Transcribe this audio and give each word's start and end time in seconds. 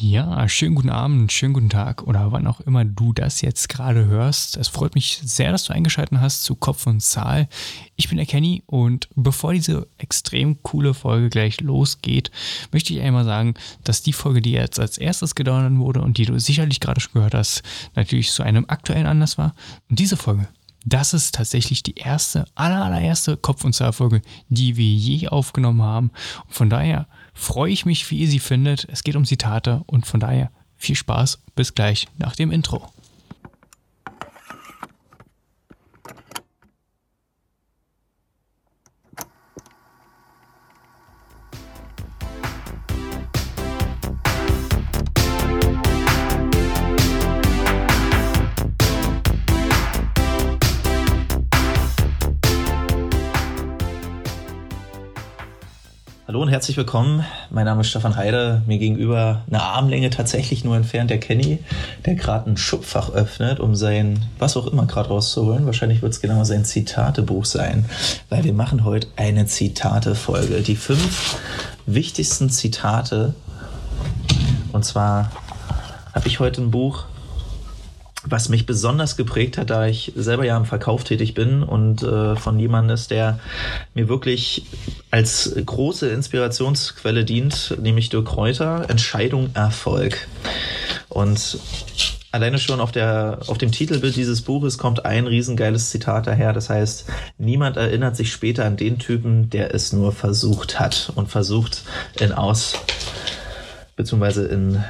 Ja, 0.00 0.48
schönen 0.48 0.74
guten 0.74 0.90
Abend, 0.90 1.32
schönen 1.32 1.52
guten 1.52 1.68
Tag 1.68 2.02
oder 2.04 2.32
wann 2.32 2.46
auch 2.46 2.60
immer 2.60 2.84
du 2.84 3.12
das 3.12 3.40
jetzt 3.40 3.68
gerade 3.68 4.06
hörst. 4.06 4.56
Es 4.56 4.68
freut 4.68 4.94
mich 4.94 5.20
sehr, 5.22 5.52
dass 5.52 5.64
du 5.64 5.72
eingeschaltet 5.72 6.18
hast 6.18 6.42
zu 6.42 6.56
Kopf 6.56 6.86
und 6.86 7.00
Zahl. 7.00 7.48
Ich 7.96 8.08
bin 8.08 8.16
der 8.16 8.26
Kenny 8.26 8.62
und 8.66 9.08
bevor 9.14 9.52
diese 9.52 9.86
extrem 9.98 10.62
coole 10.62 10.94
Folge 10.94 11.28
gleich 11.28 11.60
losgeht, 11.60 12.30
möchte 12.72 12.94
ich 12.94 13.00
einmal 13.00 13.24
sagen, 13.24 13.54
dass 13.84 14.02
die 14.02 14.12
Folge, 14.12 14.40
die 14.40 14.52
jetzt 14.52 14.80
als 14.80 14.98
erstes 14.98 15.34
gedauert 15.34 15.76
wurde 15.76 16.00
und 16.00 16.18
die 16.18 16.24
du 16.24 16.40
sicherlich 16.40 16.80
gerade 16.80 17.00
schon 17.00 17.12
gehört 17.12 17.34
hast, 17.34 17.62
natürlich 17.94 18.32
zu 18.32 18.42
einem 18.42 18.64
aktuellen 18.68 19.06
Anlass 19.06 19.38
war. 19.38 19.54
Und 19.88 19.98
diese 19.98 20.16
Folge, 20.16 20.48
das 20.84 21.14
ist 21.14 21.34
tatsächlich 21.34 21.82
die 21.82 21.94
erste, 21.94 22.46
aller, 22.54 22.84
allererste 22.84 23.36
Kopf- 23.36 23.64
und 23.64 23.74
Zahl-Folge, 23.74 24.22
die 24.48 24.76
wir 24.76 24.94
je 24.94 25.28
aufgenommen 25.28 25.82
haben. 25.82 26.10
Und 26.46 26.54
von 26.54 26.70
daher 26.70 27.06
freue 27.32 27.72
ich 27.72 27.86
mich, 27.86 28.10
wie 28.10 28.18
ihr 28.18 28.28
sie 28.28 28.38
findet. 28.38 28.86
Es 28.90 29.02
geht 29.04 29.16
um 29.16 29.24
Zitate 29.24 29.82
und 29.86 30.06
von 30.06 30.20
daher 30.20 30.50
viel 30.76 30.96
Spaß. 30.96 31.42
Bis 31.54 31.74
gleich 31.74 32.08
nach 32.18 32.36
dem 32.36 32.50
Intro. 32.50 32.92
Hallo 56.32 56.40
und 56.40 56.48
herzlich 56.48 56.78
willkommen. 56.78 57.26
Mein 57.50 57.66
Name 57.66 57.82
ist 57.82 57.90
Stefan 57.90 58.16
Heide. 58.16 58.62
Mir 58.66 58.78
gegenüber 58.78 59.42
eine 59.50 59.60
Armlänge 59.60 60.08
tatsächlich 60.08 60.64
nur 60.64 60.74
entfernt 60.74 61.10
der 61.10 61.20
Kenny, 61.20 61.58
der 62.06 62.14
gerade 62.14 62.50
ein 62.50 62.56
Schubfach 62.56 63.10
öffnet, 63.10 63.60
um 63.60 63.74
sein, 63.74 64.24
was 64.38 64.56
auch 64.56 64.66
immer 64.66 64.86
gerade 64.86 65.10
rauszuholen. 65.10 65.66
Wahrscheinlich 65.66 66.00
wird 66.00 66.14
es 66.14 66.22
genau 66.22 66.42
sein 66.44 66.64
Zitatebuch 66.64 67.44
sein, 67.44 67.84
weil 68.30 68.44
wir 68.44 68.54
machen 68.54 68.86
heute 68.86 69.08
eine 69.16 69.44
Zitate-Folge. 69.44 70.62
Die 70.62 70.74
fünf 70.74 71.36
wichtigsten 71.84 72.48
Zitate. 72.48 73.34
Und 74.72 74.86
zwar 74.86 75.30
habe 76.14 76.28
ich 76.28 76.40
heute 76.40 76.62
ein 76.62 76.70
Buch 76.70 77.04
was 78.24 78.48
mich 78.48 78.66
besonders 78.66 79.16
geprägt 79.16 79.58
hat, 79.58 79.70
da 79.70 79.86
ich 79.86 80.12
selber 80.14 80.44
ja 80.44 80.56
im 80.56 80.64
Verkauf 80.64 81.04
tätig 81.04 81.34
bin 81.34 81.62
und 81.62 82.02
äh, 82.02 82.36
von 82.36 82.58
jemandem 82.58 82.94
ist, 82.94 83.10
der 83.10 83.40
mir 83.94 84.08
wirklich 84.08 84.64
als 85.10 85.54
große 85.64 86.08
Inspirationsquelle 86.08 87.24
dient, 87.24 87.76
nämlich 87.80 88.10
Dirk 88.10 88.26
Kräuter, 88.26 88.88
Entscheidung 88.88 89.50
Erfolg. 89.54 90.28
Und 91.08 91.58
alleine 92.30 92.58
schon 92.58 92.80
auf, 92.80 92.92
der, 92.92 93.40
auf 93.46 93.58
dem 93.58 93.72
Titelbild 93.72 94.16
dieses 94.16 94.42
Buches 94.42 94.78
kommt 94.78 95.04
ein 95.04 95.26
riesengeiles 95.26 95.90
Zitat 95.90 96.26
daher, 96.26 96.52
das 96.52 96.70
heißt, 96.70 97.06
niemand 97.38 97.76
erinnert 97.76 98.16
sich 98.16 98.32
später 98.32 98.64
an 98.64 98.76
den 98.76 98.98
Typen, 98.98 99.50
der 99.50 99.74
es 99.74 99.92
nur 99.92 100.12
versucht 100.12 100.80
hat 100.80 101.12
und 101.14 101.28
versucht 101.28 101.82
in 102.20 102.32
Aus, 102.32 102.74
beziehungsweise 103.96 104.46
in, 104.46 104.82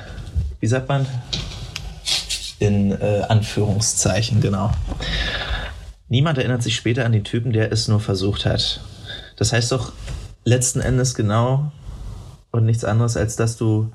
wie 0.60 0.66
sagt 0.66 0.88
man, 0.88 1.06
in 2.62 2.92
äh, 2.92 3.22
Anführungszeichen, 3.28 4.40
genau. 4.40 4.70
Niemand 6.08 6.38
erinnert 6.38 6.62
sich 6.62 6.76
später 6.76 7.04
an 7.04 7.10
den 7.10 7.24
Typen, 7.24 7.52
der 7.52 7.72
es 7.72 7.88
nur 7.88 7.98
versucht 7.98 8.46
hat. 8.46 8.80
Das 9.36 9.52
heißt 9.52 9.72
doch 9.72 9.92
letzten 10.44 10.80
Endes 10.80 11.16
genau 11.16 11.72
und 12.52 12.64
nichts 12.64 12.84
anderes, 12.84 13.16
als 13.16 13.34
dass 13.34 13.56
du 13.56 13.90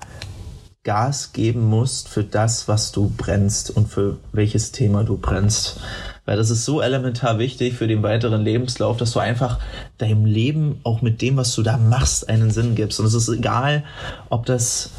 Gas 0.83 1.31
geben 1.31 1.65
musst 1.65 2.09
für 2.09 2.25
das, 2.25 2.67
was 2.67 2.91
du 2.91 3.09
brennst 3.15 3.71
und 3.71 3.87
für 3.87 4.17
welches 4.33 4.73
Thema 4.73 5.05
du 5.05 5.17
brennst. 5.17 5.79
Weil 6.25 6.35
das 6.35 6.49
ist 6.49 6.65
so 6.65 6.81
elementar 6.81 7.39
wichtig 7.39 7.75
für 7.75 7.87
den 7.87 8.03
weiteren 8.03 8.41
Lebenslauf, 8.41 8.97
dass 8.97 9.11
du 9.11 9.19
einfach 9.19 9.59
deinem 9.97 10.25
Leben 10.25 10.81
auch 10.83 11.01
mit 11.01 11.21
dem, 11.21 11.37
was 11.37 11.55
du 11.55 11.63
da 11.63 11.77
machst, 11.77 12.27
einen 12.27 12.51
Sinn 12.51 12.75
gibst. 12.75 12.99
Und 12.99 13.05
es 13.05 13.13
ist 13.13 13.29
egal, 13.29 13.85
ob 14.29 14.45
das 14.45 14.89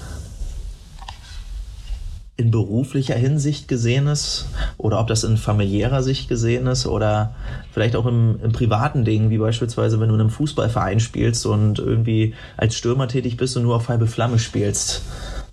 in 2.39 2.53
beruflicher 2.53 3.17
Hinsicht 3.17 3.67
gesehen 3.67 4.07
ist 4.07 4.47
oder 4.79 5.01
ob 5.01 5.09
das 5.09 5.25
in 5.25 5.37
familiärer 5.37 6.05
Sicht 6.05 6.29
gesehen 6.29 6.69
ist 6.69 6.87
oder 6.87 7.35
vielleicht 7.73 7.97
auch 7.97 8.07
im, 8.07 8.39
im, 8.41 8.53
privaten 8.53 9.05
Ding, 9.05 9.29
wie 9.29 9.39
beispielsweise, 9.39 9.99
wenn 9.99 10.09
du 10.09 10.15
in 10.15 10.21
einem 10.21 10.31
Fußballverein 10.31 11.01
spielst 11.01 11.47
und 11.47 11.81
irgendwie 11.81 12.35
als 12.57 12.77
Stürmer 12.77 13.09
tätig 13.09 13.37
bist 13.37 13.57
und 13.57 13.65
nur 13.65 13.75
auf 13.75 13.89
halbe 13.89 14.07
Flamme 14.07 14.39
spielst. 14.39 15.03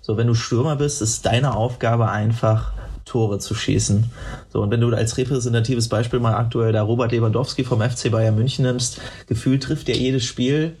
So, 0.00 0.16
wenn 0.16 0.28
du 0.28 0.34
Stürmer 0.34 0.76
bist, 0.76 1.02
ist 1.02 1.26
deine 1.26 1.56
Aufgabe 1.56 2.08
einfach, 2.08 2.72
Tore 3.04 3.40
zu 3.40 3.54
schießen. 3.54 4.10
So, 4.52 4.62
und 4.62 4.70
wenn 4.70 4.80
du 4.80 4.88
als 4.94 5.16
repräsentatives 5.16 5.88
Beispiel 5.88 6.20
mal 6.20 6.34
aktuell 6.34 6.72
da 6.72 6.82
Robert 6.82 7.10
Lewandowski 7.10 7.64
vom 7.64 7.80
FC 7.80 8.12
Bayern 8.12 8.36
München 8.36 8.64
nimmst, 8.64 9.00
gefühlt 9.26 9.64
trifft 9.64 9.88
er 9.88 9.96
jedes 9.96 10.24
Spiel 10.24 10.76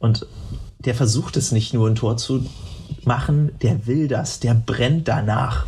und 0.00 0.26
der 0.80 0.94
versucht 0.94 1.36
es 1.36 1.52
nicht 1.52 1.74
nur 1.74 1.88
ein 1.88 1.94
Tor 1.94 2.16
zu 2.16 2.44
machen, 3.06 3.52
der 3.62 3.86
will 3.86 4.08
das, 4.08 4.40
der 4.40 4.54
brennt 4.54 5.08
danach. 5.08 5.66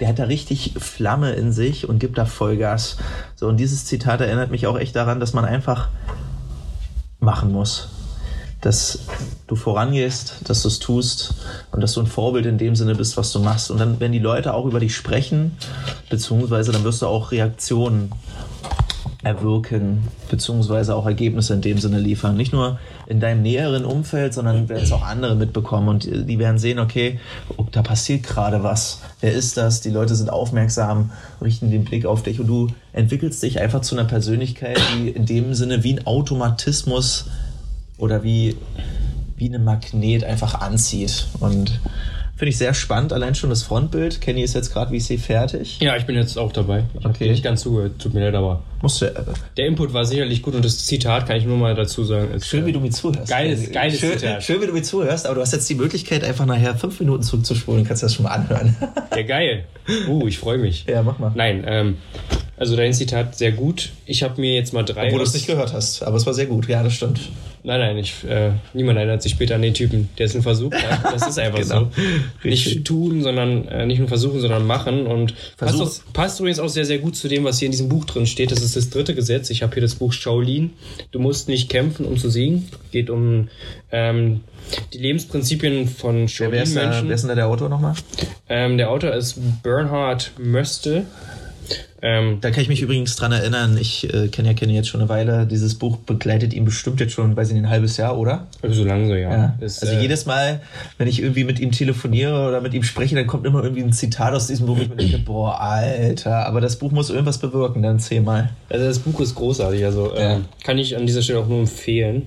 Der 0.00 0.08
hat 0.08 0.18
da 0.18 0.24
richtig 0.24 0.74
Flamme 0.78 1.32
in 1.32 1.52
sich 1.52 1.88
und 1.88 1.98
gibt 1.98 2.18
da 2.18 2.24
Vollgas. 2.24 2.96
So, 3.36 3.46
und 3.48 3.58
dieses 3.58 3.84
Zitat 3.84 4.20
erinnert 4.20 4.50
mich 4.50 4.66
auch 4.66 4.78
echt 4.78 4.96
daran, 4.96 5.20
dass 5.20 5.32
man 5.32 5.44
einfach 5.44 5.88
machen 7.20 7.52
muss. 7.52 7.88
Dass 8.60 9.00
du 9.46 9.56
vorangehst, 9.56 10.48
dass 10.48 10.62
du 10.62 10.68
es 10.68 10.78
tust 10.78 11.34
und 11.72 11.80
dass 11.80 11.94
du 11.94 12.00
ein 12.00 12.06
Vorbild 12.06 12.46
in 12.46 12.58
dem 12.58 12.76
Sinne 12.76 12.94
bist, 12.94 13.16
was 13.16 13.32
du 13.32 13.40
machst. 13.40 13.70
Und 13.70 13.78
dann, 13.78 14.00
wenn 14.00 14.12
die 14.12 14.18
Leute 14.18 14.54
auch 14.54 14.66
über 14.66 14.80
dich 14.80 14.94
sprechen, 14.94 15.56
beziehungsweise 16.10 16.72
dann 16.72 16.84
wirst 16.84 17.02
du 17.02 17.06
auch 17.06 17.32
Reaktionen 17.32 18.12
erwirken, 19.22 20.08
beziehungsweise 20.28 20.96
auch 20.96 21.06
Ergebnisse 21.06 21.54
in 21.54 21.60
dem 21.60 21.78
Sinne 21.78 21.98
liefern. 21.98 22.36
Nicht 22.36 22.52
nur 22.52 22.80
in 23.06 23.20
deinem 23.20 23.42
näheren 23.42 23.84
Umfeld, 23.84 24.34
sondern 24.34 24.68
werden 24.68 24.82
es 24.82 24.90
auch 24.90 25.04
andere 25.04 25.36
mitbekommen 25.36 25.88
und 25.88 26.04
die 26.04 26.38
werden 26.38 26.58
sehen, 26.58 26.80
okay, 26.80 27.20
oh, 27.56 27.66
da 27.70 27.82
passiert 27.82 28.24
gerade 28.24 28.64
was. 28.64 29.00
Wer 29.20 29.32
ist 29.32 29.56
das? 29.56 29.80
Die 29.80 29.90
Leute 29.90 30.16
sind 30.16 30.30
aufmerksam, 30.30 31.12
richten 31.40 31.70
den 31.70 31.84
Blick 31.84 32.04
auf 32.04 32.22
dich 32.24 32.40
und 32.40 32.48
du 32.48 32.68
entwickelst 32.92 33.42
dich 33.42 33.60
einfach 33.60 33.82
zu 33.82 33.96
einer 33.96 34.08
Persönlichkeit, 34.08 34.80
die 34.96 35.10
in 35.10 35.24
dem 35.24 35.54
Sinne 35.54 35.84
wie 35.84 35.94
ein 35.94 36.06
Automatismus 36.06 37.26
oder 37.98 38.24
wie, 38.24 38.56
wie 39.36 39.54
ein 39.54 39.62
Magnet 39.62 40.24
einfach 40.24 40.60
anzieht. 40.60 41.28
Und 41.38 41.80
Finde 42.42 42.50
ich 42.50 42.58
sehr 42.58 42.74
spannend, 42.74 43.12
allein 43.12 43.36
schon 43.36 43.50
das 43.50 43.62
Frontbild. 43.62 44.20
Kenny 44.20 44.42
ist 44.42 44.56
jetzt 44.56 44.72
gerade, 44.72 44.90
wie 44.90 44.98
sehe, 44.98 45.16
fertig. 45.16 45.78
Ja, 45.78 45.94
ich 45.96 46.06
bin 46.06 46.16
jetzt 46.16 46.36
auch 46.36 46.50
dabei. 46.50 46.82
Ich 46.98 47.06
okay. 47.06 47.30
nicht 47.30 47.44
ganz 47.44 47.60
zugehört, 47.60 48.00
tut 48.00 48.14
mir 48.14 48.24
leid, 48.24 48.34
aber. 48.34 48.64
Musst 48.80 49.00
du, 49.00 49.04
äh, 49.04 49.12
der 49.56 49.66
Input 49.68 49.92
war 49.92 50.04
sicherlich 50.04 50.42
gut 50.42 50.56
und 50.56 50.64
das 50.64 50.84
Zitat 50.84 51.28
kann 51.28 51.36
ich 51.36 51.44
nur 51.44 51.56
mal 51.56 51.76
dazu 51.76 52.02
sagen. 52.02 52.34
Ist, 52.34 52.48
schön, 52.48 52.66
wie 52.66 52.72
du 52.72 52.80
mir 52.80 52.90
zuhörst. 52.90 53.30
Geiles, 53.30 53.70
geiles 53.70 54.00
schön, 54.00 54.18
Zitat. 54.18 54.42
Schön, 54.42 54.60
wie 54.60 54.66
du 54.66 54.72
mir 54.72 54.82
zuhörst, 54.82 55.26
aber 55.26 55.36
du 55.36 55.40
hast 55.40 55.52
jetzt 55.52 55.70
die 55.70 55.76
Möglichkeit, 55.76 56.24
einfach 56.24 56.44
nachher 56.44 56.74
fünf 56.74 56.98
Minuten 56.98 57.22
zurückzuspulen. 57.22 57.84
Kannst 57.84 58.02
du 58.02 58.06
das 58.06 58.14
schon 58.16 58.24
mal 58.24 58.32
anhören. 58.32 58.74
Ja, 59.14 59.22
geil. 59.22 59.64
Uh, 60.08 60.26
ich 60.26 60.38
freue 60.38 60.58
mich. 60.58 60.86
Ja, 60.88 61.02
mach 61.02 61.18
mal. 61.20 61.32
Nein, 61.34 61.64
ähm, 61.66 61.98
also 62.56 62.76
dein 62.76 62.92
Zitat 62.92 63.36
sehr 63.36 63.52
gut. 63.52 63.90
Ich 64.06 64.22
habe 64.22 64.40
mir 64.40 64.54
jetzt 64.54 64.72
mal 64.72 64.82
drei. 64.82 65.06
Obwohl 65.06 65.20
du 65.20 65.24
es 65.24 65.34
nicht 65.34 65.46
gehört 65.46 65.72
hast, 65.72 66.02
aber 66.02 66.16
es 66.16 66.26
war 66.26 66.34
sehr 66.34 66.46
gut. 66.46 66.68
Ja, 66.68 66.82
das 66.82 66.94
stimmt. 66.94 67.20
Nein, 67.64 67.78
nein, 67.78 67.98
ich, 67.98 68.24
äh, 68.24 68.50
niemand 68.74 68.98
erinnert 68.98 69.22
sich 69.22 69.32
später 69.32 69.54
an 69.54 69.62
den 69.62 69.72
Typen, 69.72 70.08
der 70.18 70.26
es 70.26 70.34
nur 70.34 70.42
versucht 70.42 70.74
hat. 70.74 71.14
Das 71.14 71.28
ist 71.28 71.38
einfach 71.38 71.60
genau. 71.62 71.90
so. 71.94 72.48
Nicht 72.48 72.84
tun, 72.84 73.22
sondern 73.22 73.68
äh, 73.68 73.86
nicht 73.86 74.00
nur 74.00 74.08
versuchen, 74.08 74.40
sondern 74.40 74.66
machen. 74.66 75.06
Und 75.06 75.34
passt, 75.56 75.80
auch, 75.80 76.12
passt, 76.12 76.40
übrigens 76.40 76.58
auch 76.58 76.68
sehr, 76.68 76.84
sehr 76.84 76.98
gut 76.98 77.14
zu 77.14 77.28
dem, 77.28 77.44
was 77.44 77.60
hier 77.60 77.66
in 77.66 77.72
diesem 77.72 77.88
Buch 77.88 78.04
drin 78.04 78.26
steht. 78.26 78.50
Das 78.50 78.62
ist 78.62 78.74
das 78.74 78.90
dritte 78.90 79.14
Gesetz. 79.14 79.48
Ich 79.50 79.62
habe 79.62 79.72
hier 79.74 79.82
das 79.82 79.94
Buch 79.94 80.12
Shaolin. 80.12 80.72
Du 81.12 81.20
musst 81.20 81.48
nicht 81.48 81.70
kämpfen, 81.70 82.04
um 82.04 82.16
zu 82.16 82.30
siegen. 82.30 82.68
Geht 82.90 83.10
um 83.10 83.48
ähm, 83.92 84.40
die 84.92 84.98
Lebensprinzipien 84.98 85.86
von 85.86 86.28
Shaolin-Menschen. 86.28 87.08
Wer 87.08 87.14
ist 87.14 87.24
denn 87.24 87.36
der 87.36 87.46
Autor 87.46 87.68
nochmal? 87.68 87.94
Ähm, 88.48 88.76
der 88.76 88.90
Autor 88.90 89.12
ist 89.12 89.38
Bernhard 89.62 90.32
Möste. 90.36 91.06
Ähm, 92.04 92.38
da 92.40 92.50
kann 92.50 92.62
ich 92.62 92.68
mich 92.68 92.82
übrigens 92.82 93.14
dran 93.14 93.30
erinnern, 93.30 93.78
ich 93.80 94.12
äh, 94.12 94.26
kenne 94.26 94.48
ja 94.48 94.54
Kenny 94.54 94.74
jetzt 94.74 94.88
schon 94.88 95.00
eine 95.00 95.08
Weile, 95.08 95.46
dieses 95.46 95.76
Buch 95.76 95.98
begleitet 95.98 96.52
ihn 96.52 96.64
bestimmt 96.64 96.98
jetzt 96.98 97.12
schon, 97.12 97.36
weiß 97.36 97.48
ich 97.48 97.54
nicht, 97.54 97.62
ein 97.62 97.70
halbes 97.70 97.96
Jahr, 97.96 98.18
oder? 98.18 98.48
Also 98.60 98.82
so 98.82 98.84
lange 98.84 99.06
so, 99.06 99.14
ja. 99.14 99.30
ja. 99.30 99.54
Ist, 99.60 99.82
also 99.82 99.94
äh, 99.94 100.00
jedes 100.00 100.26
Mal, 100.26 100.62
wenn 100.98 101.06
ich 101.06 101.22
irgendwie 101.22 101.44
mit 101.44 101.60
ihm 101.60 101.70
telefoniere 101.70 102.48
oder 102.48 102.60
mit 102.60 102.74
ihm 102.74 102.82
spreche, 102.82 103.14
dann 103.14 103.28
kommt 103.28 103.46
immer 103.46 103.62
irgendwie 103.62 103.84
ein 103.84 103.92
Zitat 103.92 104.34
aus 104.34 104.48
diesem 104.48 104.66
Buch, 104.66 104.78
ich 104.78 104.88
mir 104.88 104.96
denke, 104.96 105.18
boah, 105.24 105.60
Alter, 105.60 106.44
aber 106.44 106.60
das 106.60 106.74
Buch 106.74 106.90
muss 106.90 107.08
irgendwas 107.08 107.38
bewirken, 107.38 107.82
dann 107.84 108.00
zehnmal. 108.00 108.50
Also 108.68 108.84
das 108.84 108.98
Buch 108.98 109.20
ist 109.20 109.36
großartig, 109.36 109.84
also 109.84 110.12
äh, 110.12 110.22
ja. 110.22 110.40
kann 110.64 110.78
ich 110.78 110.96
an 110.96 111.06
dieser 111.06 111.22
Stelle 111.22 111.38
auch 111.38 111.46
nur 111.46 111.60
empfehlen 111.60 112.26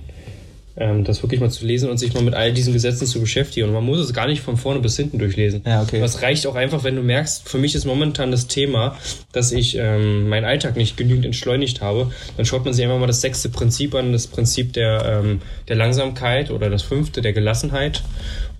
ähm, 0.76 1.04
das 1.04 1.22
wirklich 1.22 1.40
mal 1.40 1.50
zu 1.50 1.64
lesen 1.66 1.88
und 1.88 1.98
sich 1.98 2.12
mal 2.14 2.22
mit 2.22 2.34
all 2.34 2.52
diesen 2.52 2.72
Gesetzen 2.72 3.06
zu 3.06 3.20
beschäftigen. 3.20 3.68
Und 3.68 3.74
man 3.74 3.84
muss 3.84 3.98
es 3.98 4.12
gar 4.12 4.26
nicht 4.26 4.42
von 4.42 4.56
vorne 4.56 4.80
bis 4.80 4.96
hinten 4.96 5.18
durchlesen. 5.18 5.62
Ja, 5.66 5.82
okay. 5.82 6.00
Das 6.00 6.22
reicht 6.22 6.46
auch 6.46 6.54
einfach, 6.54 6.84
wenn 6.84 6.96
du 6.96 7.02
merkst, 7.02 7.48
für 7.48 7.58
mich 7.58 7.74
ist 7.74 7.84
momentan 7.84 8.30
das 8.30 8.46
Thema, 8.46 8.96
dass 9.32 9.52
ich 9.52 9.76
ähm, 9.76 10.28
meinen 10.28 10.44
Alltag 10.44 10.76
nicht 10.76 10.96
genügend 10.96 11.24
entschleunigt 11.24 11.80
habe. 11.80 12.10
Dann 12.36 12.46
schaut 12.46 12.64
man 12.64 12.74
sich 12.74 12.84
einfach 12.84 12.98
mal 12.98 13.06
das 13.06 13.20
sechste 13.20 13.48
Prinzip 13.48 13.94
an, 13.94 14.12
das 14.12 14.26
Prinzip 14.26 14.72
der, 14.72 15.22
ähm, 15.24 15.40
der 15.68 15.76
Langsamkeit 15.76 16.50
oder 16.50 16.70
das 16.70 16.82
fünfte 16.82 17.22
der 17.22 17.32
Gelassenheit. 17.32 18.02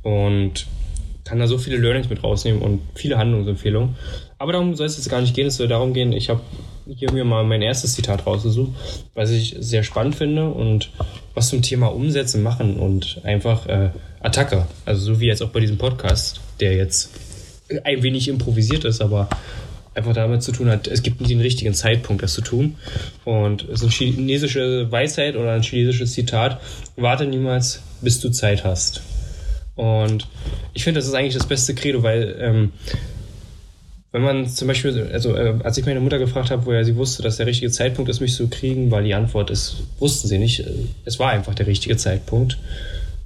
Und 0.03 0.67
kann 1.25 1.41
da 1.41 1.49
so 1.49 1.59
viele 1.59 1.77
Learnings 1.77 2.09
mit 2.09 2.23
rausnehmen 2.23 2.63
und 2.63 2.81
viele 2.95 3.19
Handlungsempfehlungen. 3.19 3.97
Aber 4.39 4.53
darum 4.53 4.75
soll 4.77 4.87
es 4.87 4.97
jetzt 4.97 5.11
gar 5.11 5.21
nicht 5.21 5.35
gehen. 5.35 5.49
Es 5.49 5.57
soll 5.57 5.69
darum 5.69 5.93
gehen, 5.93 6.13
ich 6.13 6.31
habe 6.31 6.41
hier 6.95 7.13
mir 7.13 7.25
mal 7.25 7.45
mein 7.45 7.63
erstes 7.63 7.95
Zitat 7.95 8.27
rausgesucht, 8.27 8.73
was 9.15 9.31
ich 9.31 9.57
sehr 9.59 9.83
spannend 9.83 10.15
finde 10.15 10.49
und 10.49 10.91
was 11.35 11.49
zum 11.49 11.63
Thema 11.63 11.89
Umsetzen, 11.89 12.43
Machen 12.43 12.77
und 12.77 13.21
einfach 13.25 13.67
äh, 13.67 13.91
Attacke. 14.21 14.67
Also 14.85 15.15
so 15.15 15.21
wie 15.21 15.27
jetzt 15.27 15.43
auch 15.43 15.51
bei 15.51 15.61
diesem 15.61 15.79
Podcast, 15.79 16.41
der 16.61 16.77
jetzt 16.77 17.11
ein 17.85 18.03
wenig 18.03 18.29
improvisiert 18.29 18.85
ist, 18.85 19.01
aber 19.01 19.29
einfach 19.95 20.13
damit 20.13 20.43
zu 20.43 20.53
tun 20.53 20.69
hat, 20.71 20.87
es 20.87 21.03
gibt 21.03 21.21
nicht 21.21 21.31
den 21.31 21.41
richtigen 21.41 21.75
Zeitpunkt, 21.75 22.23
das 22.23 22.35
zu 22.35 22.43
tun. 22.43 22.77
Und 23.25 23.63
es 23.65 23.81
ist 23.81 23.83
eine 23.83 23.91
chinesische 23.91 24.91
Weisheit 24.93 25.37
oder 25.37 25.53
ein 25.53 25.63
chinesisches 25.63 26.13
Zitat, 26.13 26.61
warte 26.97 27.27
niemals, 27.27 27.83
bis 28.03 28.21
du 28.21 28.31
Zeit 28.31 28.65
hast. 28.65 29.03
Und 29.75 30.29
ich 30.75 30.85
finde, 30.85 31.01
das 31.01 31.09
ist 31.09 31.15
eigentlich 31.15 31.35
das 31.35 31.47
beste 31.47 31.75
Credo, 31.75 32.03
weil 32.03 32.37
ähm, 32.41 32.73
wenn 34.17 34.23
man 34.23 34.49
zum 34.49 34.67
Beispiel, 34.67 35.11
also 35.13 35.37
äh, 35.37 35.57
als 35.63 35.77
ich 35.77 35.85
meine 35.85 36.01
Mutter 36.01 36.19
gefragt 36.19 36.51
habe, 36.51 36.65
woher 36.65 36.87
sie 36.87 36.97
wusste, 36.97 37.23
dass 37.23 37.37
der 37.37 37.45
richtige 37.45 37.71
Zeitpunkt 37.71 38.11
ist, 38.11 38.21
mich 38.21 38.35
zu 38.35 38.49
kriegen, 38.49 38.91
weil 38.91 39.05
die 39.05 39.13
Antwort 39.13 39.51
ist, 39.51 39.83
wussten 39.99 40.27
sie 40.27 40.39
nicht. 40.39 40.65
Es 41.05 41.19
war 41.19 41.33
einfach 41.33 41.55
der 41.55 41.67
richtige 41.67 41.99
Zeitpunkt. 41.99 42.57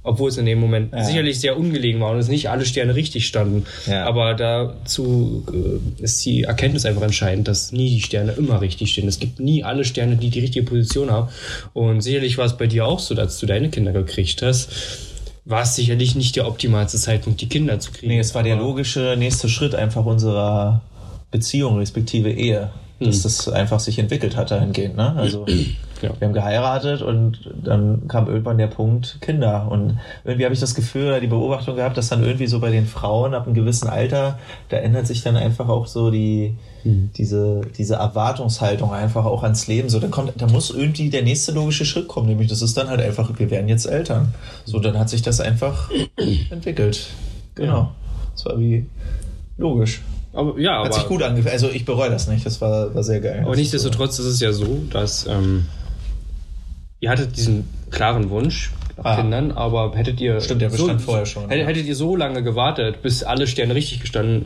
Obwohl 0.03 0.27
es 0.27 0.37
in 0.37 0.45
dem 0.45 0.59
Moment 0.59 0.91
ja. 0.91 1.05
sicherlich 1.05 1.39
sehr 1.39 1.57
ungelegen 1.57 2.01
war 2.01 2.11
und 2.11 2.17
es 2.17 2.27
nicht 2.27 2.49
alle 2.49 2.65
Sterne 2.65 2.93
richtig 2.95 3.25
standen. 3.25 3.65
Ja. 3.87 4.03
Aber 4.03 4.33
dazu 4.33 5.45
äh, 5.49 6.03
ist 6.03 6.25
die 6.25 6.43
Erkenntnis 6.43 6.85
einfach 6.85 7.03
entscheidend, 7.03 7.47
dass 7.47 7.71
nie 7.71 7.89
die 7.89 8.01
Sterne 8.01 8.33
immer 8.33 8.59
richtig 8.59 8.91
stehen. 8.91 9.07
Es 9.07 9.19
gibt 9.19 9.39
nie 9.39 9.63
alle 9.63 9.85
Sterne, 9.85 10.17
die 10.17 10.29
die 10.29 10.41
richtige 10.41 10.65
Position 10.65 11.09
haben. 11.09 11.29
Und 11.71 12.01
sicherlich 12.01 12.37
war 12.37 12.47
es 12.47 12.57
bei 12.57 12.67
dir 12.67 12.85
auch 12.85 12.99
so, 12.99 13.15
dass 13.15 13.39
du 13.39 13.45
deine 13.45 13.69
Kinder 13.69 13.93
gekriegt 13.93 14.41
hast 14.41 15.10
war 15.45 15.63
es 15.63 15.75
sicherlich 15.75 16.15
nicht 16.15 16.35
der 16.35 16.47
optimalste 16.47 16.97
Zeitpunkt, 16.97 17.41
die 17.41 17.49
Kinder 17.49 17.79
zu 17.79 17.91
kriegen. 17.91 18.09
Nee, 18.09 18.19
es 18.19 18.35
war 18.35 18.43
der 18.43 18.55
logische 18.55 19.15
nächste 19.17 19.49
Schritt 19.49 19.73
einfach 19.73 20.05
unserer 20.05 20.81
Beziehung, 21.31 21.77
respektive 21.79 22.31
Ehe, 22.31 22.69
dass 22.99 23.19
mhm. 23.19 23.23
das 23.23 23.49
einfach 23.49 23.79
sich 23.79 23.97
entwickelt 23.97 24.35
hat 24.35 24.51
dahingehend. 24.51 24.97
Ne? 24.97 25.15
Also 25.15 25.45
ja. 26.01 26.11
wir 26.19 26.27
haben 26.27 26.33
geheiratet 26.33 27.01
und 27.01 27.39
dann 27.63 28.07
kam 28.07 28.27
irgendwann 28.27 28.59
der 28.59 28.67
Punkt 28.67 29.17
Kinder. 29.21 29.67
Und 29.71 29.97
irgendwie 30.23 30.45
habe 30.45 30.53
ich 30.53 30.59
das 30.59 30.75
Gefühl 30.75 31.07
oder 31.07 31.19
die 31.19 31.27
Beobachtung 31.27 31.75
gehabt, 31.75 31.97
dass 31.97 32.09
dann 32.09 32.23
irgendwie 32.23 32.47
so 32.47 32.59
bei 32.59 32.69
den 32.69 32.85
Frauen 32.85 33.33
ab 33.33 33.45
einem 33.45 33.55
gewissen 33.55 33.89
Alter, 33.89 34.37
da 34.69 34.77
ändert 34.77 35.07
sich 35.07 35.23
dann 35.23 35.37
einfach 35.37 35.69
auch 35.69 35.87
so 35.87 36.11
die, 36.11 36.55
Mhm. 36.83 37.11
Diese, 37.15 37.61
diese 37.77 37.95
Erwartungshaltung 37.95 38.91
einfach 38.91 39.25
auch 39.25 39.43
ans 39.43 39.67
Leben. 39.67 39.89
So, 39.89 39.99
da 39.99 40.07
kommt, 40.07 40.33
da 40.37 40.47
muss 40.47 40.69
irgendwie 40.69 41.09
der 41.09 41.23
nächste 41.23 41.51
logische 41.51 41.85
Schritt 41.85 42.07
kommen, 42.07 42.27
nämlich 42.27 42.47
das 42.47 42.61
ist 42.61 42.75
dann 42.77 42.89
halt 42.89 43.01
einfach, 43.01 43.31
wir 43.37 43.49
werden 43.51 43.67
jetzt 43.67 43.85
Eltern. 43.85 44.33
So, 44.65 44.79
dann 44.79 44.97
hat 44.97 45.09
sich 45.09 45.21
das 45.21 45.39
einfach 45.39 45.89
entwickelt. 46.49 47.07
Genau. 47.55 47.91
Das 48.33 48.45
war 48.45 48.59
wie 48.59 48.85
logisch. 49.57 50.01
Aber, 50.33 50.57
ja, 50.59 50.79
Hat 50.79 50.85
aber, 50.87 50.93
sich 50.93 51.07
gut 51.07 51.23
angefühlt. 51.23 51.53
Also 51.53 51.69
ich 51.69 51.85
bereue 51.85 52.09
das 52.09 52.27
nicht. 52.27 52.45
Das 52.45 52.61
war, 52.61 52.95
war 52.95 53.03
sehr 53.03 53.19
geil. 53.19 53.43
Aber 53.45 53.55
nichtsdestotrotz 53.55 54.17
ist 54.17 54.25
es 54.25 54.39
ja 54.39 54.53
so, 54.53 54.81
dass 54.89 55.27
ihr 57.01 57.09
hattet 57.09 57.35
diesen 57.35 57.67
klaren 57.89 58.29
Wunsch 58.29 58.71
nach 58.97 59.05
ah. 59.05 59.15
Kindern, 59.17 59.51
aber 59.51 59.95
hättet 59.95 60.21
ihr 60.21 60.39
Stimmt, 60.39 60.61
der 60.61 60.69
bestand 60.69 61.01
so, 61.01 61.05
vorher 61.07 61.25
schon. 61.25 61.43
Hättet, 61.43 61.59
ja. 61.59 61.67
hättet 61.67 61.85
ihr 61.85 61.95
so 61.95 62.15
lange 62.15 62.43
gewartet, 62.43 63.01
bis 63.01 63.23
alle 63.23 63.47
Sterne 63.47 63.75
richtig 63.75 63.99
gestanden 63.99 64.45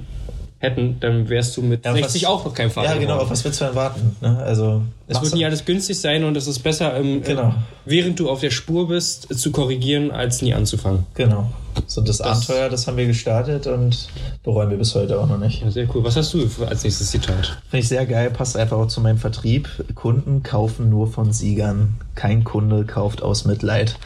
hätten, 0.59 0.97
dann 0.99 1.29
wärst 1.29 1.57
du 1.57 1.61
mit 1.61 1.85
ja, 1.85 1.93
60 1.93 2.23
was, 2.23 2.29
auch 2.29 2.45
noch 2.45 2.53
kein 2.53 2.71
Vater. 2.71 2.93
Ja, 2.93 2.99
genau, 2.99 3.17
auf 3.17 3.29
was 3.29 3.43
willst 3.43 3.61
du 3.61 3.65
denn 3.65 3.75
warten? 3.75 4.15
Ne? 4.21 4.37
Also, 4.37 4.81
es 5.07 5.21
wird 5.21 5.35
nie 5.35 5.45
alles 5.45 5.65
günstig 5.65 5.99
sein 5.99 6.23
und 6.23 6.35
es 6.37 6.47
ist 6.47 6.59
besser, 6.59 6.95
ähm, 6.97 7.21
genau. 7.21 7.49
äh, 7.49 7.53
während 7.85 8.19
du 8.19 8.29
auf 8.29 8.39
der 8.39 8.51
Spur 8.51 8.87
bist, 8.87 9.29
äh, 9.29 9.35
zu 9.35 9.51
korrigieren, 9.51 10.11
als 10.11 10.41
nie 10.41 10.53
anzufangen. 10.53 11.05
Genau. 11.13 11.49
So, 11.87 12.01
das, 12.01 12.19
das, 12.19 12.27
Abenteuer, 12.27 12.69
das 12.69 12.87
haben 12.87 12.95
wir 12.95 13.05
gestartet 13.05 13.67
und 13.67 14.07
bereuen 14.43 14.69
wir 14.69 14.77
bis 14.77 14.95
heute 14.95 15.19
auch 15.19 15.27
noch 15.27 15.37
nicht. 15.37 15.61
Ja, 15.61 15.69
sehr 15.69 15.93
cool. 15.93 16.03
Was 16.05 16.15
hast 16.15 16.33
du 16.33 16.47
als 16.65 16.83
nächstes 16.83 17.11
Zitat? 17.11 17.57
Finde 17.69 17.79
ich 17.83 17.89
sehr 17.89 18.05
geil, 18.05 18.31
passt 18.31 18.55
einfach 18.55 18.77
auch 18.77 18.87
zu 18.87 19.01
meinem 19.01 19.17
Vertrieb. 19.17 19.69
Kunden 19.93 20.41
kaufen 20.41 20.89
nur 20.89 21.07
von 21.07 21.33
Siegern. 21.33 21.95
Kein 22.15 22.45
Kunde 22.45 22.85
kauft 22.85 23.21
aus 23.21 23.43
Mitleid. 23.43 23.97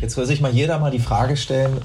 Jetzt 0.00 0.16
will 0.16 0.24
sich 0.24 0.40
mal 0.40 0.52
jeder 0.52 0.78
mal 0.78 0.90
die 0.90 0.98
Frage 0.98 1.36
stellen, 1.36 1.76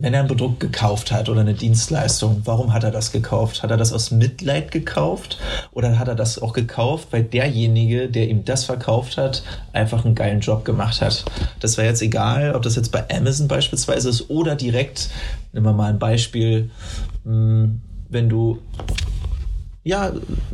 wenn 0.00 0.14
er 0.14 0.20
ein 0.20 0.28
Produkt 0.28 0.60
gekauft 0.60 1.12
hat 1.12 1.28
oder 1.28 1.42
eine 1.42 1.52
Dienstleistung, 1.52 2.40
warum 2.44 2.72
hat 2.72 2.84
er 2.84 2.90
das 2.90 3.12
gekauft? 3.12 3.62
Hat 3.62 3.70
er 3.70 3.76
das 3.76 3.92
aus 3.92 4.10
Mitleid 4.10 4.72
gekauft 4.72 5.38
oder 5.72 5.98
hat 5.98 6.08
er 6.08 6.14
das 6.14 6.40
auch 6.40 6.54
gekauft, 6.54 7.08
weil 7.10 7.22
derjenige, 7.22 8.08
der 8.08 8.28
ihm 8.28 8.44
das 8.44 8.64
verkauft 8.64 9.18
hat, 9.18 9.42
einfach 9.72 10.04
einen 10.04 10.14
geilen 10.14 10.40
Job 10.40 10.64
gemacht 10.64 11.02
hat? 11.02 11.24
Das 11.60 11.76
wäre 11.76 11.86
jetzt 11.86 12.00
egal, 12.00 12.54
ob 12.54 12.62
das 12.62 12.76
jetzt 12.76 12.92
bei 12.92 13.04
Amazon 13.10 13.46
beispielsweise 13.46 14.08
ist 14.08 14.30
oder 14.30 14.56
direkt, 14.56 15.10
nehmen 15.52 15.66
wir 15.66 15.74
mal 15.74 15.90
ein 15.90 15.98
Beispiel, 15.98 16.70
hm, 17.24 17.82
wenn 18.08 18.28
du 18.28 18.58
ja, 19.82 20.12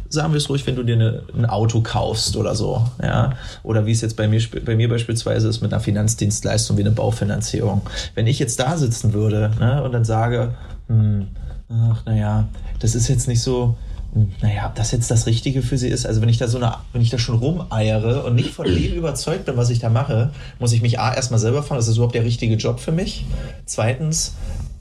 sagen 0.08 0.32
wir 0.32 0.38
es 0.38 0.49
ruhig, 0.49 0.67
wenn 0.67 0.76
du 0.76 0.84
dir 0.84 0.94
eine, 0.94 1.23
ein 1.37 1.46
Auto 1.46 1.81
kaufst 1.81 2.37
oder 2.37 2.55
so, 2.55 2.87
ja, 3.02 3.32
oder 3.64 3.84
wie 3.84 3.90
es 3.90 4.00
jetzt 4.00 4.17
bei 4.17 4.28
mir, 4.28 4.40
bei 4.64 4.76
mir 4.76 4.88
beispielsweise 4.88 5.49
ist 5.49 5.62
mit 5.62 5.73
einer 5.73 5.81
Finanzdienstleistung 5.81 6.76
wie 6.76 6.82
eine 6.82 6.93
Baufinanzierung. 6.93 7.82
Wenn 8.14 8.26
ich 8.28 8.38
jetzt 8.38 8.61
da 8.61 8.76
sitzen 8.76 9.12
würde 9.12 9.50
ne, 9.58 9.82
und 9.82 9.93
dann 9.93 10.05
sage, 10.05 10.55
hm, 10.88 11.26
ach, 11.69 12.05
naja, 12.06 12.49
das 12.78 12.94
ist 12.94 13.08
jetzt 13.08 13.26
nicht 13.26 13.43
so, 13.43 13.76
hm, 14.12 14.31
naja, 14.43 14.69
ob 14.69 14.76
das 14.76 14.93
jetzt 14.93 15.11
das 15.11 15.26
Richtige 15.26 15.62
für 15.62 15.76
sie 15.76 15.88
ist. 15.88 16.06
Also 16.06 16.22
wenn 16.22 16.29
ich 16.29 16.38
da 16.38 16.46
so 16.46 16.58
eine, 16.58 16.75
wenn 16.93 17.02
ich 17.02 17.11
da 17.11 17.19
schon 17.19 17.38
rumeiere 17.38 18.25
und 18.25 18.37
nicht 18.37 18.50
von 18.50 18.67
dem 18.67 18.94
überzeugt 18.94 19.46
bin, 19.46 19.56
was 19.56 19.70
ich 19.70 19.81
da 19.81 19.90
mache, 19.90 20.31
muss 20.61 20.72
ich 20.72 20.82
mich 20.82 21.00
A 21.00 21.12
erstmal 21.12 21.40
selber 21.40 21.64
fragen, 21.64 21.81
ist 21.81 21.88
das 21.88 21.96
überhaupt 21.96 22.14
der 22.14 22.25
richtige 22.25 22.55
Job 22.55 22.79
für 22.79 22.93
mich? 22.93 23.26
Zweitens, 23.64 24.34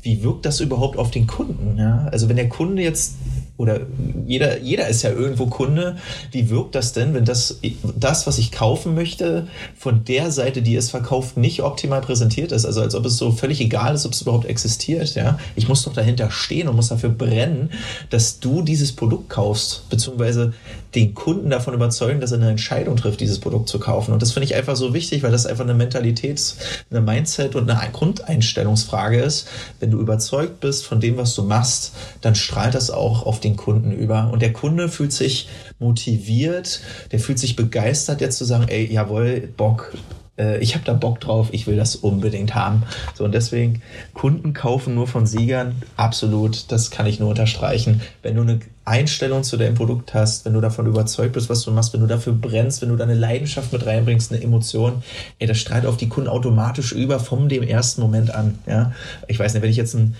wie 0.03 0.21
wirkt 0.21 0.45
das 0.45 0.59
überhaupt 0.59 0.99
auf 0.99 1.09
den 1.09 1.25
Kunden? 1.25 1.79
Ja? 1.79 2.07
Also 2.11 2.29
wenn 2.29 2.35
der 2.35 2.47
Kunde 2.47 2.83
jetzt 2.83 3.15
oder 3.57 3.81
jeder, 4.25 4.59
jeder 4.59 4.89
ist 4.89 5.03
ja 5.03 5.11
irgendwo 5.11 5.45
Kunde. 5.45 5.95
Wie 6.31 6.49
wirkt 6.49 6.75
das 6.75 6.91
denn, 6.91 7.13
wenn 7.13 7.23
das, 7.23 7.59
das, 7.97 8.27
was 8.27 8.37
ich 8.37 8.51
kaufen 8.51 8.95
möchte, 8.95 9.47
von 9.77 10.03
der 10.03 10.31
Seite, 10.31 10.61
die 10.61 10.75
es 10.75 10.89
verkauft, 10.89 11.37
nicht 11.37 11.63
optimal 11.63 12.01
präsentiert 12.01 12.51
ist? 12.51 12.65
Also 12.65 12.81
als 12.81 12.95
ob 12.95 13.05
es 13.05 13.15
so 13.15 13.31
völlig 13.31 13.61
egal 13.61 13.95
ist, 13.95 14.05
ob 14.05 14.11
es 14.11 14.21
überhaupt 14.21 14.45
existiert. 14.45 15.15
Ja? 15.15 15.39
Ich 15.55 15.69
muss 15.69 15.83
doch 15.83 15.93
dahinter 15.93 16.31
stehen 16.31 16.67
und 16.67 16.75
muss 16.75 16.89
dafür 16.89 17.09
brennen, 17.09 17.69
dass 18.09 18.41
du 18.41 18.61
dieses 18.61 18.91
Produkt 18.91 19.29
kaufst, 19.29 19.89
beziehungsweise 19.89 20.53
den 20.93 21.13
Kunden 21.13 21.49
davon 21.49 21.73
überzeugen, 21.73 22.19
dass 22.19 22.31
er 22.31 22.39
eine 22.39 22.49
Entscheidung 22.49 22.95
trifft, 22.97 23.19
dieses 23.21 23.39
Produkt 23.39 23.69
zu 23.69 23.79
kaufen. 23.79 24.11
Und 24.13 24.21
das 24.21 24.31
finde 24.31 24.45
ich 24.45 24.55
einfach 24.55 24.75
so 24.75 24.93
wichtig, 24.93 25.23
weil 25.23 25.31
das 25.31 25.45
einfach 25.45 25.63
eine 25.63 25.73
Mentalitäts-, 25.73 26.55
eine 26.89 27.01
Mindset- 27.01 27.55
und 27.55 27.69
eine 27.69 27.91
Grundeinstellungsfrage 27.91 29.21
ist. 29.21 29.47
Wenn 29.79 29.91
du 29.91 29.99
überzeugt 29.99 30.59
bist 30.59 30.85
von 30.85 30.99
dem, 30.99 31.17
was 31.17 31.35
du 31.35 31.43
machst, 31.43 31.93
dann 32.21 32.35
strahlt 32.35 32.75
das 32.75 32.91
auch 32.91 33.25
auf 33.25 33.39
den 33.45 33.55
Kunden 33.55 33.91
über. 33.91 34.29
Und 34.31 34.41
der 34.41 34.53
Kunde 34.53 34.89
fühlt 34.89 35.13
sich 35.13 35.47
motiviert, 35.79 36.81
der 37.11 37.19
fühlt 37.19 37.39
sich 37.39 37.55
begeistert, 37.55 38.21
jetzt 38.21 38.37
zu 38.37 38.45
sagen, 38.45 38.67
ey, 38.67 38.91
jawohl, 38.91 39.49
Bock, 39.55 39.93
äh, 40.37 40.59
ich 40.59 40.75
habe 40.75 40.85
da 40.85 40.93
Bock 40.93 41.19
drauf, 41.19 41.49
ich 41.51 41.67
will 41.67 41.77
das 41.77 41.95
unbedingt 41.95 42.55
haben. 42.55 42.83
So 43.13 43.23
und 43.23 43.33
deswegen 43.33 43.81
Kunden 44.13 44.53
kaufen 44.53 44.95
nur 44.95 45.07
von 45.07 45.25
Siegern, 45.25 45.75
absolut, 45.97 46.71
das 46.71 46.91
kann 46.91 47.05
ich 47.05 47.19
nur 47.19 47.29
unterstreichen. 47.29 48.01
Wenn 48.21 48.35
du 48.35 48.41
eine 48.41 48.59
Einstellung 48.83 49.43
zu 49.43 49.57
deinem 49.57 49.75
Produkt 49.75 50.13
hast, 50.13 50.45
wenn 50.45 50.53
du 50.53 50.61
davon 50.61 50.85
überzeugt 50.85 51.33
bist, 51.33 51.49
was 51.49 51.63
du 51.63 51.71
machst, 51.71 51.93
wenn 51.93 52.01
du 52.01 52.07
dafür 52.07 52.33
brennst, 52.33 52.81
wenn 52.81 52.89
du 52.89 52.95
deine 52.95 53.15
Leidenschaft 53.15 53.73
mit 53.73 53.85
reinbringst, 53.85 54.31
eine 54.31 54.43
Emotion, 54.43 55.03
ey, 55.39 55.47
das 55.47 55.57
strahlt 55.57 55.85
auf 55.85 55.97
die 55.97 56.09
Kunden 56.09 56.29
automatisch 56.29 56.91
über 56.91 57.19
vom 57.19 57.49
dem 57.49 57.63
ersten 57.63 58.01
Moment 58.01 58.33
an. 58.33 58.59
Ja, 58.67 58.91
ich 59.27 59.39
weiß 59.39 59.53
nicht, 59.53 59.63
wenn 59.63 59.71
ich 59.71 59.77
jetzt 59.77 59.95
ein 59.95 60.15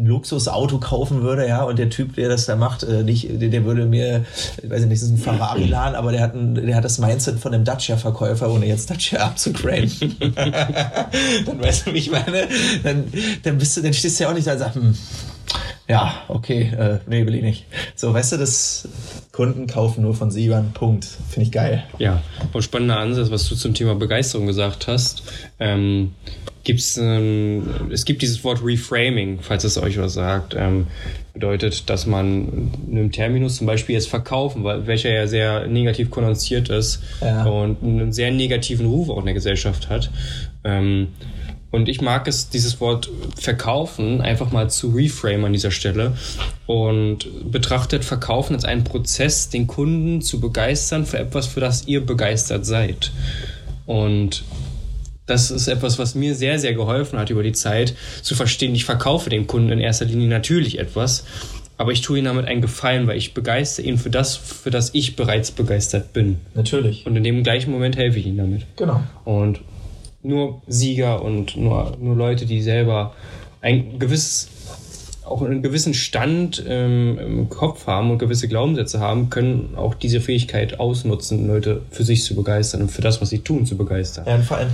ein 0.00 0.06
Luxusauto 0.06 0.78
kaufen 0.78 1.22
würde, 1.22 1.46
ja, 1.46 1.62
und 1.62 1.78
der 1.78 1.90
Typ, 1.90 2.14
der 2.16 2.28
das 2.28 2.46
da 2.46 2.56
macht, 2.56 2.82
äh, 2.82 3.02
nicht, 3.02 3.28
der, 3.40 3.48
der, 3.48 3.64
würde 3.64 3.86
mir, 3.86 4.24
ich 4.62 4.70
weiß 4.70 4.80
nicht, 4.80 4.92
das 4.92 5.02
ist 5.02 5.10
ein 5.10 5.18
Ferrari-Laden, 5.18 5.94
aber 5.94 6.12
der 6.12 6.22
hat, 6.22 6.34
ein, 6.34 6.54
der 6.54 6.76
hat 6.76 6.84
das 6.84 6.98
Mindset 6.98 7.38
von 7.38 7.54
einem 7.54 7.64
Dacia-Verkäufer, 7.64 8.50
ohne 8.50 8.66
jetzt 8.66 8.90
Dacia 8.90 9.20
abzugraden. 9.20 9.90
dann 11.46 11.60
weißt 11.60 11.86
du, 11.86 11.94
wie 11.94 11.98
ich 11.98 12.10
meine, 12.10 12.48
dann, 12.82 13.04
dann 13.42 13.58
bist 13.58 13.76
du, 13.76 13.82
dann 13.82 13.92
stehst 13.92 14.18
du 14.18 14.24
ja 14.24 14.30
auch 14.30 14.34
nicht 14.34 14.46
da 14.46 14.52
und 14.52 14.58
sagst, 14.58 14.76
hm, 14.76 14.94
ja, 15.88 16.22
okay, 16.28 16.72
äh, 16.78 16.98
nee, 17.08 17.26
will 17.26 17.34
ich 17.34 17.42
nicht. 17.42 17.66
So, 17.96 18.14
weißt 18.14 18.32
du, 18.32 18.36
das 18.36 18.88
Kunden 19.32 19.66
kaufen 19.66 20.02
nur 20.02 20.14
von 20.14 20.30
Siebern, 20.30 20.72
Punkt. 20.72 21.04
Finde 21.04 21.46
ich 21.46 21.52
geil. 21.52 21.84
Ja, 21.98 22.22
und 22.52 22.62
spannender 22.62 22.98
Ansatz, 22.98 23.30
was 23.32 23.48
du 23.48 23.56
zum 23.56 23.74
Thema 23.74 23.96
Begeisterung 23.96 24.46
gesagt 24.46 24.86
hast. 24.86 25.24
Ähm, 25.58 26.14
gibt's, 26.64 26.96
ähm, 26.96 27.68
es 27.90 28.04
gibt 28.04 28.22
dieses 28.22 28.42
Wort 28.44 28.60
Reframing, 28.64 29.38
falls 29.40 29.64
es 29.64 29.78
euch 29.78 29.98
was 29.98 30.14
sagt. 30.14 30.54
Ähm, 30.58 30.86
bedeutet, 31.32 31.88
dass 31.88 32.06
man 32.06 32.70
einem 32.90 33.12
Terminus 33.12 33.56
zum 33.56 33.66
Beispiel 33.66 33.94
jetzt 33.94 34.08
verkaufen, 34.08 34.64
weil, 34.64 34.86
welcher 34.86 35.10
ja 35.10 35.26
sehr 35.26 35.66
negativ 35.66 36.10
konnotiert 36.10 36.68
ist 36.68 37.02
ja. 37.20 37.44
und 37.44 37.82
einen 37.82 38.12
sehr 38.12 38.30
negativen 38.30 38.86
Ruf 38.86 39.08
auch 39.08 39.18
in 39.18 39.26
der 39.26 39.34
Gesellschaft 39.34 39.88
hat. 39.88 40.10
Ähm, 40.64 41.08
und 41.70 41.88
ich 41.88 42.00
mag 42.00 42.26
es, 42.26 42.48
dieses 42.48 42.80
Wort 42.80 43.08
verkaufen 43.36 44.20
einfach 44.20 44.50
mal 44.50 44.68
zu 44.68 44.88
reframe 44.88 45.44
an 45.44 45.52
dieser 45.52 45.70
Stelle 45.70 46.16
und 46.66 47.28
betrachtet 47.50 48.04
Verkaufen 48.04 48.54
als 48.54 48.64
einen 48.64 48.82
Prozess, 48.82 49.50
den 49.50 49.68
Kunden 49.68 50.20
zu 50.20 50.40
begeistern 50.40 51.06
für 51.06 51.18
etwas, 51.18 51.46
für 51.46 51.60
das 51.60 51.86
ihr 51.86 52.04
begeistert 52.04 52.66
seid. 52.66 53.12
Und 53.86 54.42
das 55.26 55.50
ist 55.50 55.68
etwas, 55.68 55.98
was 55.98 56.14
mir 56.14 56.34
sehr, 56.34 56.58
sehr 56.58 56.74
geholfen 56.74 57.18
hat 57.18 57.30
über 57.30 57.42
die 57.42 57.52
Zeit, 57.52 57.94
zu 58.22 58.34
verstehen, 58.34 58.74
ich 58.74 58.84
verkaufe 58.84 59.30
dem 59.30 59.46
Kunden 59.46 59.70
in 59.70 59.78
erster 59.78 60.04
Linie 60.04 60.28
natürlich 60.28 60.78
etwas, 60.78 61.24
aber 61.78 61.92
ich 61.92 62.02
tue 62.02 62.18
ihm 62.18 62.26
damit 62.26 62.46
einen 62.46 62.60
Gefallen, 62.60 63.06
weil 63.06 63.16
ich 63.16 63.32
begeistere 63.32 63.86
ihn 63.86 63.96
für 63.96 64.10
das, 64.10 64.36
für 64.36 64.70
das 64.70 64.90
ich 64.92 65.16
bereits 65.16 65.50
begeistert 65.50 66.12
bin. 66.12 66.38
Natürlich. 66.54 67.06
Und 67.06 67.16
in 67.16 67.24
dem 67.24 67.42
gleichen 67.42 67.70
Moment 67.70 67.96
helfe 67.96 68.18
ich 68.18 68.26
ihm 68.26 68.36
damit. 68.36 68.66
Genau. 68.76 69.02
Und 69.24 69.60
nur 70.22 70.60
Sieger 70.66 71.22
und 71.22 71.56
nur, 71.56 71.96
nur 71.98 72.16
Leute, 72.16 72.44
die 72.44 72.60
selber 72.60 73.14
ein 73.62 73.98
gewisses 73.98 74.48
auch 75.24 75.42
einen 75.42 75.62
gewissen 75.62 75.94
Stand 75.94 76.64
ähm, 76.66 77.18
im 77.18 77.48
Kopf 77.48 77.86
haben 77.86 78.10
und 78.10 78.18
gewisse 78.18 78.48
Glaubenssätze 78.48 79.00
haben, 79.00 79.30
können 79.30 79.74
auch 79.76 79.94
diese 79.94 80.20
Fähigkeit 80.20 80.80
ausnutzen, 80.80 81.46
Leute 81.46 81.82
für 81.90 82.04
sich 82.04 82.24
zu 82.24 82.34
begeistern 82.34 82.82
und 82.82 82.90
für 82.90 83.02
das, 83.02 83.20
was 83.20 83.30
sie 83.30 83.40
tun, 83.40 83.66
zu 83.66 83.76
begeistern. 83.76 84.24
Ja, 84.26 84.36
und 84.36 84.44
vor 84.44 84.56
allem, 84.56 84.70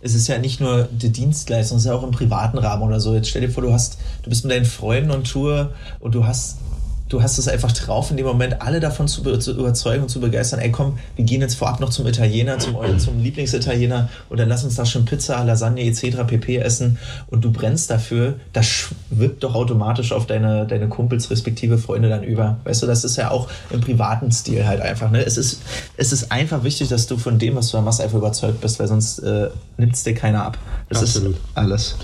es 0.00 0.14
ist 0.14 0.28
ja 0.28 0.38
nicht 0.38 0.60
nur 0.60 0.88
die 0.90 1.10
Dienstleistung, 1.10 1.76
es 1.76 1.84
ist 1.84 1.88
ja 1.88 1.94
auch 1.94 2.02
im 2.02 2.10
privaten 2.10 2.58
Rahmen 2.58 2.82
oder 2.82 3.00
so. 3.00 3.14
Jetzt 3.14 3.28
stell 3.28 3.42
dir 3.42 3.50
vor, 3.50 3.62
du 3.62 3.72
hast, 3.72 3.98
du 4.22 4.30
bist 4.30 4.44
mit 4.44 4.52
deinen 4.52 4.64
Freunden 4.64 5.10
on 5.10 5.24
Tour 5.24 5.70
und 6.00 6.14
du 6.14 6.26
hast 6.26 6.58
du 7.08 7.22
hast 7.22 7.38
es 7.38 7.48
einfach 7.48 7.72
drauf, 7.72 8.10
in 8.10 8.16
dem 8.16 8.26
Moment 8.26 8.60
alle 8.62 8.80
davon 8.80 9.06
zu, 9.06 9.22
zu, 9.38 9.52
überzeugen 9.52 10.02
und 10.02 10.08
zu 10.08 10.20
begeistern. 10.20 10.60
Ey, 10.60 10.72
komm, 10.72 10.98
wir 11.14 11.24
gehen 11.24 11.40
jetzt 11.40 11.54
vorab 11.54 11.80
noch 11.80 11.90
zum 11.90 12.06
Italiener, 12.06 12.58
zum, 12.58 12.76
zum 12.98 13.20
Lieblingsitaliener 13.20 14.08
und 14.28 14.38
dann 14.38 14.48
lass 14.48 14.64
uns 14.64 14.74
da 14.74 14.84
schon 14.84 15.04
Pizza, 15.04 15.42
Lasagne 15.44 15.84
etc. 15.84 16.24
pp. 16.26 16.56
essen 16.56 16.98
und 17.28 17.44
du 17.44 17.52
brennst 17.52 17.90
dafür, 17.90 18.34
das 18.52 18.66
schwippt 18.66 19.44
doch 19.44 19.54
automatisch 19.54 20.12
auf 20.12 20.26
deine, 20.26 20.66
deine 20.66 20.88
Kumpels 20.88 21.30
respektive 21.30 21.78
Freunde 21.78 22.08
dann 22.08 22.24
über. 22.24 22.58
Weißt 22.64 22.82
du, 22.82 22.86
das 22.86 23.04
ist 23.04 23.16
ja 23.16 23.30
auch 23.30 23.48
im 23.70 23.80
privaten 23.80 24.32
Stil 24.32 24.66
halt 24.66 24.80
einfach. 24.80 25.10
Ne? 25.10 25.24
Es, 25.24 25.36
ist, 25.36 25.60
es 25.96 26.12
ist 26.12 26.32
einfach 26.32 26.64
wichtig, 26.64 26.88
dass 26.88 27.06
du 27.06 27.16
von 27.16 27.38
dem, 27.38 27.54
was 27.54 27.70
du 27.70 27.76
da 27.76 27.82
machst, 27.82 28.00
einfach 28.00 28.18
überzeugt 28.18 28.60
bist, 28.60 28.80
weil 28.80 28.88
sonst 28.88 29.20
äh, 29.20 29.48
nimmt 29.76 29.94
es 29.94 30.02
dir 30.02 30.14
keiner 30.14 30.44
ab. 30.44 30.58
Das 30.88 31.02
Absolut. 31.02 31.36
ist 31.36 31.42
alles. 31.54 31.96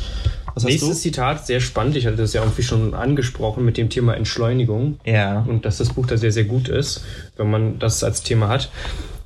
Was 0.55 0.65
Nächstes 0.65 1.01
Zitat, 1.01 1.47
sehr 1.47 1.61
spannend. 1.61 1.97
Ich 1.97 2.07
hatte 2.07 2.17
das 2.17 2.33
ja 2.33 2.43
irgendwie 2.43 2.63
schon 2.63 2.95
angesprochen 2.95 3.65
mit 3.65 3.77
dem 3.77 3.89
Thema 3.89 4.15
Entschleunigung. 4.15 4.99
Ja. 5.05 5.45
Und 5.49 5.65
dass 5.65 5.79
das 5.79 5.95
Buch 5.95 6.07
da 6.07 6.17
sehr, 6.17 6.33
sehr 6.33 6.45
gut 6.45 6.69
ist, 6.69 7.05
wenn 7.37 7.51
man 7.51 7.79
das 7.79 8.05
als 8.05 8.23
Thema 8.23 8.49
hat. 8.49 8.71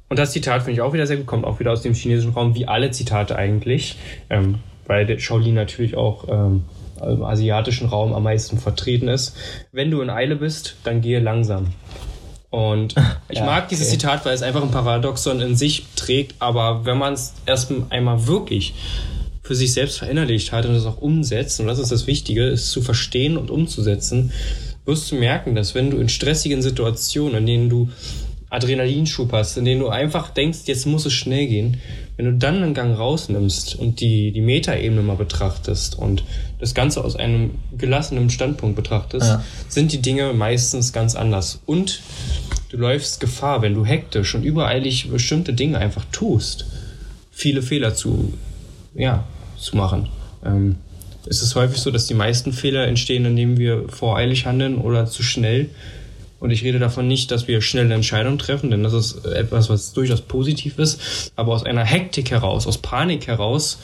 Und 0.09 0.19
das 0.19 0.33
Zitat 0.33 0.63
finde 0.63 0.73
ich 0.73 0.81
auch 0.83 0.93
wieder 0.93 1.07
sehr 1.07 1.17
gut, 1.17 1.27
kommt 1.27 1.45
auch 1.45 1.59
wieder 1.59 1.73
aus 1.73 1.83
dem 1.83 1.95
chinesischen 1.95 2.33
Raum, 2.33 2.55
wie 2.55 2.69
alle 2.69 2.91
Zitate 2.93 3.37
eigentlich, 3.37 3.99
ähm, 4.31 4.57
weil 4.87 5.05
der 5.05 5.19
Shaolin 5.19 5.55
natürlich 5.55 5.97
auch 5.97 6.29
ähm, 6.29 6.65
im 7.03 7.25
asiatischen 7.25 7.89
Raum 7.89 8.13
am 8.13 8.23
meisten 8.23 8.59
vertreten 8.59 9.09
ist. 9.09 9.37
Wenn 9.73 9.91
du 9.91 10.01
in 10.01 10.11
Eile 10.11 10.37
bist, 10.37 10.77
dann 10.85 11.01
gehe 11.01 11.19
langsam. 11.19 11.73
Und 12.51 12.95
ich 13.29 13.39
ja, 13.39 13.45
mag 13.45 13.69
dieses 13.69 13.89
okay. 13.89 13.99
Zitat, 13.99 14.25
weil 14.25 14.35
es 14.35 14.43
einfach 14.43 14.63
ein 14.63 14.71
Paradoxon 14.71 15.41
in 15.41 15.57
sich 15.57 15.87
trägt, 15.97 16.37
aber 16.39 16.87
wenn 16.87 16.99
man 16.99 17.15
es 17.15 17.35
erst 17.45 17.73
einmal 17.91 18.27
wirklich 18.27 18.75
für 19.47 19.55
sich 19.55 19.73
selbst 19.73 19.99
verinnerlicht 19.99 20.51
hat 20.51 20.67
und 20.67 20.75
das 20.75 20.87
auch 20.87 21.01
umsetzt, 21.01 21.61
und 21.61 21.69
das 21.69 21.79
ist 21.79 21.93
das 21.93 22.09
Wichtige, 22.09 22.47
ist 22.47 22.73
zu 22.73 22.83
verstehen 22.83 23.37
und 23.37 23.51
umzusetzen, 23.51 24.33
wirst 24.85 25.11
du 25.11 25.17
merken, 25.17 25.55
dass 25.55 25.75
wenn 25.75 25.91
du 25.91 25.99
in 25.99 26.09
stressigen 26.09 26.63
Situationen, 26.63 27.39
in 27.39 27.47
denen 27.47 27.69
du 27.69 27.89
Adrenalinschub 28.51 29.33
hast, 29.33 29.57
in 29.57 29.65
denen 29.65 29.81
du 29.81 29.89
einfach 29.89 30.31
denkst, 30.31 30.61
jetzt 30.67 30.87
muss 30.87 31.07
es 31.07 31.13
schnell 31.13 31.47
gehen, 31.47 31.79
wenn 32.17 32.27
du 32.27 32.33
dann 32.35 32.63
einen 32.63 32.75
Gang 32.75 32.97
rausnimmst 32.97 33.77
und 33.77 34.01
die, 34.01 34.33
die 34.33 34.41
Metaebene 34.41 35.03
mal 35.03 35.17
betrachtest 35.17 35.97
und 35.97 36.25
das 36.59 36.75
Ganze 36.75 37.05
aus 37.05 37.15
einem 37.15 37.53
gelassenen 37.77 38.31
Standpunkt 38.31 38.75
betrachtest, 38.75 39.27
ja. 39.27 39.45
sind 39.69 39.93
die 39.93 40.01
Dinge 40.01 40.33
meistens 40.33 40.93
ganz 40.93 41.15
anders. 41.15 41.61
Und 41.67 42.01
du 42.71 42.79
läufst 42.79 43.21
Gefahr, 43.21 43.63
wenn 43.63 43.75
du 43.75 43.85
hektisch 43.85 44.35
und 44.35 44.45
übereilig 44.45 45.11
bestimmte 45.11 45.53
Dinge 45.53 45.79
einfach 45.79 46.05
tust, 46.11 46.67
viele 47.31 47.63
Fehler 47.63 47.95
zu, 47.95 48.33
ja, 48.95 49.25
zu 49.59 49.77
machen. 49.77 50.09
Ähm, 50.45 50.77
es 51.29 51.43
ist 51.43 51.55
häufig 51.57 51.79
so, 51.79 51.91
dass 51.91 52.07
die 52.07 52.15
meisten 52.15 52.53
Fehler 52.53 52.87
entstehen, 52.87 53.25
indem 53.25 53.59
wir 53.59 53.89
voreilig 53.89 54.47
handeln 54.47 54.79
oder 54.79 55.07
zu 55.07 55.23
schnell. 55.23 55.71
Und 56.39 56.51
ich 56.51 56.63
rede 56.63 56.79
davon 56.79 57.09
nicht, 57.09 57.31
dass 57.31 57.49
wir 57.49 57.63
schnelle 57.63 57.95
Entscheidungen 57.95 58.39
treffen, 58.39 58.71
denn 58.71 58.83
das 58.83 58.93
ist 58.93 59.25
etwas, 59.25 59.69
was 59.69 59.93
durchaus 59.93 60.21
positiv 60.21 60.79
ist. 60.79 61.33
Aber 61.35 61.53
aus 61.53 61.65
einer 61.65 61.85
Hektik 61.85 62.31
heraus, 62.31 62.67
aus 62.67 62.79
Panik 62.79 63.27
heraus, 63.27 63.79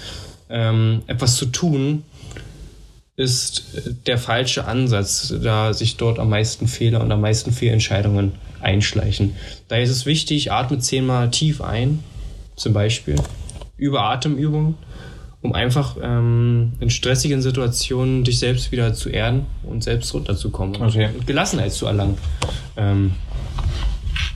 ähm, 0.51 1.03
etwas 1.07 1.37
zu 1.37 1.47
tun, 1.47 2.05
ist 3.17 3.65
der 4.07 4.19
falsche 4.19 4.67
Ansatz, 4.67 5.35
da 5.43 5.73
sich 5.73 5.97
dort 5.97 6.19
am 6.19 6.31
meisten 6.31 6.67
Fehler 6.67 7.01
und 7.01 7.11
am 7.13 7.21
meisten 7.21 7.53
Fehlentscheidungen 7.53 8.33
einschleichen. 8.61 9.35
Daher 9.69 9.85
ist 9.85 9.91
es 9.91 10.07
wichtig, 10.07 10.53
atme 10.53 10.79
zehnmal 10.79 11.31
tief 11.31 11.61
ein, 11.61 12.03
zum 12.57 12.73
Beispiel, 12.73 13.17
über 13.77 14.03
Atemübungen 14.05 14.77
um 15.43 15.53
einfach 15.55 15.97
ähm, 16.01 16.73
in 16.79 16.89
stressigen 16.89 17.43
Situationen 17.43 18.23
dich 18.23 18.39
selbst 18.39 18.71
wieder 18.71 18.95
zu 18.95 19.09
erden 19.09 19.47
und 19.65 19.83
selbst 19.83 20.15
runterzukommen 20.15 20.81
okay. 20.81 21.11
und 21.15 21.27
Gelassenheit 21.27 21.73
zu 21.73 21.87
erlangen. 21.87 22.17
Ähm, 22.77 23.13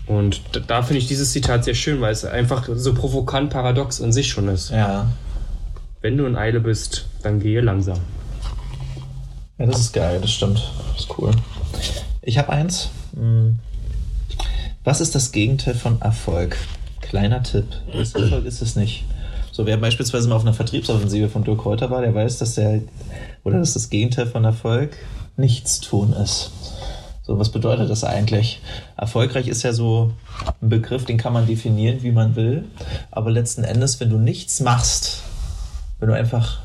und 0.06 0.40
da, 0.52 0.60
da 0.60 0.82
finde 0.82 0.98
ich 0.98 1.06
dieses 1.06 1.32
Zitat 1.32 1.64
sehr 1.64 1.74
schön, 1.74 2.00
weil 2.00 2.12
es 2.12 2.24
einfach 2.24 2.68
so 2.74 2.92
provokant 2.92 3.50
paradox 3.50 4.00
in 4.00 4.12
sich 4.12 4.28
schon 4.28 4.48
ist. 4.48 4.70
Ja. 4.70 5.08
Wenn 6.00 6.16
du 6.16 6.26
in 6.26 6.36
Eile 6.36 6.60
bist, 6.60 7.06
dann 7.22 7.40
gehe 7.40 7.60
langsam. 7.60 7.98
Ja, 9.58 9.66
das 9.66 9.80
ist 9.80 9.92
geil, 9.92 10.18
das 10.20 10.32
stimmt. 10.32 10.70
Das 10.92 11.04
ist 11.04 11.18
cool. 11.18 11.30
Ich 12.22 12.36
habe 12.38 12.50
eins. 12.50 12.90
Hm. 13.14 13.58
Was 14.84 15.00
ist 15.00 15.14
das 15.14 15.32
Gegenteil 15.32 15.74
von 15.74 16.00
Erfolg? 16.00 16.56
Kleiner 17.00 17.42
Tipp. 17.42 17.66
Erfolg 17.92 18.44
ist 18.44 18.62
es 18.62 18.76
nicht. 18.76 19.04
So, 19.56 19.64
wer 19.64 19.78
beispielsweise 19.78 20.28
mal 20.28 20.34
auf 20.34 20.42
einer 20.42 20.52
Vertriebsoffensive 20.52 21.30
von 21.30 21.42
Dirk 21.42 21.62
Kräuter 21.62 21.88
war, 21.88 22.02
der 22.02 22.14
weiß, 22.14 22.36
dass 22.36 22.56
der, 22.56 22.82
oder 23.42 23.58
dass 23.58 23.72
das 23.72 23.88
Gegenteil 23.88 24.26
von 24.26 24.44
Erfolg 24.44 24.94
nichts 25.38 25.80
tun 25.80 26.12
ist. 26.12 26.50
So, 27.22 27.38
was 27.38 27.50
bedeutet 27.50 27.88
das 27.88 28.04
eigentlich? 28.04 28.60
Erfolgreich 28.98 29.48
ist 29.48 29.62
ja 29.62 29.72
so 29.72 30.12
ein 30.60 30.68
Begriff, 30.68 31.06
den 31.06 31.16
kann 31.16 31.32
man 31.32 31.46
definieren, 31.46 32.02
wie 32.02 32.12
man 32.12 32.36
will. 32.36 32.64
Aber 33.10 33.30
letzten 33.30 33.64
Endes, 33.64 33.98
wenn 33.98 34.10
du 34.10 34.18
nichts 34.18 34.60
machst, 34.60 35.22
wenn 36.00 36.10
du 36.10 36.14
einfach 36.14 36.60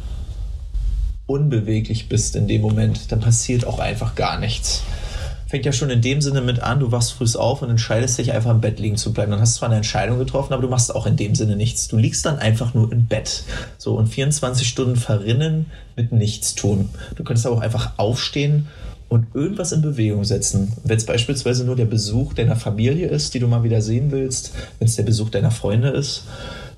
unbeweglich 1.28 2.10
bist 2.10 2.36
in 2.36 2.50
dem 2.50 2.60
Moment, 2.60 3.10
dann 3.14 3.22
passiert 3.22 3.66
auch 3.66 3.80
einfach 3.80 4.16
gar 4.16 4.38
nichts 4.38 4.84
fängt 5.52 5.66
ja 5.66 5.74
schon 5.74 5.90
in 5.90 6.02
dem 6.02 6.22
Sinne 6.22 6.40
mit 6.40 6.62
an, 6.62 6.80
du 6.80 6.94
wachst 6.94 7.12
früh 7.12 7.26
auf 7.38 7.62
und 7.62 7.70
entscheidest 7.70 8.18
dich 8.18 8.32
einfach 8.32 8.52
im 8.52 8.62
Bett 8.62 8.80
liegen 8.80 8.96
zu 8.96 9.12
bleiben. 9.12 9.32
Dann 9.32 9.42
hast 9.42 9.56
du 9.56 9.60
zwar 9.60 9.68
eine 9.68 9.76
Entscheidung 9.76 10.18
getroffen, 10.18 10.54
aber 10.54 10.62
du 10.62 10.70
machst 10.70 10.96
auch 10.96 11.06
in 11.06 11.18
dem 11.18 11.36
Sinne 11.36 11.58
nichts. 11.58 11.90
Du 11.90 11.98
liegst 11.98 12.26
dann 12.26 12.40
einfach 12.40 12.74
nur 12.74 12.90
im 12.90 13.06
Bett. 13.06 13.44
So 13.78 13.96
und 13.96 14.08
24 14.08 14.66
Stunden 14.66 14.96
verrinnen 14.96 15.66
mit 15.98 16.14
nichts 16.14 16.56
tun. 16.56 16.88
Du 17.16 17.26
könntest 17.26 17.46
aber 17.46 17.58
auch 17.58 17.62
einfach 17.62 17.92
aufstehen 17.98 18.70
und 19.10 19.28
irgendwas 19.36 19.74
in 19.74 19.82
Bewegung 19.82 20.24
setzen. 20.24 20.72
Wenn 20.86 20.96
es 20.96 21.06
beispielsweise 21.06 21.66
nur 21.66 21.76
der 21.76 21.84
Besuch 21.84 22.34
deiner 22.34 22.56
Familie 22.56 23.10
ist, 23.10 23.34
die 23.34 23.40
du 23.40 23.48
mal 23.48 23.64
wieder 23.64 23.82
sehen 23.82 24.10
willst, 24.12 24.54
wenn 24.80 24.88
es 24.88 24.96
der 24.96 25.04
Besuch 25.04 25.32
deiner 25.32 25.52
Freunde 25.52 25.90
ist 25.90 26.24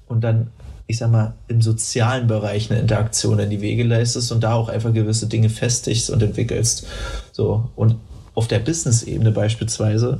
und 0.08 0.24
dann 0.24 0.48
ich 0.86 0.98
sag 0.98 1.12
mal, 1.12 1.34
im 1.48 1.62
sozialen 1.62 2.28
Bereich 2.28 2.70
eine 2.70 2.82
Interaktion 2.82 3.40
in 3.40 3.50
die 3.50 3.62
Wege 3.62 3.84
leistest 3.84 4.34
und 4.34 4.44
da 4.44 4.54
auch 4.54 4.68
einfach 4.68 4.94
gewisse 4.94 5.28
Dinge 5.28 5.50
festigst 5.50 6.10
und 6.10 6.22
entwickelst. 6.22 6.86
So. 7.32 7.70
Und 7.78 7.96
auf 8.36 8.48
der 8.48 8.60
Business-Ebene 8.60 9.32
beispielsweise, 9.32 10.20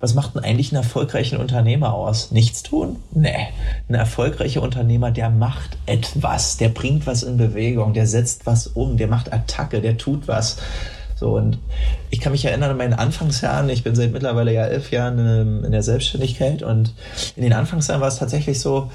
was 0.00 0.14
macht 0.14 0.34
denn 0.34 0.44
eigentlich 0.44 0.72
einen 0.72 0.82
erfolgreichen 0.82 1.38
Unternehmer 1.38 1.92
aus? 1.92 2.30
Nichts 2.30 2.62
tun? 2.62 2.96
Nee. 3.12 3.48
Ein 3.88 3.94
erfolgreicher 3.94 4.62
Unternehmer, 4.62 5.10
der 5.10 5.28
macht 5.28 5.76
etwas, 5.86 6.56
der 6.56 6.68
bringt 6.68 7.06
was 7.06 7.24
in 7.24 7.36
Bewegung, 7.36 7.94
der 7.94 8.06
setzt 8.06 8.46
was 8.46 8.68
um, 8.68 8.96
der 8.96 9.08
macht 9.08 9.32
Attacke, 9.32 9.80
der 9.80 9.98
tut 9.98 10.28
was. 10.28 10.58
So, 11.18 11.36
und 11.36 11.58
ich 12.10 12.20
kann 12.20 12.30
mich 12.30 12.44
erinnern 12.44 12.70
an 12.70 12.76
meinen 12.76 12.92
Anfangsjahren. 12.92 13.68
Ich 13.70 13.82
bin 13.82 13.96
seit 13.96 14.12
mittlerweile 14.12 14.52
ja 14.52 14.64
elf 14.66 14.92
Jahren 14.92 15.64
in, 15.64 15.72
der 15.72 15.82
Selbstständigkeit 15.82 16.62
und 16.62 16.94
in 17.34 17.42
den 17.42 17.52
Anfangsjahren 17.52 18.00
war 18.00 18.08
es 18.08 18.16
tatsächlich 18.16 18.60
so, 18.60 18.90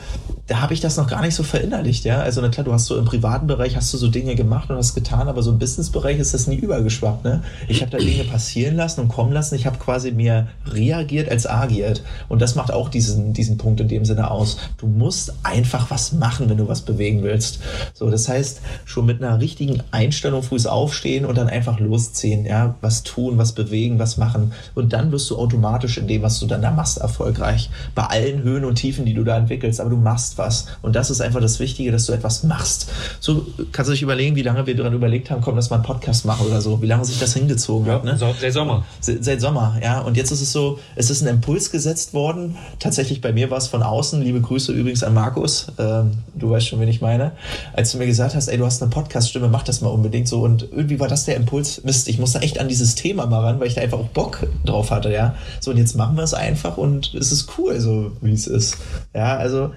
da 0.47 0.61
habe 0.61 0.73
ich 0.73 0.79
das 0.79 0.95
noch 0.95 1.07
gar 1.07 1.21
nicht 1.21 1.35
so 1.35 1.43
verinnerlicht, 1.43 2.05
ja. 2.05 2.21
Also, 2.21 2.39
na 2.41 2.47
klar, 2.47 2.63
du 2.63 2.71
hast 2.71 2.85
so 2.85 2.97
im 2.97 3.03
privaten 3.03 3.47
Bereich 3.47 3.75
hast 3.75 3.93
du 3.93 3.97
so 3.97 4.07
Dinge 4.07 4.35
gemacht 4.35 4.69
und 4.69 4.77
was 4.77 4.95
getan, 4.95 5.27
aber 5.27 5.43
so 5.43 5.51
im 5.51 5.59
Businessbereich 5.59 6.17
ist 6.17 6.33
das 6.33 6.47
nie 6.47 6.55
übergeschwappt, 6.55 7.25
ne? 7.25 7.43
Ich 7.67 7.81
habe 7.81 7.91
da 7.91 7.97
Dinge 7.97 8.23
passieren 8.23 8.77
lassen 8.77 9.01
und 9.01 9.09
kommen 9.09 9.33
lassen. 9.33 9.55
Ich 9.55 9.65
habe 9.65 9.77
quasi 9.77 10.11
mehr 10.11 10.47
reagiert 10.65 11.29
als 11.29 11.45
agiert. 11.45 12.03
Und 12.29 12.41
das 12.41 12.55
macht 12.55 12.71
auch 12.71 12.87
diesen, 12.87 13.33
diesen 13.33 13.57
Punkt 13.57 13.81
in 13.81 13.89
dem 13.89 14.05
Sinne 14.05 14.31
aus. 14.31 14.57
Du 14.77 14.87
musst 14.87 15.33
einfach 15.43 15.91
was 15.91 16.13
machen, 16.13 16.49
wenn 16.49 16.57
du 16.57 16.69
was 16.69 16.81
bewegen 16.81 17.21
willst. 17.21 17.59
So, 17.93 18.09
das 18.09 18.29
heißt, 18.29 18.61
schon 18.85 19.05
mit 19.05 19.21
einer 19.21 19.41
richtigen 19.41 19.83
Einstellung 19.91 20.41
früh 20.41 20.53
aufstehen 20.65 21.25
und 21.25 21.37
dann 21.37 21.49
einfach 21.49 21.79
los 21.79 22.12
durchziehen, 22.13 22.45
ja, 22.45 22.75
was 22.81 23.03
tun, 23.03 23.37
was 23.37 23.53
bewegen, 23.53 23.99
was 23.99 24.17
machen. 24.17 24.53
Und 24.75 24.93
dann 24.93 25.11
wirst 25.11 25.29
du 25.29 25.37
automatisch 25.37 25.97
in 25.97 26.07
dem, 26.07 26.21
was 26.21 26.39
du 26.39 26.45
dann 26.45 26.61
da 26.61 26.71
machst, 26.71 26.99
erfolgreich. 26.99 27.69
Bei 27.95 28.03
allen 28.03 28.43
Höhen 28.43 28.65
und 28.65 28.75
Tiefen, 28.75 29.05
die 29.05 29.13
du 29.13 29.23
da 29.23 29.37
entwickelst, 29.37 29.81
aber 29.81 29.89
du 29.89 29.97
machst 29.97 30.37
was. 30.37 30.67
Und 30.81 30.95
das 30.95 31.09
ist 31.09 31.21
einfach 31.21 31.41
das 31.41 31.59
Wichtige, 31.59 31.91
dass 31.91 32.05
du 32.05 32.13
etwas 32.13 32.43
machst. 32.43 32.89
So 33.19 33.45
kannst 33.71 33.89
du 33.89 33.93
dich 33.93 34.03
überlegen, 34.03 34.35
wie 34.35 34.43
lange 34.43 34.65
wir 34.65 34.75
daran 34.75 34.93
überlegt 34.93 35.31
haben, 35.31 35.41
komm, 35.41 35.55
lass 35.55 35.69
mal 35.69 35.77
einen 35.77 35.85
Podcast 35.85 36.25
machen 36.25 36.45
oder 36.47 36.61
so, 36.61 36.81
wie 36.81 36.85
lange 36.85 37.03
sich 37.05 37.19
das 37.19 37.33
hingezogen 37.33 37.87
Ja, 37.87 37.95
hat. 37.95 38.03
Ne? 38.03 38.17
seit 38.17 38.53
Sommer. 38.53 38.85
Seit 39.01 39.41
Sommer, 39.41 39.77
ja. 39.81 39.99
Und 40.01 40.15
jetzt 40.17 40.31
ist 40.31 40.41
es 40.41 40.51
so, 40.51 40.79
es 40.95 41.09
ist 41.09 41.21
ein 41.21 41.27
Impuls 41.27 41.71
gesetzt 41.71 42.13
worden. 42.13 42.57
Tatsächlich 42.79 43.21
bei 43.21 43.33
mir 43.33 43.49
war 43.49 43.57
es 43.57 43.67
von 43.67 43.81
außen. 43.81 44.21
Liebe 44.21 44.41
Grüße 44.41 44.71
übrigens 44.71 45.03
an 45.03 45.13
Markus. 45.13 45.67
Ähm, 45.79 46.11
du 46.35 46.49
weißt 46.49 46.67
schon, 46.67 46.79
wen 46.79 46.87
ich 46.87 47.01
meine. 47.01 47.31
Als 47.73 47.91
du 47.91 47.97
mir 47.97 48.05
gesagt 48.05 48.35
hast, 48.35 48.47
ey, 48.47 48.57
du 48.57 48.65
hast 48.65 48.81
eine 48.81 48.91
Podcast-Stimme, 48.91 49.47
mach 49.47 49.63
das 49.63 49.81
mal 49.81 49.89
unbedingt 49.89 50.27
so. 50.27 50.41
Und 50.41 50.63
irgendwie 50.71 50.99
war 50.99 51.07
das 51.07 51.25
der 51.25 51.35
Impuls, 51.35 51.83
Mist, 51.83 52.02
ich 52.07 52.19
muss 52.19 52.33
da 52.33 52.39
echt 52.39 52.59
an 52.59 52.67
dieses 52.67 52.95
Thema 52.95 53.25
mal 53.25 53.41
ran, 53.41 53.59
weil 53.59 53.67
ich 53.67 53.75
da 53.75 53.81
einfach 53.81 53.99
auch 53.99 54.09
Bock 54.09 54.47
drauf 54.65 54.91
hatte, 54.91 55.11
ja. 55.11 55.35
So, 55.59 55.71
und 55.71 55.77
jetzt 55.77 55.95
machen 55.95 56.15
wir 56.15 56.23
es 56.23 56.33
einfach 56.33 56.77
und 56.77 57.13
es 57.13 57.31
ist 57.31 57.57
cool, 57.57 57.79
so 57.79 58.11
wie 58.21 58.33
es 58.33 58.47
ist. 58.47 58.77
Ja, 59.13 59.37
also 59.37 59.71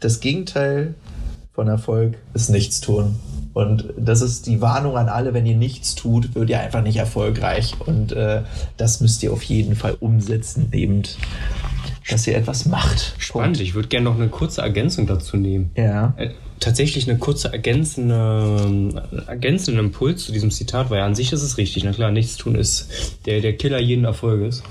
das 0.00 0.20
Gegenteil 0.20 0.94
von 1.52 1.68
Erfolg 1.68 2.16
ist 2.34 2.50
nichts 2.50 2.80
tun. 2.80 3.16
Und 3.52 3.92
das 3.96 4.20
ist 4.20 4.46
die 4.46 4.60
Warnung 4.60 4.96
an 4.96 5.08
alle, 5.08 5.34
wenn 5.34 5.44
ihr 5.44 5.56
nichts 5.56 5.96
tut, 5.96 6.36
wird 6.36 6.48
ihr 6.48 6.60
einfach 6.60 6.82
nicht 6.82 6.96
erfolgreich. 6.96 7.74
Und 7.84 8.12
äh, 8.12 8.42
das 8.76 9.00
müsst 9.00 9.22
ihr 9.24 9.32
auf 9.32 9.42
jeden 9.42 9.74
Fall 9.74 9.96
umsetzen, 9.98 10.68
eben, 10.72 11.02
dass 12.08 12.26
ihr 12.28 12.36
etwas 12.36 12.66
macht. 12.66 13.14
Spannend. 13.18 13.60
Ich 13.60 13.74
würde 13.74 13.88
gerne 13.88 14.04
noch 14.04 14.14
eine 14.14 14.28
kurze 14.28 14.60
Ergänzung 14.60 15.08
dazu 15.08 15.36
nehmen. 15.36 15.72
Ja. 15.76 16.14
Tatsächlich 16.60 17.08
eine 17.08 17.18
kurze 17.18 17.52
ergänzende, 17.52 19.02
ergänzenden 19.26 19.86
Impuls 19.86 20.24
zu 20.24 20.32
diesem 20.32 20.50
Zitat, 20.50 20.90
weil 20.90 21.00
an 21.02 21.14
sich 21.14 21.32
ist 21.32 21.42
es 21.42 21.56
richtig. 21.56 21.84
Na 21.84 21.92
klar, 21.92 22.10
nichts 22.10 22.36
tun 22.36 22.54
ist 22.54 22.88
der, 23.26 23.40
der 23.40 23.56
Killer 23.56 23.78
jeden 23.78 24.04
Erfolges. 24.04 24.62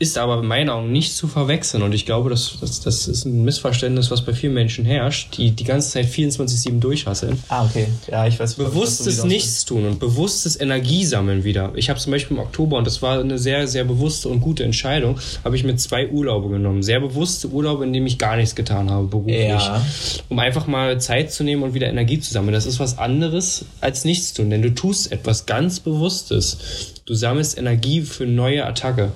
Ist 0.00 0.16
aber 0.16 0.38
in 0.38 0.46
meinen 0.46 0.70
Augen 0.70 0.92
nicht 0.92 1.16
zu 1.16 1.26
verwechseln. 1.26 1.82
Und 1.82 1.92
ich 1.92 2.06
glaube, 2.06 2.30
das, 2.30 2.58
das, 2.60 2.80
das 2.80 3.08
ist 3.08 3.24
ein 3.24 3.42
Missverständnis, 3.42 4.12
was 4.12 4.24
bei 4.24 4.32
vielen 4.32 4.54
Menschen 4.54 4.84
herrscht, 4.84 5.36
die 5.36 5.50
die 5.50 5.64
ganze 5.64 5.90
Zeit 5.90 6.06
24-7 6.06 6.78
durchhasseln. 6.78 7.42
Ah, 7.48 7.64
okay. 7.64 7.88
Ja, 8.08 8.24
ich 8.24 8.38
weiß. 8.38 8.54
Bewusstes 8.54 9.24
Nichtstun 9.24 9.86
und 9.86 9.98
bewusstes 9.98 10.60
Energiesammeln 10.60 11.42
wieder. 11.42 11.72
Ich 11.74 11.90
habe 11.90 11.98
zum 11.98 12.12
Beispiel 12.12 12.36
im 12.36 12.42
Oktober, 12.44 12.78
und 12.78 12.86
das 12.86 13.02
war 13.02 13.18
eine 13.18 13.38
sehr, 13.38 13.66
sehr 13.66 13.84
bewusste 13.84 14.28
und 14.28 14.40
gute 14.40 14.62
Entscheidung, 14.62 15.18
habe 15.42 15.56
ich 15.56 15.64
mir 15.64 15.74
zwei 15.74 16.08
Urlaube 16.08 16.48
genommen. 16.48 16.84
Sehr 16.84 17.00
bewusste 17.00 17.48
Urlaube, 17.48 17.84
in 17.84 17.92
denen 17.92 18.06
ich 18.06 18.18
gar 18.18 18.36
nichts 18.36 18.54
getan 18.54 18.90
habe, 18.90 19.08
beruflich. 19.08 19.48
Ja. 19.48 19.84
Um 20.28 20.38
einfach 20.38 20.68
mal 20.68 21.00
Zeit 21.00 21.32
zu 21.32 21.42
nehmen 21.42 21.64
und 21.64 21.74
wieder 21.74 21.88
Energie 21.88 22.20
zu 22.20 22.32
sammeln. 22.32 22.54
Das 22.54 22.66
ist 22.66 22.78
was 22.78 22.98
anderes 22.98 23.64
als 23.80 24.04
Nichtstun, 24.04 24.50
denn 24.50 24.62
du 24.62 24.72
tust 24.72 25.10
etwas 25.10 25.46
ganz 25.46 25.80
Bewusstes. 25.80 26.58
Du 27.04 27.14
sammelst 27.14 27.58
Energie 27.58 28.02
für 28.02 28.26
neue 28.26 28.64
Attacke. 28.64 29.12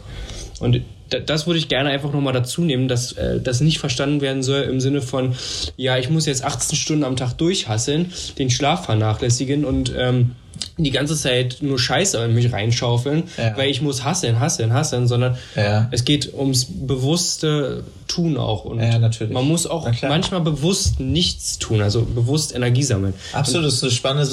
Und 0.62 0.80
das 1.26 1.46
würde 1.46 1.58
ich 1.58 1.68
gerne 1.68 1.90
einfach 1.90 2.12
nochmal 2.12 2.32
dazu 2.32 2.62
nehmen, 2.62 2.88
dass 2.88 3.12
äh, 3.12 3.40
das 3.40 3.60
nicht 3.60 3.78
verstanden 3.78 4.20
werden 4.22 4.42
soll 4.42 4.62
im 4.62 4.80
Sinne 4.80 5.02
von, 5.02 5.34
ja, 5.76 5.98
ich 5.98 6.08
muss 6.08 6.24
jetzt 6.26 6.42
18 6.44 6.76
Stunden 6.76 7.04
am 7.04 7.16
Tag 7.16 7.34
durchhasseln, 7.36 8.12
den 8.38 8.48
Schlaf 8.48 8.86
vernachlässigen 8.86 9.64
und 9.66 9.92
ähm, 9.96 10.30
die 10.78 10.90
ganze 10.90 11.16
Zeit 11.16 11.58
nur 11.60 11.78
Scheiße 11.78 12.16
in 12.24 12.34
mich 12.34 12.52
reinschaufeln, 12.52 13.24
Ja. 13.36 13.56
weil 13.58 13.68
ich 13.70 13.82
muss 13.82 14.04
hasseln, 14.04 14.40
hasseln, 14.40 14.72
hasseln, 14.72 15.06
sondern 15.06 15.36
Ja. 15.56 15.88
es 15.90 16.04
geht 16.04 16.32
ums 16.32 16.66
bewusste 16.66 17.84
Tun 18.08 18.36
auch. 18.38 18.64
Und 18.64 18.80
Ja, 18.80 18.98
natürlich. 18.98 19.32
man 19.34 19.46
muss 19.46 19.66
auch 19.66 19.86
manchmal 20.02 20.40
bewusst 20.40 21.00
nichts 21.00 21.58
tun, 21.58 21.82
also 21.82 22.02
bewusst 22.02 22.54
Energie 22.54 22.82
sammeln. 22.84 23.12
Absolut, 23.32 23.66
das 23.66 23.74
ist, 23.82 23.82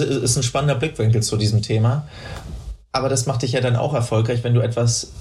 ist 0.02 0.38
ein 0.38 0.44
spannender 0.44 0.76
Blickwinkel 0.76 1.22
zu 1.24 1.36
diesem 1.36 1.62
Thema. 1.62 2.08
Aber 2.92 3.10
das 3.10 3.26
macht 3.26 3.42
dich 3.42 3.52
ja 3.52 3.62
dann 3.62 3.76
auch 3.76 3.94
erfolgreich, 3.94 4.44
wenn 4.44 4.54
du 4.54 4.62
etwas 4.62 5.12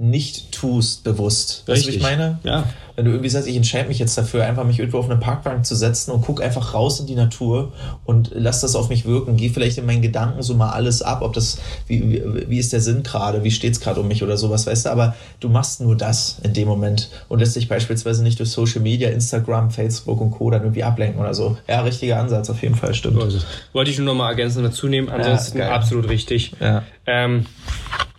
nicht 0.00 0.50
tust, 0.50 1.04
bewusst. 1.04 1.62
Weißt 1.66 1.84
du, 1.84 1.88
wie 1.90 1.96
ich 1.96 2.02
meine? 2.02 2.38
Ja. 2.42 2.64
Wenn 2.96 3.04
du 3.04 3.10
irgendwie 3.10 3.28
sagst, 3.28 3.46
ich 3.48 3.56
entscheide 3.56 3.86
mich 3.86 3.98
jetzt 3.98 4.16
dafür, 4.16 4.44
einfach 4.44 4.64
mich 4.64 4.78
irgendwo 4.78 4.98
auf 4.98 5.10
eine 5.10 5.18
Parkbank 5.18 5.66
zu 5.66 5.76
setzen 5.76 6.10
und 6.10 6.22
guck 6.22 6.42
einfach 6.42 6.72
raus 6.72 7.00
in 7.00 7.06
die 7.06 7.14
Natur 7.14 7.72
und 8.06 8.30
lass 8.32 8.62
das 8.62 8.76
auf 8.76 8.88
mich 8.88 9.04
wirken. 9.04 9.36
Geh 9.36 9.50
vielleicht 9.50 9.76
in 9.76 9.84
meinen 9.84 10.00
Gedanken 10.00 10.42
so 10.42 10.54
mal 10.54 10.70
alles 10.70 11.02
ab, 11.02 11.20
ob 11.20 11.34
das, 11.34 11.58
wie, 11.86 12.12
wie, 12.12 12.48
wie 12.48 12.58
ist 12.58 12.72
der 12.72 12.80
Sinn 12.80 13.02
gerade, 13.02 13.44
wie 13.44 13.50
steht's 13.50 13.78
gerade 13.78 14.00
um 14.00 14.08
mich 14.08 14.22
oder 14.22 14.38
sowas, 14.38 14.66
weißt 14.66 14.86
du, 14.86 14.90
aber 14.90 15.14
du 15.38 15.50
machst 15.50 15.82
nur 15.82 15.96
das 15.96 16.38
in 16.42 16.54
dem 16.54 16.66
Moment 16.66 17.10
und 17.28 17.40
lässt 17.40 17.56
dich 17.56 17.68
beispielsweise 17.68 18.22
nicht 18.22 18.38
durch 18.38 18.50
Social 18.50 18.80
Media, 18.80 19.10
Instagram, 19.10 19.70
Facebook 19.70 20.18
und 20.20 20.30
Co. 20.30 20.50
dann 20.50 20.62
irgendwie 20.62 20.84
ablenken 20.84 21.20
oder 21.20 21.34
so. 21.34 21.58
Ja, 21.68 21.82
richtiger 21.82 22.18
Ansatz, 22.18 22.48
auf 22.48 22.62
jeden 22.62 22.74
Fall, 22.74 22.94
stimmt. 22.94 23.22
Also, 23.22 23.38
wollte 23.74 23.90
ich 23.90 23.98
nur 23.98 24.06
noch 24.06 24.14
mal 24.14 24.30
ergänzend 24.30 24.64
dazu 24.64 24.88
nehmen, 24.88 25.10
ansonsten 25.10 25.58
geil. 25.58 25.70
absolut 25.70 26.08
richtig. 26.08 26.52
Ja. 26.58 26.84
Ähm, 27.06 27.46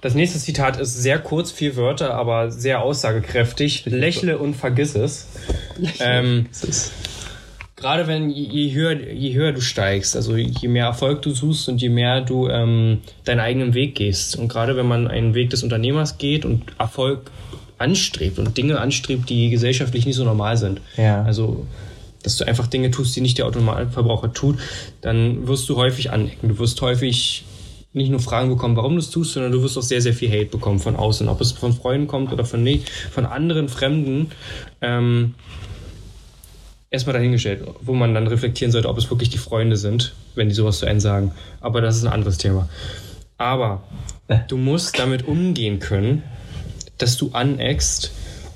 das 0.02 0.16
nächste 0.16 0.40
Zitat 0.40 0.78
ist 0.80 0.96
sehr 1.02 1.20
kurz, 1.20 1.52
vier 1.52 1.76
Wörter, 1.76 2.15
aber 2.15 2.52
sehr 2.52 2.82
aussagekräftig. 2.82 3.86
Lächle 3.86 4.39
und 4.39 4.56
vergiss 4.56 4.96
es. 4.96 5.28
Ähm, 6.00 6.48
gerade 7.76 8.08
wenn 8.08 8.30
je, 8.30 8.74
höher 8.74 9.00
je 9.00 9.34
höher 9.34 9.52
du 9.52 9.62
steigst, 9.62 10.15
also 10.15 10.36
je 10.36 10.67
mehr 10.67 10.86
Erfolg 10.86 11.22
du 11.22 11.32
suchst 11.32 11.70
und 11.70 11.82
je 11.82 11.89
mehr 11.89 12.22
du 12.22 12.48
ähm, 12.48 13.02
deinen 13.26 13.39
eigenen 13.39 13.74
Weg 13.74 13.96
gehst 13.96 14.36
und 14.36 14.48
gerade 14.48 14.76
wenn 14.76 14.88
man 14.88 15.08
einen 15.08 15.34
Weg 15.34 15.50
des 15.52 15.63
Unternehmers 15.63 16.17
geht 16.17 16.46
und 16.46 16.63
Erfolg 16.80 17.32
anstrebt 17.78 18.38
und 18.38 18.58
Dinge 18.58 18.80
anstrebt, 18.80 19.30
die 19.30 19.50
gesellschaftlich 19.50 20.06
nicht 20.06 20.15
so 20.15 20.24
normal 20.24 20.58
sind. 20.58 20.82
Ja. 20.98 21.24
Also 21.24 21.65
dass 22.24 22.38
du 22.38 22.46
einfach 22.46 22.67
Dinge 22.67 22.91
tust, 22.91 23.15
die 23.15 23.22
nicht 23.22 23.39
der 23.39 23.48
Automatverbraucher 23.48 24.32
tut, 24.34 24.60
dann 25.02 25.48
wirst 25.48 25.67
du 25.70 25.76
häufig 25.78 26.12
anecken. 26.12 26.50
Du 26.50 26.60
wirst 26.60 26.80
häufig 26.82 27.46
nicht 27.93 28.10
nur 28.10 28.19
Fragen 28.19 28.49
bekommen, 28.49 28.75
warum 28.75 28.93
du 28.93 28.99
es 28.99 29.10
tust, 29.10 29.34
sondern 29.34 29.51
du 29.51 29.62
wirst 29.63 29.77
auch 29.77 29.84
sehr, 29.84 30.01
sehr 30.01 30.13
viel 30.13 30.30
Hate 30.30 30.45
bekommen 30.45 30.80
von 30.80 30.95
außen, 30.95 31.27
ob 31.27 31.41
es 31.41 31.51
von 31.51 31.73
Freunden 31.73 32.08
kommt 32.08 32.32
oder 32.32 32.45
von, 32.45 32.63
nicht, 32.63 32.89
von 32.89 33.25
anderen 33.25 33.67
Fremden. 33.67 34.32
Ähm, 34.82 35.36
erstmal 36.89 37.13
dahingestellt, 37.13 37.63
wo 37.82 37.93
man 37.93 38.13
dann 38.13 38.27
reflektieren 38.27 38.71
sollte, 38.71 38.89
ob 38.89 38.97
es 38.97 39.10
wirklich 39.10 39.30
die 39.30 39.38
Freunde 39.38 39.77
sind, 39.77 40.13
wenn 40.36 40.49
die 40.49 40.56
sowas 40.56 40.80
zu 40.80 40.86
einem 40.86 40.99
sagen. 40.99 41.32
Aber 41.60 41.82
das 41.82 41.97
ist 41.97 42.04
ein 42.04 42.13
anderes 42.13 42.38
Thema. 42.38 42.69
Aber 43.38 43.84
du 44.47 44.58
musst 44.58 44.99
damit 44.99 45.27
umgehen 45.27 45.80
können, 45.80 46.23
dass 46.97 47.17
du 47.17 47.32
aneckst. 47.34 48.12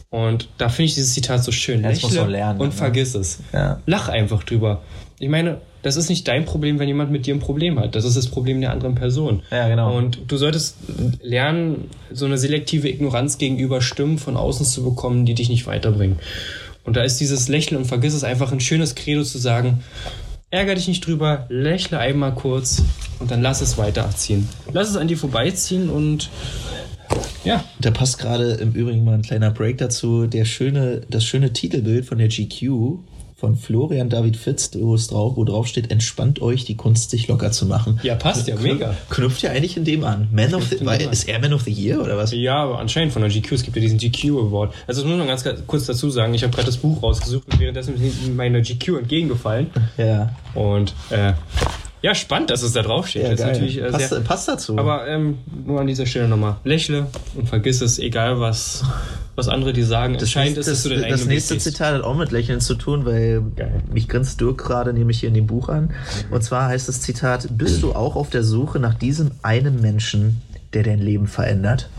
Und 0.10 0.48
da 0.58 0.70
finde 0.70 0.86
ich 0.86 0.96
dieses 0.96 1.14
Zitat 1.14 1.44
so 1.44 1.52
schön. 1.52 1.82
Ja, 1.82 1.90
das 1.90 2.02
muss 2.02 2.12
Lächle 2.12 2.24
man 2.24 2.32
lernen, 2.32 2.62
und 2.62 2.68
ne? 2.68 2.74
vergiss 2.74 3.16
es. 3.16 3.40
Ja. 3.52 3.82
Lach 3.86 4.08
einfach 4.08 4.44
drüber. 4.44 4.84
Ich 5.20 5.28
meine, 5.28 5.60
das 5.86 5.98
ist 5.98 6.10
nicht 6.10 6.28
dein 6.28 6.46
Problem, 6.46 6.80
wenn 6.80 6.88
jemand 6.88 7.12
mit 7.12 7.28
dir 7.28 7.36
ein 7.36 7.40
Problem 7.40 7.80
hat. 7.80 7.94
Das 7.94 8.06
ist 8.06 8.18
das 8.18 8.28
Problem 8.28 8.60
der 8.60 8.72
anderen 8.72 8.96
Person. 8.96 9.44
Ja, 9.52 9.68
genau. 9.68 9.96
Und 9.96 10.20
du 10.28 10.36
solltest 10.36 10.78
lernen, 11.22 11.92
so 12.12 12.26
eine 12.26 12.40
selektive 12.40 12.90
Ignoranz 12.90 13.38
gegenüber 13.38 13.84
Stimmen 13.84 14.18
von 14.18 14.36
außen 14.36 14.66
zu 14.66 14.84
bekommen, 14.84 15.28
die 15.28 15.36
dich 15.36 15.48
nicht 15.48 15.68
weiterbringen. 15.68 16.18
Und 16.86 16.96
da 16.96 17.04
ist 17.04 17.20
dieses 17.20 17.50
Lächeln 17.50 17.78
und 17.78 17.86
vergiss 17.86 18.16
es 18.16 18.24
einfach 18.24 18.52
ein 18.52 18.62
schönes 18.62 18.96
Credo 18.96 19.22
zu 19.22 19.38
sagen, 19.38 19.84
ärger 20.50 20.74
dich 20.74 20.88
nicht 20.88 21.06
drüber, 21.06 21.46
lächle 21.50 22.00
einmal 22.00 22.34
kurz 22.34 22.82
und 23.20 23.30
dann 23.30 23.44
lass 23.44 23.62
es 23.62 23.78
weiterziehen. 23.78 24.50
Lass 24.74 24.90
es 24.90 24.98
an 24.98 25.08
dir 25.08 25.20
vorbeiziehen 25.20 25.92
und 25.92 26.32
ja, 27.44 27.64
Da 27.80 27.92
passt 27.92 28.18
gerade 28.18 28.54
im 28.54 28.72
Übrigen 28.72 29.04
mal 29.04 29.14
ein 29.14 29.22
kleiner 29.22 29.52
Break 29.52 29.78
dazu. 29.78 30.26
Der 30.26 30.46
schöne, 30.46 31.04
das 31.12 31.24
schöne 31.24 31.54
Titelbild 31.54 32.06
von 32.06 32.18
der 32.18 32.30
GQ 32.30 32.98
von 33.38 33.56
Florian 33.58 34.10
David 34.10 34.38
Fitz, 34.38 34.72
wo 34.76 34.96
drauf, 34.96 35.34
wo 35.36 35.44
drauf 35.44 35.68
steht, 35.68 35.92
entspannt 35.92 36.42
euch, 36.42 36.64
die 36.64 36.76
Kunst 36.76 37.10
sich 37.10 37.28
locker 37.28 37.52
zu 37.52 37.66
machen. 37.66 38.00
Ja, 38.02 38.16
passt 38.16 38.48
ja, 38.48 38.56
Knüpft- 38.56 38.62
mega. 38.74 38.96
Knüpft 39.10 39.42
ja 39.42 39.52
eigentlich 39.52 39.76
in 39.76 39.84
dem 39.84 40.04
an. 40.06 40.30
Man 40.32 40.54
of 40.56 40.64
the, 40.70 40.78
weil, 40.86 41.02
ist 41.02 41.28
er 41.28 41.40
Man 41.40 41.54
of 41.54 41.64
the 41.64 41.72
Year 41.72 42.02
oder 42.02 42.16
was? 42.18 42.32
Ja, 42.32 42.56
aber 42.64 42.80
anscheinend 42.80 43.12
von 43.14 43.22
der 43.22 43.30
GQ. 43.32 43.52
Es 43.52 43.64
gibt 43.64 43.76
ja 43.76 43.82
diesen 43.82 43.98
GQ 43.98 44.38
Award. 44.40 44.74
Also 44.88 45.02
das 45.02 45.10
muss 45.10 45.18
man 45.18 45.28
ganz 45.28 45.44
kurz 45.68 45.86
dazu 45.86 46.10
sagen. 46.10 46.34
Ich 46.34 46.44
habe 46.44 46.54
gerade 46.54 46.68
das 46.68 46.78
Buch 46.78 47.04
rausgesucht 47.04 47.44
und 47.52 47.60
währenddessen 47.60 48.02
ist 48.02 48.26
mir 48.26 48.34
meine 48.34 48.62
GQ 48.62 49.00
entgegengefallen. 49.00 49.68
Ja. 49.98 50.34
Und 50.54 50.94
äh, 51.10 51.34
ja, 52.06 52.14
spannend, 52.14 52.52
dass 52.52 52.62
es 52.62 52.74
da 52.74 52.84
drauf 52.84 53.08
steht. 53.08 53.24
Ja, 53.24 53.32
das 53.32 53.40
natürlich 53.40 53.82
äh, 53.82 53.90
passt, 53.90 54.10
sehr, 54.10 54.20
passt 54.20 54.48
dazu. 54.48 54.78
aber 54.78 55.08
ähm, 55.08 55.40
nur 55.66 55.82
an 55.82 55.88
dieser 55.88 56.06
Stelle 56.06 56.28
nochmal. 56.28 56.58
Lächle 56.64 57.08
und 57.34 57.50
vergiss 57.50 57.82
es, 57.82 57.98
egal 57.98 58.40
was, 58.40 58.84
was 59.34 59.48
andere 59.48 59.74
dir 59.74 59.88
sagen. 59.88 60.14
das, 60.14 60.22
Entscheidend 60.22 60.58
nächste, 60.58 60.72
ist, 60.72 60.78
dass 60.78 60.84
du 60.84 60.90
das, 60.90 61.02
deinen 61.02 61.12
das 61.12 61.26
nächste 61.26 61.56
gehst. 61.56 61.66
Zitat 61.66 61.96
hat 61.96 62.04
auch 62.04 62.16
mit 62.16 62.32
Lächeln 62.32 62.62
zu 62.62 62.76
tun, 62.76 63.08
weil 63.08 63.42
Geil. 63.56 63.82
mich 63.92 64.08
grinst 64.08 64.40
Dirk 64.40 64.60
gerade 64.60 64.94
nämlich 64.94 65.22
hier 65.22 65.30
in 65.30 65.34
dem 65.34 65.48
Buch 65.48 65.68
an. 65.68 65.96
Und 66.30 66.44
zwar 66.44 66.68
heißt 66.68 66.88
das 66.88 67.02
Zitat, 67.02 67.48
bist 67.58 67.82
du 67.82 67.94
auch 67.94 68.16
auf 68.16 68.30
der 68.30 68.44
Suche 68.44 68.78
nach 68.78 68.94
diesem 68.94 69.32
einen 69.42 69.82
Menschen, 69.82 70.44
der 70.76 70.84
dein 70.84 71.00
Leben 71.00 71.26
verändert? 71.26 71.90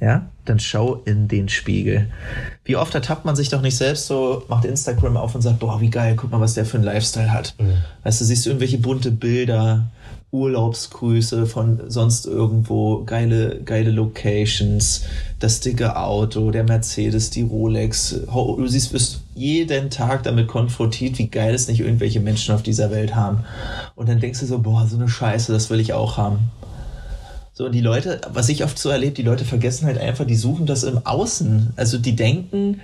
Ja, 0.00 0.28
dann 0.44 0.58
schau 0.58 0.96
in 1.04 1.28
den 1.28 1.48
Spiegel. 1.48 2.10
Wie 2.64 2.76
oft 2.76 2.94
ertappt 2.94 3.24
man 3.24 3.36
sich 3.36 3.48
doch 3.48 3.62
nicht 3.62 3.76
selbst 3.76 4.06
so, 4.06 4.42
macht 4.48 4.64
Instagram 4.64 5.16
auf 5.16 5.34
und 5.34 5.40
sagt, 5.40 5.60
boah, 5.60 5.80
wie 5.80 5.88
geil, 5.88 6.14
guck 6.16 6.30
mal, 6.30 6.40
was 6.40 6.54
der 6.54 6.66
für 6.66 6.76
einen 6.76 6.84
Lifestyle 6.84 7.32
hat. 7.32 7.54
Weißt 8.02 8.20
du, 8.20 8.24
siehst 8.24 8.44
du 8.44 8.50
irgendwelche 8.50 8.78
bunte 8.78 9.10
Bilder, 9.10 9.86
Urlaubsgrüße 10.30 11.46
von 11.46 11.80
sonst 11.86 12.26
irgendwo, 12.26 13.04
geile, 13.04 13.60
geile 13.64 13.92
Locations, 13.92 15.04
das 15.38 15.60
dicke 15.60 15.96
Auto, 15.96 16.50
der 16.50 16.64
Mercedes, 16.64 17.30
die 17.30 17.42
Rolex. 17.42 18.20
Du 18.26 18.66
siehst, 18.66 18.92
wirst 18.92 19.22
jeden 19.36 19.90
Tag 19.90 20.24
damit 20.24 20.48
konfrontiert, 20.48 21.18
wie 21.18 21.28
geil 21.28 21.54
es 21.54 21.68
nicht 21.68 21.80
irgendwelche 21.80 22.18
Menschen 22.18 22.52
auf 22.52 22.64
dieser 22.64 22.90
Welt 22.90 23.14
haben. 23.14 23.44
Und 23.94 24.08
dann 24.08 24.18
denkst 24.18 24.40
du 24.40 24.46
so, 24.46 24.58
boah, 24.58 24.86
so 24.88 24.96
eine 24.96 25.08
Scheiße, 25.08 25.52
das 25.52 25.70
will 25.70 25.78
ich 25.78 25.92
auch 25.92 26.16
haben. 26.16 26.50
So, 27.56 27.66
und 27.66 27.72
die 27.72 27.80
Leute, 27.80 28.20
was 28.32 28.48
ich 28.48 28.64
oft 28.64 28.76
so 28.76 28.88
erlebe, 28.88 29.12
die 29.12 29.22
Leute 29.22 29.44
vergessen 29.44 29.86
halt 29.86 29.96
einfach, 29.96 30.26
die 30.26 30.34
suchen 30.34 30.66
das 30.66 30.82
im 30.82 31.06
Außen. 31.06 31.72
Also 31.76 31.98
die 31.98 32.16
denken, 32.16 32.80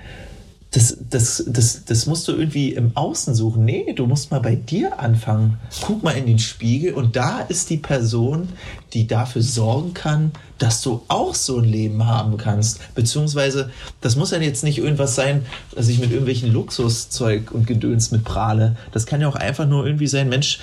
das, 0.70 0.96
das, 1.10 1.42
das, 1.48 1.84
das 1.84 2.06
musst 2.06 2.28
du 2.28 2.32
irgendwie 2.32 2.74
im 2.74 2.96
Außen 2.96 3.34
suchen. 3.34 3.64
Nee, 3.64 3.92
du 3.94 4.06
musst 4.06 4.30
mal 4.30 4.38
bei 4.38 4.54
dir 4.54 5.00
anfangen. 5.00 5.58
Guck 5.80 6.04
mal 6.04 6.12
in 6.12 6.26
den 6.26 6.38
Spiegel 6.38 6.94
und 6.94 7.16
da 7.16 7.40
ist 7.40 7.70
die 7.70 7.78
Person, 7.78 8.48
die 8.92 9.08
dafür 9.08 9.42
sorgen 9.42 9.92
kann, 9.92 10.30
dass 10.58 10.82
du 10.82 11.02
auch 11.08 11.34
so 11.34 11.58
ein 11.58 11.64
Leben 11.64 12.06
haben 12.06 12.36
kannst. 12.36 12.94
Beziehungsweise, 12.94 13.70
das 14.00 14.14
muss 14.14 14.30
ja 14.30 14.38
jetzt 14.38 14.62
nicht 14.62 14.78
irgendwas 14.78 15.16
sein, 15.16 15.44
dass 15.74 15.88
ich 15.88 15.98
mit 15.98 16.10
irgendwelchen 16.10 16.52
Luxuszeug 16.52 17.50
und 17.50 17.66
Gedöns 17.66 18.12
mit 18.12 18.22
prahle. 18.22 18.76
Das 18.92 19.06
kann 19.06 19.20
ja 19.20 19.28
auch 19.28 19.34
einfach 19.34 19.66
nur 19.66 19.84
irgendwie 19.84 20.06
sein, 20.06 20.28
Mensch, 20.28 20.60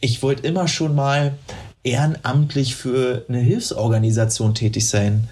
ich 0.00 0.22
wollte 0.22 0.46
immer 0.46 0.68
schon 0.68 0.94
mal 0.94 1.32
ehrenamtlich 1.82 2.76
für 2.76 3.24
eine 3.28 3.38
Hilfsorganisation 3.38 4.54
tätig 4.54 4.88
sein. 4.88 5.28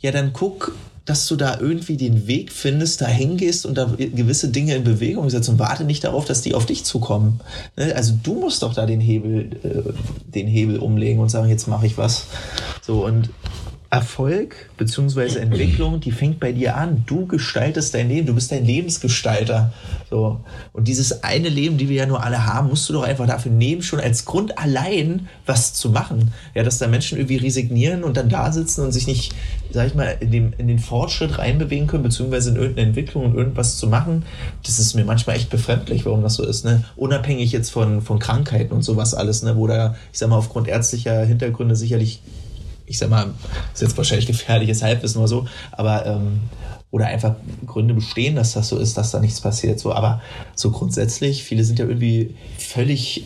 Ja, 0.00 0.10
dann 0.10 0.32
guck, 0.32 0.74
dass 1.06 1.28
du 1.28 1.36
da 1.36 1.58
irgendwie 1.60 1.96
den 1.96 2.26
Weg 2.26 2.50
findest, 2.50 3.00
da 3.00 3.06
hingehst 3.06 3.64
und 3.64 3.78
da 3.78 3.84
gewisse 3.96 4.48
Dinge 4.48 4.74
in 4.74 4.82
Bewegung 4.82 5.30
setzt 5.30 5.48
und 5.48 5.60
warte 5.60 5.84
nicht 5.84 6.02
darauf, 6.02 6.24
dass 6.24 6.42
die 6.42 6.54
auf 6.54 6.66
dich 6.66 6.84
zukommen. 6.84 7.40
Ne? 7.76 7.94
Also 7.94 8.14
du 8.20 8.34
musst 8.34 8.64
doch 8.64 8.74
da 8.74 8.86
den 8.86 9.00
Hebel, 9.00 9.50
äh, 9.62 9.92
den 10.28 10.48
Hebel 10.48 10.78
umlegen 10.78 11.20
und 11.20 11.28
sagen, 11.28 11.48
jetzt 11.48 11.68
mache 11.68 11.86
ich 11.86 11.96
was. 11.96 12.26
So 12.82 13.06
und 13.06 13.30
Erfolg 13.88 14.68
bzw. 14.78 15.38
Entwicklung, 15.38 16.00
die 16.00 16.10
fängt 16.10 16.40
bei 16.40 16.50
dir 16.50 16.76
an. 16.76 17.04
Du 17.06 17.26
gestaltest 17.26 17.94
dein 17.94 18.08
Leben, 18.08 18.26
du 18.26 18.34
bist 18.34 18.50
dein 18.50 18.64
Lebensgestalter. 18.64 19.72
So. 20.10 20.40
Und 20.72 20.88
dieses 20.88 21.22
eine 21.22 21.48
Leben, 21.48 21.78
die 21.78 21.88
wir 21.88 21.96
ja 21.96 22.06
nur 22.06 22.22
alle 22.22 22.46
haben, 22.46 22.68
musst 22.68 22.88
du 22.88 22.94
doch 22.94 23.04
einfach 23.04 23.28
dafür 23.28 23.52
nehmen, 23.52 23.82
schon 23.82 24.00
als 24.00 24.24
Grund 24.24 24.58
allein 24.58 25.28
was 25.46 25.72
zu 25.72 25.90
machen. 25.90 26.32
Ja, 26.54 26.64
dass 26.64 26.78
da 26.78 26.88
Menschen 26.88 27.16
irgendwie 27.16 27.36
resignieren 27.36 28.02
und 28.02 28.16
dann 28.16 28.28
da 28.28 28.50
sitzen 28.50 28.84
und 28.84 28.90
sich 28.90 29.06
nicht, 29.06 29.34
sag 29.70 29.86
ich 29.86 29.94
mal, 29.94 30.16
in, 30.18 30.32
dem, 30.32 30.52
in 30.58 30.66
den 30.66 30.80
Fortschritt 30.80 31.38
reinbewegen 31.38 31.86
können, 31.86 32.02
beziehungsweise 32.02 32.50
in 32.50 32.56
irgendeine 32.56 32.88
Entwicklung 32.88 33.24
und 33.24 33.36
irgendwas 33.36 33.76
zu 33.76 33.86
machen, 33.86 34.24
das 34.64 34.80
ist 34.80 34.94
mir 34.94 35.04
manchmal 35.04 35.36
echt 35.36 35.48
befremdlich, 35.48 36.04
warum 36.06 36.22
das 36.22 36.34
so 36.34 36.44
ist. 36.44 36.64
Ne? 36.64 36.82
Unabhängig 36.96 37.52
jetzt 37.52 37.70
von, 37.70 38.02
von 38.02 38.18
Krankheiten 38.18 38.74
und 38.74 38.82
sowas 38.82 39.14
alles, 39.14 39.44
ne? 39.44 39.56
wo 39.56 39.68
da, 39.68 39.94
ich 40.12 40.18
sag 40.18 40.28
mal, 40.28 40.36
aufgrund 40.36 40.66
ärztlicher 40.66 41.24
Hintergründe 41.24 41.76
sicherlich 41.76 42.20
ich 42.86 42.98
sag 42.98 43.10
mal, 43.10 43.34
ist 43.74 43.82
jetzt 43.82 43.96
wahrscheinlich 43.96 44.26
gefährliches 44.26 44.82
Halbwissen 44.82 45.18
oder 45.18 45.28
so, 45.28 45.46
aber 45.72 46.06
ähm, 46.06 46.40
oder 46.90 47.06
einfach 47.06 47.34
Gründe 47.66 47.94
bestehen, 47.94 48.36
dass 48.36 48.52
das 48.52 48.68
so 48.68 48.78
ist, 48.78 48.96
dass 48.96 49.10
da 49.10 49.20
nichts 49.20 49.40
passiert. 49.40 49.78
So, 49.80 49.92
aber 49.92 50.22
so 50.54 50.70
grundsätzlich, 50.70 51.42
viele 51.42 51.64
sind 51.64 51.78
ja 51.78 51.86
irgendwie 51.86 52.34
völlig 52.58 53.24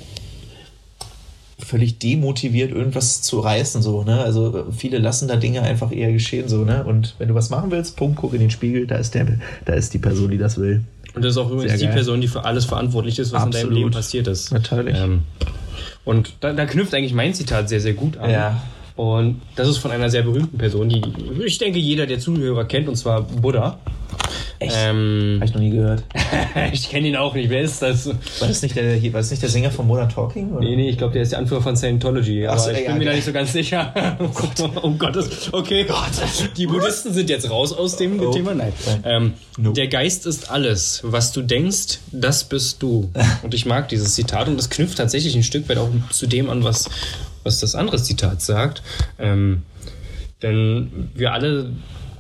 völlig 1.59 1.99
demotiviert, 1.99 2.73
irgendwas 2.73 3.23
zu 3.23 3.39
reißen, 3.39 3.83
so, 3.83 4.03
ne? 4.03 4.23
Also 4.23 4.67
viele 4.77 4.99
lassen 4.99 5.29
da 5.29 5.37
Dinge 5.37 5.63
einfach 5.63 5.93
eher 5.93 6.11
geschehen, 6.11 6.49
so, 6.49 6.65
ne? 6.65 6.83
Und 6.85 7.15
wenn 7.19 7.29
du 7.29 7.35
was 7.35 7.51
machen 7.51 7.71
willst, 7.71 7.97
Punkt, 7.97 8.19
guck 8.19 8.35
in 8.35 8.41
den 8.41 8.51
Spiegel, 8.51 8.87
da 8.87 8.97
ist 8.97 9.15
der, 9.15 9.27
da 9.67 9.75
ist 9.75 9.95
die 9.95 9.99
Person, 9.99 10.31
die 10.31 10.39
das 10.39 10.59
will. 10.59 10.85
Und 11.15 11.25
das 11.25 11.33
ist 11.33 11.39
auch 11.39 11.51
übrigens 11.51 11.79
die 11.79 11.87
Person, 11.87 12.21
die 12.21 12.29
für 12.29 12.45
alles 12.45 12.65
verantwortlich 12.65 13.19
ist, 13.19 13.33
was 13.33 13.43
Absolut. 13.43 13.57
in 13.57 13.69
deinem 13.69 13.77
Leben 13.77 13.91
passiert 13.91 14.27
ist. 14.27 14.53
Natürlich. 14.53 14.97
Ähm, 14.97 15.23
und 16.05 16.35
da, 16.41 16.53
da, 16.53 16.67
knüpft 16.67 16.95
eigentlich 16.95 17.15
mein 17.15 17.35
Zitat 17.35 17.69
sehr, 17.69 17.81
sehr 17.81 17.95
gut 17.95 18.17
an. 18.17 18.31
Ja. 18.31 18.63
Und 19.01 19.41
das 19.57 19.67
ist 19.67 19.79
von 19.79 19.93
einer 19.93 20.11
sehr 20.11 20.21
berühmten 20.21 20.59
Person, 20.59 20.91
die 20.91 21.01
ich 21.43 21.57
denke, 21.57 21.79
jeder 21.79 22.05
der 22.05 22.19
Zuhörer 22.19 22.67
kennt, 22.67 22.87
und 22.87 22.97
zwar 22.97 23.23
Buddha. 23.23 23.79
Echt? 24.59 24.77
Ähm, 24.77 25.37
Habe 25.37 25.47
ich 25.47 25.55
noch 25.55 25.61
nie 25.63 25.71
gehört. 25.71 26.05
ich 26.73 26.91
kenne 26.91 27.09
ihn 27.09 27.17
auch 27.17 27.35
nicht. 27.35 27.49
Wer 27.49 27.63
ist 27.63 27.81
das? 27.81 28.09
War 28.09 28.15
das 28.47 28.61
nicht 28.61 28.77
der, 28.77 29.03
war 29.05 29.21
das 29.21 29.31
nicht 29.31 29.43
der 29.43 29.49
Sänger 29.49 29.71
von 29.71 29.87
Modern 29.87 30.11
Talking? 30.11 30.53
Oder? 30.53 30.61
Nee, 30.61 30.77
nee, 30.77 30.91
ich 30.91 30.99
glaube, 30.99 31.15
der 31.15 31.23
ist 31.23 31.33
der 31.33 31.39
Anführer 31.39 31.63
von 31.63 31.79
Scientology. 31.79 32.47
Aber 32.47 32.59
so, 32.59 32.69
ich 32.69 32.77
bin 32.77 32.87
ja, 32.89 32.95
mir 32.95 33.05
da 33.07 33.13
nicht 33.15 33.25
so 33.25 33.33
ganz 33.33 33.55
sicher. 33.55 34.19
oh 34.19 34.29
Gott. 34.29 34.77
um 34.83 34.99
Gottes. 34.99 35.49
Okay. 35.51 35.87
Gott. 35.89 36.11
Die 36.59 36.67
Buddhisten 36.67 37.15
sind 37.15 37.31
jetzt 37.31 37.49
raus 37.49 37.73
aus 37.73 37.97
dem 37.97 38.21
oh. 38.21 38.33
Thema. 38.33 38.53
Nein. 38.53 38.75
Ähm, 39.05 39.33
no. 39.57 39.73
Der 39.73 39.89
Geist 39.89 40.27
ist 40.27 40.51
alles. 40.51 41.01
Was 41.05 41.33
du 41.33 41.41
denkst, 41.41 42.01
das 42.13 42.45
bist 42.45 42.83
du. 42.83 43.09
Und 43.43 43.55
ich 43.55 43.65
mag 43.65 43.89
dieses 43.89 44.15
Zitat 44.15 44.47
und 44.49 44.59
das 44.59 44.69
knüpft 44.69 44.99
tatsächlich 44.99 45.35
ein 45.37 45.43
Stück 45.43 45.71
weit 45.71 45.79
auch 45.79 45.89
zu 46.11 46.27
dem 46.27 46.51
an, 46.51 46.65
was 46.65 46.91
was 47.43 47.61
das 47.61 47.75
andere 47.75 48.03
Zitat 48.03 48.43
sagt. 48.43 48.83
Ähm, 49.19 49.63
denn 50.43 51.11
wir 51.15 51.33
alle 51.33 51.71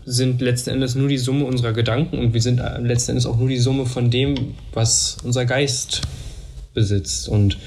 sind 0.05 0.41
letzten 0.41 0.71
Endes 0.71 0.95
nur 0.95 1.09
die 1.09 1.19
Summe 1.19 1.45
unserer 1.45 1.73
Gedanken 1.73 2.19
und 2.19 2.35
wir 2.35 2.43
sind 2.43 2.61
letzten 2.81 3.13
Endes 3.13 3.27
auch 3.27 3.39
nur 3.39 3.49
die 3.49 3.59
Summe 3.59 3.87
von 3.87 4.11
dem, 4.11 4.55
was 4.73 5.19
unser 5.25 5.45
Geist 5.45 6.03
besitzt. 6.75 7.29
Und 7.29 7.59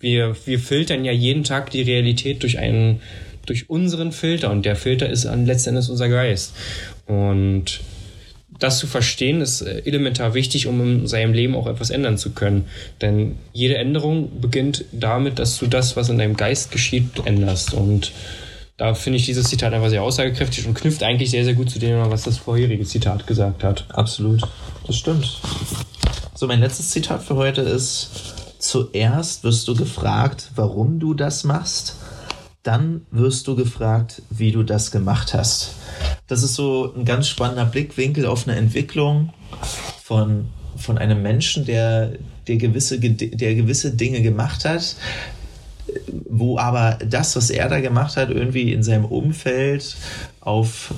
wir, 0.00 0.36
wir 0.46 0.58
filtern 0.58 1.04
ja 1.04 1.12
jeden 1.12 1.44
Tag 1.44 1.70
die 1.70 1.82
Realität 1.82 2.42
durch 2.42 2.58
einen, 2.58 3.00
durch 3.46 3.68
unseren 3.68 4.12
Filter 4.12 4.50
und 4.50 4.64
der 4.64 4.76
Filter 4.76 5.08
ist 5.08 5.24
letzten 5.24 5.70
Endes 5.70 5.88
unser 5.88 6.08
Geist. 6.08 6.54
Und 7.06 7.80
das 8.58 8.78
zu 8.78 8.86
verstehen 8.86 9.40
ist 9.40 9.62
äh, 9.62 9.82
elementar 9.84 10.34
wichtig, 10.34 10.66
um 10.66 10.80
in 10.80 11.06
seinem 11.06 11.32
Leben 11.32 11.54
auch 11.54 11.66
etwas 11.66 11.90
ändern 11.90 12.18
zu 12.18 12.30
können. 12.30 12.66
Denn 13.00 13.36
jede 13.52 13.76
Änderung 13.76 14.40
beginnt 14.40 14.84
damit, 14.92 15.38
dass 15.38 15.58
du 15.58 15.66
das, 15.66 15.96
was 15.96 16.08
in 16.08 16.18
deinem 16.18 16.36
Geist 16.36 16.70
geschieht, 16.70 17.24
änderst. 17.24 17.74
Und 17.74 18.12
da 18.76 18.94
finde 18.94 19.18
ich 19.18 19.26
dieses 19.26 19.48
Zitat 19.48 19.72
einfach 19.72 19.90
sehr 19.90 20.02
aussagekräftig 20.02 20.66
und 20.66 20.74
knüpft 20.74 21.02
eigentlich 21.02 21.30
sehr, 21.30 21.44
sehr 21.44 21.54
gut 21.54 21.70
zu 21.70 21.78
dem, 21.78 21.98
was 22.10 22.24
das 22.24 22.38
vorherige 22.38 22.84
Zitat 22.84 23.26
gesagt 23.26 23.64
hat. 23.64 23.86
Absolut. 23.90 24.42
Das 24.86 24.96
stimmt. 24.96 25.40
So, 26.34 26.46
mein 26.46 26.60
letztes 26.60 26.90
Zitat 26.90 27.22
für 27.22 27.36
heute 27.36 27.62
ist, 27.62 28.10
zuerst 28.58 29.44
wirst 29.44 29.66
du 29.68 29.74
gefragt, 29.74 30.50
warum 30.54 31.00
du 31.00 31.14
das 31.14 31.44
machst, 31.44 31.96
dann 32.62 33.06
wirst 33.10 33.46
du 33.46 33.56
gefragt, 33.56 34.22
wie 34.30 34.52
du 34.52 34.62
das 34.62 34.90
gemacht 34.90 35.34
hast. 35.34 35.74
Das 36.28 36.42
ist 36.42 36.54
so 36.54 36.94
ein 36.94 37.04
ganz 37.04 37.26
spannender 37.26 37.64
Blickwinkel 37.64 38.26
auf 38.26 38.46
eine 38.46 38.56
Entwicklung 38.56 39.30
von, 40.02 40.48
von 40.76 40.98
einem 40.98 41.22
Menschen, 41.22 41.64
der, 41.64 42.12
der, 42.46 42.56
gewisse, 42.56 43.00
der 43.00 43.54
gewisse 43.54 43.96
Dinge 43.96 44.20
gemacht 44.20 44.64
hat, 44.64 44.96
wo 46.28 46.58
aber 46.58 46.98
das, 47.04 47.34
was 47.34 47.50
er 47.50 47.68
da 47.68 47.80
gemacht 47.80 48.16
hat, 48.16 48.30
irgendwie 48.30 48.72
in 48.72 48.82
seinem 48.82 49.06
Umfeld 49.06 49.96
auf 50.40 50.92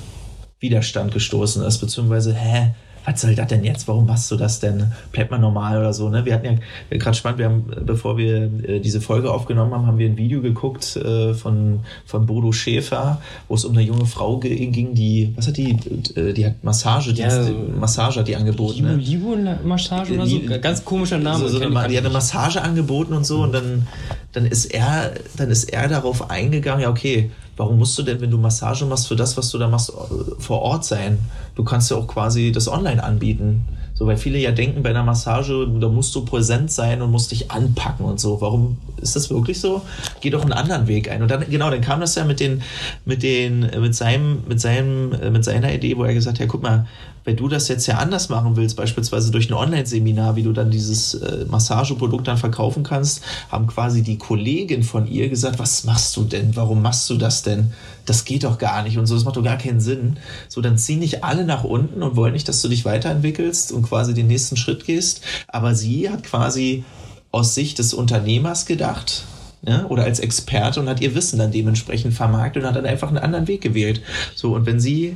Widerstand 0.59 1.13
gestoßen 1.13 1.63
ist, 1.63 1.79
beziehungsweise, 1.79 2.35
hä, 2.35 2.73
was 3.05 3.21
soll 3.21 3.35
das 3.35 3.47
denn 3.47 3.63
jetzt? 3.63 3.87
Warum 3.87 4.05
machst 4.05 4.29
du 4.31 4.35
das 4.35 4.59
denn? 4.59 4.91
Bleibt 5.11 5.31
man 5.31 5.41
normal 5.41 5.79
oder 5.79 5.93
so? 5.93 6.09
Ne? 6.09 6.25
Wir 6.25 6.35
hatten 6.35 6.59
ja 6.89 6.97
gerade 6.97 7.15
spannend, 7.15 7.39
wir 7.39 7.45
haben, 7.45 7.65
bevor 7.85 8.17
wir 8.17 8.43
äh, 8.67 8.79
diese 8.79 9.01
Folge 9.01 9.31
aufgenommen 9.31 9.73
haben, 9.73 9.87
haben 9.87 9.97
wir 9.97 10.07
ein 10.07 10.17
Video 10.17 10.41
geguckt 10.41 10.95
äh, 10.95 11.33
von, 11.33 11.81
von 12.05 12.25
Bodo 12.25 12.51
Schäfer, 12.51 13.21
wo 13.47 13.55
es 13.55 13.65
um 13.65 13.73
eine 13.73 13.81
junge 13.81 14.05
Frau 14.05 14.37
ging, 14.37 14.93
die, 14.93 15.33
was 15.35 15.47
hat 15.47 15.57
die, 15.57 15.71
äh, 16.15 16.33
die 16.33 16.45
hat 16.45 16.63
Massage, 16.63 17.13
die, 17.13 17.21
ja, 17.21 17.49
Massage 17.79 18.19
hat 18.19 18.27
die 18.27 18.35
angeboten. 18.35 18.83
Ne? 18.83 18.95
Libo, 18.95 19.35
ne? 19.35 19.59
Massage 19.63 20.13
oder 20.13 20.25
so? 20.25 20.39
Ganz 20.61 20.85
komischer 20.85 21.17
Name. 21.17 21.39
So, 21.39 21.47
so 21.47 21.61
eine, 21.61 21.87
die 21.87 21.97
hat 21.97 22.05
eine 22.05 22.13
Massage 22.13 22.61
angeboten 22.61 23.13
und 23.13 23.25
so 23.25 23.41
und 23.41 23.53
dann, 23.53 23.87
dann 24.31 24.45
ist 24.45 24.65
er, 24.65 25.13
dann 25.37 25.49
ist 25.49 25.65
er 25.65 25.87
darauf 25.87 26.29
eingegangen, 26.29 26.83
ja 26.83 26.89
okay, 26.89 27.31
warum 27.57 27.77
musst 27.77 27.97
du 27.97 28.03
denn, 28.03 28.21
wenn 28.21 28.31
du 28.31 28.37
Massage 28.37 28.85
machst, 28.85 29.07
für 29.07 29.15
das, 29.15 29.37
was 29.37 29.49
du 29.51 29.57
da 29.57 29.67
machst, 29.67 29.91
vor 30.39 30.61
Ort 30.61 30.85
sein? 30.85 31.19
Du 31.55 31.63
kannst 31.63 31.91
ja 31.91 31.97
auch 31.97 32.07
quasi 32.07 32.51
das 32.51 32.67
online 32.67 33.03
anbieten. 33.03 33.65
So, 34.01 34.07
weil 34.07 34.17
viele 34.17 34.39
ja 34.39 34.49
denken, 34.49 34.81
bei 34.81 34.89
einer 34.89 35.03
Massage, 35.03 35.67
da 35.79 35.87
musst 35.87 36.15
du 36.15 36.25
präsent 36.25 36.71
sein 36.71 37.03
und 37.03 37.11
musst 37.11 37.29
dich 37.29 37.51
anpacken 37.51 38.03
und 38.03 38.19
so. 38.19 38.41
Warum 38.41 38.77
ist 38.99 39.15
das 39.15 39.29
wirklich 39.29 39.61
so? 39.61 39.83
Geh 40.21 40.31
doch 40.31 40.41
einen 40.41 40.53
anderen 40.53 40.87
Weg 40.87 41.11
ein. 41.11 41.21
Und 41.21 41.29
dann, 41.29 41.47
genau, 41.47 41.69
dann 41.69 41.81
kam 41.81 41.99
das 41.99 42.15
ja 42.15 42.25
mit 42.25 42.39
den, 42.39 42.63
mit 43.05 43.21
den, 43.21 43.59
mit 43.79 43.93
seinem, 43.93 44.39
mit 44.47 44.59
seinem, 44.59 45.11
mit 45.31 45.45
seiner 45.45 45.71
Idee, 45.71 45.97
wo 45.97 46.03
er 46.03 46.15
gesagt 46.15 46.39
hat, 46.39 46.41
ja, 46.41 46.47
guck 46.47 46.63
mal, 46.63 46.87
wenn 47.25 47.35
du 47.35 47.47
das 47.47 47.67
jetzt 47.67 47.85
ja 47.85 47.97
anders 47.97 48.29
machen 48.29 48.55
willst, 48.55 48.75
beispielsweise 48.75 49.29
durch 49.29 49.51
ein 49.51 49.53
Online-Seminar, 49.53 50.35
wie 50.35 50.41
du 50.41 50.51
dann 50.51 50.71
dieses 50.71 51.13
äh, 51.13 51.45
Massageprodukt 51.47 52.27
dann 52.27 52.37
verkaufen 52.37 52.81
kannst, 52.81 53.23
haben 53.49 53.67
quasi 53.67 54.01
die 54.01 54.17
Kollegen 54.17 54.81
von 54.81 55.05
ihr 55.05 55.29
gesagt, 55.29 55.59
was 55.59 55.83
machst 55.83 56.17
du 56.17 56.23
denn? 56.23 56.55
Warum 56.55 56.81
machst 56.81 57.07
du 57.11 57.17
das 57.17 57.43
denn? 57.43 57.71
Das 58.05 58.25
geht 58.25 58.43
doch 58.43 58.57
gar 58.57 58.83
nicht 58.83 58.97
und 58.97 59.05
so, 59.05 59.15
das 59.15 59.23
macht 59.23 59.37
doch 59.37 59.43
gar 59.43 59.57
keinen 59.57 59.79
Sinn. 59.79 60.17
So, 60.47 60.61
dann 60.61 60.77
ziehen 60.77 60.99
nicht 60.99 61.23
alle 61.23 61.45
nach 61.45 61.63
unten 61.63 62.01
und 62.03 62.15
wollen 62.15 62.33
nicht, 62.33 62.47
dass 62.47 62.61
du 62.61 62.67
dich 62.67 62.85
weiterentwickelst 62.85 63.71
und 63.71 63.83
quasi 63.83 64.13
den 64.13 64.27
nächsten 64.27 64.57
Schritt 64.57 64.85
gehst. 64.85 65.21
Aber 65.47 65.75
sie 65.75 66.09
hat 66.09 66.23
quasi 66.23 66.83
aus 67.31 67.55
Sicht 67.55 67.79
des 67.79 67.93
Unternehmers 67.93 68.65
gedacht, 68.65 69.25
ja, 69.63 69.85
oder 69.85 70.03
als 70.03 70.19
Experte 70.19 70.79
und 70.79 70.89
hat 70.89 71.01
ihr 71.01 71.13
Wissen 71.13 71.37
dann 71.37 71.51
dementsprechend 71.51 72.13
vermarktet 72.13 72.63
und 72.63 72.69
hat 72.69 72.75
dann 72.75 72.85
einfach 72.85 73.09
einen 73.09 73.19
anderen 73.19 73.47
Weg 73.47 73.61
gewählt. 73.61 74.01
So, 74.35 74.55
und 74.55 74.65
wenn 74.65 74.79
sie 74.79 75.15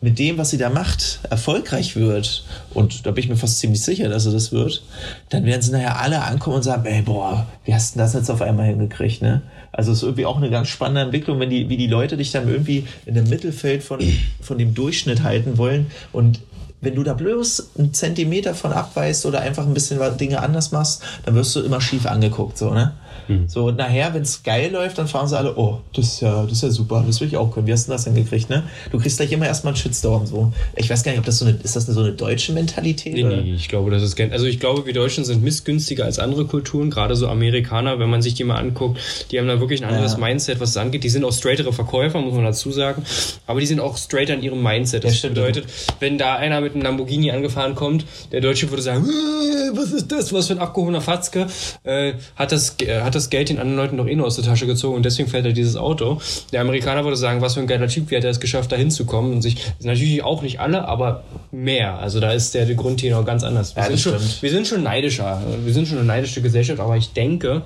mit 0.00 0.18
dem, 0.18 0.38
was 0.38 0.50
sie 0.50 0.56
da 0.58 0.70
macht, 0.70 1.20
erfolgreich 1.28 1.94
wird, 1.94 2.44
und 2.72 3.04
da 3.04 3.10
bin 3.10 3.24
ich 3.24 3.30
mir 3.30 3.36
fast 3.36 3.58
ziemlich 3.58 3.82
sicher, 3.82 4.08
dass 4.08 4.24
sie 4.24 4.32
das 4.32 4.50
wird, 4.50 4.82
dann 5.28 5.44
werden 5.44 5.60
sie 5.60 5.72
nachher 5.72 6.00
alle 6.00 6.22
ankommen 6.22 6.56
und 6.56 6.62
sagen, 6.62 6.86
ey, 6.86 7.02
boah, 7.02 7.46
wie 7.64 7.74
hast 7.74 7.94
du 7.94 7.98
das 7.98 8.14
jetzt 8.14 8.30
auf 8.30 8.40
einmal 8.40 8.66
hingekriegt, 8.66 9.20
ne? 9.20 9.42
Also 9.72 9.92
es 9.92 9.98
ist 9.98 10.02
irgendwie 10.02 10.26
auch 10.26 10.36
eine 10.36 10.50
ganz 10.50 10.68
spannende 10.68 11.02
Entwicklung, 11.02 11.38
wenn 11.38 11.50
die, 11.50 11.68
wie 11.68 11.76
die 11.76 11.86
Leute 11.86 12.16
dich 12.16 12.32
dann 12.32 12.48
irgendwie 12.48 12.86
in 13.06 13.14
dem 13.14 13.28
Mittelfeld 13.28 13.82
von, 13.82 14.00
von 14.40 14.58
dem 14.58 14.74
Durchschnitt 14.74 15.22
halten 15.22 15.58
wollen 15.58 15.90
und 16.12 16.40
wenn 16.80 16.94
du 16.94 17.02
da 17.02 17.12
bloß 17.12 17.72
einen 17.78 17.92
Zentimeter 17.92 18.54
von 18.54 18.72
abweist 18.72 19.26
oder 19.26 19.40
einfach 19.40 19.66
ein 19.66 19.74
bisschen 19.74 20.00
Dinge 20.16 20.40
anders 20.42 20.72
machst, 20.72 21.02
dann 21.26 21.34
wirst 21.34 21.54
du 21.54 21.60
immer 21.60 21.80
schief 21.80 22.06
angeguckt, 22.06 22.56
so, 22.56 22.72
ne? 22.72 22.94
Mhm. 23.30 23.48
So, 23.48 23.66
und 23.66 23.76
nachher, 23.76 24.12
wenn 24.14 24.22
es 24.22 24.42
geil 24.42 24.70
läuft, 24.72 24.98
dann 24.98 25.08
fragen 25.08 25.28
sie 25.28 25.38
alle, 25.38 25.56
oh, 25.56 25.80
das 25.94 26.06
ist 26.06 26.20
ja, 26.20 26.42
das 26.42 26.52
ist 26.52 26.62
ja 26.62 26.70
super, 26.70 27.04
das 27.06 27.20
will 27.20 27.28
ich 27.28 27.36
auch 27.36 27.50
können. 27.52 27.66
Wie 27.66 27.72
hast 27.72 27.88
du 27.88 27.92
das 27.92 28.04
denn 28.04 28.14
gekriegt, 28.14 28.50
ne? 28.50 28.64
Du 28.90 28.98
kriegst 28.98 29.18
gleich 29.18 29.32
immer 29.32 29.46
erstmal 29.46 29.72
einen 29.72 29.80
Shitstorm, 29.80 30.26
so. 30.26 30.52
Ich 30.76 30.90
weiß 30.90 31.02
gar 31.02 31.12
nicht, 31.12 31.20
ob 31.20 31.26
das 31.26 31.38
so 31.38 31.46
eine, 31.46 31.58
ist 31.62 31.76
das 31.76 31.86
so 31.86 32.00
eine 32.00 32.12
deutsche 32.12 32.52
Mentalität? 32.52 33.14
Nee, 33.14 33.24
nee, 33.24 33.54
ich 33.54 33.68
glaube, 33.68 33.90
das 33.90 34.02
ist, 34.02 34.20
also 34.20 34.46
ich 34.46 34.60
glaube, 34.60 34.86
wir 34.86 34.92
Deutschen 34.92 35.24
sind 35.24 35.42
missgünstiger 35.42 36.04
als 36.04 36.18
andere 36.18 36.44
Kulturen, 36.44 36.90
gerade 36.90 37.16
so 37.16 37.28
Amerikaner, 37.28 37.98
wenn 37.98 38.10
man 38.10 38.22
sich 38.22 38.34
die 38.34 38.44
mal 38.44 38.56
anguckt, 38.56 38.98
die 39.30 39.38
haben 39.38 39.48
da 39.48 39.60
wirklich 39.60 39.82
ein 39.82 39.88
anderes 39.88 40.12
ja. 40.12 40.18
Mindset, 40.18 40.60
was 40.60 40.70
es 40.70 40.76
angeht. 40.76 41.04
Die 41.04 41.08
sind 41.08 41.24
auch 41.24 41.32
straightere 41.32 41.72
Verkäufer, 41.72 42.20
muss 42.20 42.34
man 42.34 42.44
dazu 42.44 42.70
sagen, 42.72 43.04
aber 43.46 43.60
die 43.60 43.66
sind 43.66 43.80
auch 43.80 43.96
straighter 43.96 44.34
in 44.34 44.42
ihrem 44.42 44.62
Mindset. 44.62 45.04
Das 45.04 45.22
ja, 45.22 45.28
bedeutet, 45.28 45.66
wenn 46.00 46.18
da 46.18 46.36
einer 46.36 46.60
mit 46.60 46.74
einem 46.74 46.82
Lamborghini 46.82 47.30
angefahren 47.30 47.74
kommt, 47.74 48.04
der 48.32 48.40
Deutsche 48.40 48.70
würde 48.70 48.82
sagen, 48.82 49.04
äh, 49.04 49.76
was 49.76 49.92
ist 49.92 50.10
das, 50.10 50.32
was 50.32 50.48
für 50.48 50.54
ein 50.54 50.58
abgehobener 50.58 51.00
Fatzke, 51.00 51.46
äh, 51.84 52.14
hat, 52.36 52.52
das, 52.52 52.76
äh, 52.80 53.00
hat 53.00 53.14
das 53.14 53.19
Geld 53.28 53.50
den 53.50 53.58
anderen 53.58 53.76
Leuten 53.76 53.96
doch 53.98 54.06
eh 54.06 54.16
nur 54.16 54.26
aus 54.26 54.36
der 54.36 54.44
Tasche 54.44 54.66
gezogen 54.66 54.96
und 54.96 55.04
deswegen 55.04 55.28
fährt 55.28 55.44
er 55.44 55.52
dieses 55.52 55.76
Auto. 55.76 56.20
Der 56.52 56.62
Amerikaner 56.62 57.04
würde 57.04 57.16
sagen, 57.16 57.42
was 57.42 57.54
für 57.54 57.60
ein 57.60 57.66
geiler 57.66 57.88
Typ, 57.88 58.10
wie 58.10 58.16
hat 58.16 58.24
er 58.24 58.30
es 58.30 58.40
geschafft, 58.40 58.72
da 58.72 58.76
hinzukommen 58.76 59.32
und 59.32 59.42
sich, 59.42 59.56
natürlich 59.82 60.24
auch 60.24 60.40
nicht 60.40 60.60
alle, 60.60 60.88
aber 60.88 61.24
mehr. 61.50 61.98
Also 61.98 62.20
da 62.20 62.32
ist 62.32 62.54
der, 62.54 62.70
Grundtenor 62.70 63.24
ganz 63.24 63.42
anders. 63.42 63.74
Wir, 63.74 63.82
ja, 63.82 63.88
sind 63.88 64.00
schon, 64.00 64.14
wir 64.40 64.50
sind 64.50 64.66
schon 64.66 64.82
neidischer, 64.84 65.42
wir 65.64 65.72
sind 65.74 65.88
schon 65.88 65.98
eine 65.98 66.06
neidische 66.06 66.40
Gesellschaft, 66.40 66.78
aber 66.78 66.96
ich 66.96 67.12
denke, 67.12 67.62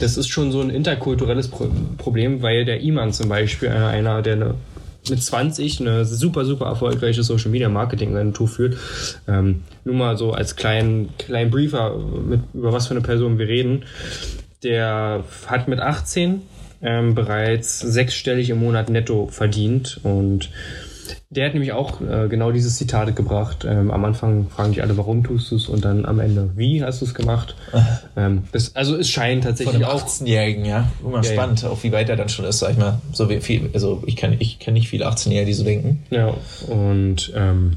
das 0.00 0.16
ist 0.16 0.28
schon 0.28 0.52
so 0.52 0.60
ein 0.60 0.70
interkulturelles 0.70 1.48
Problem, 1.96 2.42
weil 2.42 2.64
der 2.64 2.82
Iman 2.82 3.12
zum 3.12 3.28
Beispiel, 3.28 3.70
einer, 3.70 3.88
einer 3.88 4.22
der 4.22 4.34
eine 4.34 4.54
mit 5.10 5.22
20 5.22 5.80
eine 5.80 6.04
super, 6.04 6.44
super 6.44 6.66
erfolgreiche 6.66 7.22
Social 7.22 7.50
Media 7.50 7.68
Marketing 7.68 8.14
Agentur 8.14 8.48
führt. 8.48 8.76
Ähm, 9.26 9.62
nur 9.84 9.94
mal 9.94 10.16
so 10.16 10.32
als 10.32 10.56
kleinen, 10.56 11.10
kleinen 11.18 11.50
Briefer, 11.50 11.96
mit, 11.96 12.40
über 12.54 12.72
was 12.72 12.86
für 12.86 12.94
eine 12.94 13.00
Person 13.00 13.38
wir 13.38 13.48
reden. 13.48 13.84
Der 14.62 15.24
hat 15.46 15.68
mit 15.68 15.80
18 15.80 16.42
ähm, 16.82 17.14
bereits 17.14 17.80
sechsstellig 17.80 18.50
im 18.50 18.60
Monat 18.60 18.88
netto 18.88 19.26
verdient 19.26 20.00
und 20.02 20.50
der 21.30 21.46
hat 21.46 21.52
nämlich 21.52 21.72
auch 21.72 22.00
äh, 22.00 22.28
genau 22.28 22.52
dieses 22.52 22.76
Zitat 22.76 23.14
gebracht. 23.14 23.66
Ähm, 23.68 23.90
am 23.90 24.04
Anfang 24.04 24.48
fragen 24.48 24.72
dich 24.72 24.82
alle, 24.82 24.96
warum 24.96 25.24
tust 25.24 25.50
du 25.50 25.56
es 25.56 25.68
und 25.68 25.84
dann 25.84 26.06
am 26.06 26.20
Ende, 26.20 26.50
wie 26.56 26.82
hast 26.82 27.00
du 27.00 27.04
es 27.04 27.14
gemacht? 27.14 27.54
ähm, 28.16 28.44
das, 28.52 28.74
also 28.76 28.96
es 28.96 29.10
scheint 29.10 29.44
tatsächlich 29.44 29.76
Von 29.76 29.84
einem 29.84 29.94
auch 29.94 30.06
18-Jährigen, 30.06 30.64
ja. 30.64 30.90
Immer 31.04 31.22
ja, 31.22 31.32
spannend, 31.32 31.62
ja. 31.62 31.68
auch 31.68 31.82
wie 31.82 31.92
weit 31.92 32.08
er 32.08 32.16
dann 32.16 32.28
schon 32.28 32.44
ist, 32.44 32.60
sag 32.60 32.72
ich 32.72 32.78
mal. 32.78 33.00
So 33.12 33.28
wie 33.28 33.40
viel, 33.40 33.70
also 33.74 34.02
ich 34.06 34.16
kenne 34.16 34.36
ich 34.38 34.58
kenn 34.58 34.74
nicht 34.74 34.88
viele 34.88 35.06
18-Jährige, 35.06 35.46
die 35.46 35.52
so 35.52 35.64
denken. 35.64 36.02
Ja, 36.10 36.34
und 36.68 37.32
ähm, 37.34 37.76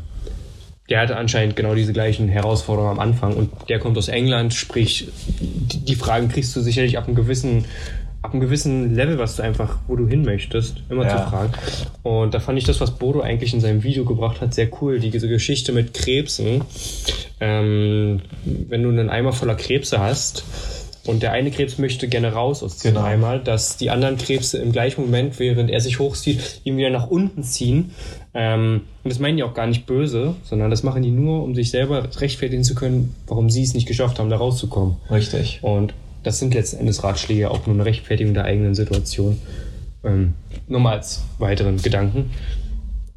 der 0.90 1.00
hatte 1.00 1.16
anscheinend 1.16 1.56
genau 1.56 1.76
diese 1.76 1.94
gleichen 1.94 2.28
Herausforderungen 2.28 2.92
am 2.92 3.00
Anfang 3.00 3.36
und 3.36 3.52
der 3.70 3.80
kommt 3.80 3.98
aus 3.98 4.08
England, 4.08 4.54
sprich, 4.54 5.10
die 5.40 5.96
Fragen 5.96 6.30
kriegst 6.30 6.56
du 6.56 6.62
sicherlich 6.62 6.98
ab 6.98 7.08
einem 7.08 7.16
gewissen 7.16 7.66
ab 8.22 8.34
einem 8.34 8.42
gewissen 8.42 8.94
Level, 8.94 9.18
was 9.18 9.36
du 9.36 9.42
einfach, 9.42 9.80
wo 9.88 9.96
du 9.96 10.08
hin 10.08 10.24
möchtest, 10.24 10.84
immer 10.90 11.06
ja. 11.06 11.18
zu 11.18 11.30
fragen. 11.30 11.54
Und 12.04 12.36
da 12.36 12.40
fand 12.40 12.60
ich 12.60 12.66
das, 12.66 12.80
was 12.80 12.92
Bodo 12.92 13.22
eigentlich 13.22 13.54
in 13.54 13.62
seinem 13.62 13.82
Video 13.82 14.06
gebracht 14.06 14.42
hat, 14.42 14.54
sehr 14.54 14.70
cool. 14.80 15.00
Diese 15.00 15.28
Geschichte 15.28 15.72
mit 15.72 15.96
Krebsen. 15.96 16.64
Ähm, 17.40 18.22
wenn 18.46 18.84
du 18.84 18.90
einen 18.90 19.10
Eimer 19.10 19.34
voller 19.34 19.56
Krebse 19.56 20.00
hast, 20.00 20.44
und 21.06 21.24
der 21.24 21.32
eine 21.32 21.50
Krebs 21.50 21.78
möchte 21.78 22.08
gerne 22.08 22.34
raus 22.34 22.62
aus 22.62 22.78
dem 22.78 22.94
genau. 22.94 23.06
Eimer, 23.06 23.40
dass 23.40 23.78
die 23.78 23.90
anderen 23.90 24.18
Krebse 24.18 24.60
im 24.60 24.72
gleichen 24.72 25.02
Moment, 25.02 25.40
während 25.40 25.72
er 25.72 25.82
sich 25.82 26.00
hochzieht, 26.00 26.62
ihn 26.64 26.78
wieder 26.78 26.92
nach 26.92 27.08
unten 27.08 27.44
ziehen. 27.44 27.96
Ähm, 28.34 28.82
und 29.04 29.10
das 29.10 29.20
meinen 29.20 29.38
die 29.38 29.44
auch 29.44 29.54
gar 29.54 29.68
nicht 29.68 29.86
böse, 29.86 30.36
sondern 30.44 30.70
das 30.70 30.84
machen 30.84 31.04
die 31.04 31.12
nur, 31.12 31.44
um 31.44 31.54
sich 31.54 31.70
selber 31.70 32.08
rechtfertigen 32.20 32.64
zu 32.64 32.76
können, 32.76 33.14
warum 33.28 33.50
sie 33.50 33.64
es 33.64 33.74
nicht 33.74 33.88
geschafft 33.88 34.20
haben, 34.20 34.30
da 34.30 34.38
rauszukommen. 34.38 34.98
Richtig. 35.10 35.60
Und 35.62 35.94
das 36.24 36.40
sind 36.40 36.54
letzten 36.54 36.78
Endes 36.78 37.04
Ratschläge, 37.04 37.52
auch 37.52 37.66
nur 37.66 37.76
eine 37.76 37.86
Rechtfertigung 37.86 38.34
der 38.34 38.46
eigenen 38.46 38.76
Situation. 38.76 39.40
Ähm, 40.04 40.34
nur 40.68 40.80
mal 40.80 40.94
als 40.94 41.24
weiteren 41.40 41.82
Gedanken. 41.82 42.32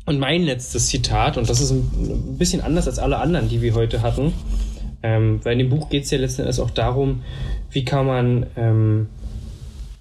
Und 0.06 0.18
mein 0.18 0.42
letztes 0.42 0.88
Zitat, 0.88 1.38
und 1.38 1.48
das 1.48 1.60
ist 1.60 1.70
ein 1.70 2.36
bisschen 2.36 2.60
anders 2.60 2.86
als 2.86 2.98
alle 2.98 3.18
anderen, 3.18 3.48
die 3.48 3.62
wir 3.62 3.74
heute 3.74 4.02
hatten, 4.02 4.34
ähm, 5.02 5.40
weil 5.44 5.52
in 5.54 5.60
dem 5.60 5.70
Buch 5.70 5.88
geht 5.88 6.04
es 6.04 6.10
ja 6.10 6.18
letzten 6.18 6.42
Endes 6.42 6.60
auch 6.60 6.70
darum, 6.70 7.22
wie 7.70 7.84
kann 7.84 8.06
man 8.06 8.46
ähm, 8.56 9.08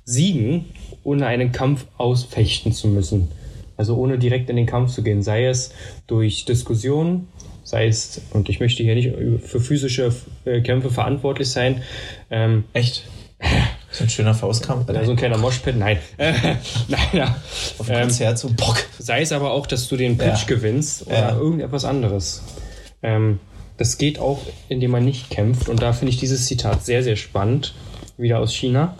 siegen, 0.05 0.65
ohne 1.03 1.25
einen 1.25 1.51
Kampf 1.51 1.85
ausfechten 1.97 2.73
zu 2.73 2.87
müssen. 2.87 3.29
Also 3.77 3.97
ohne 3.97 4.17
direkt 4.17 4.49
in 4.49 4.55
den 4.55 4.65
Kampf 4.65 4.91
zu 4.91 5.03
gehen, 5.03 5.23
sei 5.23 5.45
es 5.45 5.73
durch 6.07 6.45
Diskussionen, 6.45 7.27
sei 7.63 7.87
es, 7.87 8.21
und 8.31 8.49
ich 8.49 8.59
möchte 8.59 8.83
hier 8.83 8.95
nicht 8.95 9.11
für 9.43 9.59
physische 9.59 10.13
äh, 10.45 10.61
Kämpfe 10.61 10.89
verantwortlich 10.89 11.49
sein. 11.49 11.81
Ähm, 12.29 12.65
Echt? 12.73 13.03
So 13.91 14.05
ein 14.05 14.09
schöner 14.09 14.33
Faustkampf. 14.33 14.89
Oder 14.89 15.05
so 15.05 15.11
ein 15.11 15.17
kleiner 15.17 15.37
Moshpit, 15.37 15.77
nein. 15.77 15.99
nein, 16.17 17.07
ja. 17.13 17.35
Auf 17.77 17.85
dem 17.85 18.01
Konzert 18.01 18.39
so 18.39 18.49
Bock. 18.49 18.77
Sei 18.97 19.21
es 19.21 19.31
aber 19.31 19.51
auch, 19.51 19.67
dass 19.67 19.87
du 19.87 19.97
den 19.97 20.17
Pitch 20.17 20.41
ja. 20.41 20.45
gewinnst 20.47 21.05
oder 21.05 21.19
ja. 21.19 21.37
irgendetwas 21.37 21.85
anderes. 21.85 22.41
Ähm, 23.03 23.39
das 23.77 23.97
geht 23.97 24.17
auch, 24.17 24.41
indem 24.69 24.91
man 24.91 25.05
nicht 25.05 25.29
kämpft. 25.29 25.69
Und 25.69 25.81
da 25.81 25.93
finde 25.93 26.11
ich 26.11 26.17
dieses 26.17 26.47
Zitat 26.47 26.83
sehr, 26.83 27.03
sehr 27.03 27.15
spannend. 27.15 27.75
Wieder 28.17 28.39
aus 28.39 28.53
China. 28.53 28.97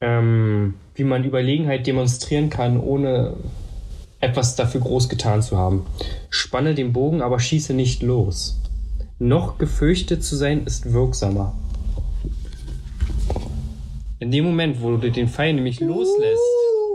Ähm, 0.00 0.74
wie 0.96 1.04
man 1.04 1.24
Überlegenheit 1.24 1.86
demonstrieren 1.86 2.50
kann, 2.50 2.80
ohne 2.80 3.34
etwas 4.20 4.56
dafür 4.56 4.80
groß 4.80 5.08
getan 5.08 5.42
zu 5.42 5.56
haben. 5.58 5.86
Spanne 6.30 6.74
den 6.74 6.92
Bogen, 6.92 7.22
aber 7.22 7.38
schieße 7.38 7.74
nicht 7.74 8.02
los. 8.02 8.58
Noch 9.18 9.58
gefürchtet 9.58 10.24
zu 10.24 10.36
sein, 10.36 10.64
ist 10.64 10.92
wirksamer. 10.92 11.54
In 14.18 14.30
dem 14.30 14.44
Moment, 14.44 14.80
wo 14.80 14.96
du 14.96 15.10
den 15.10 15.28
Pfeil 15.28 15.52
nämlich 15.52 15.80
loslässt. 15.80 16.40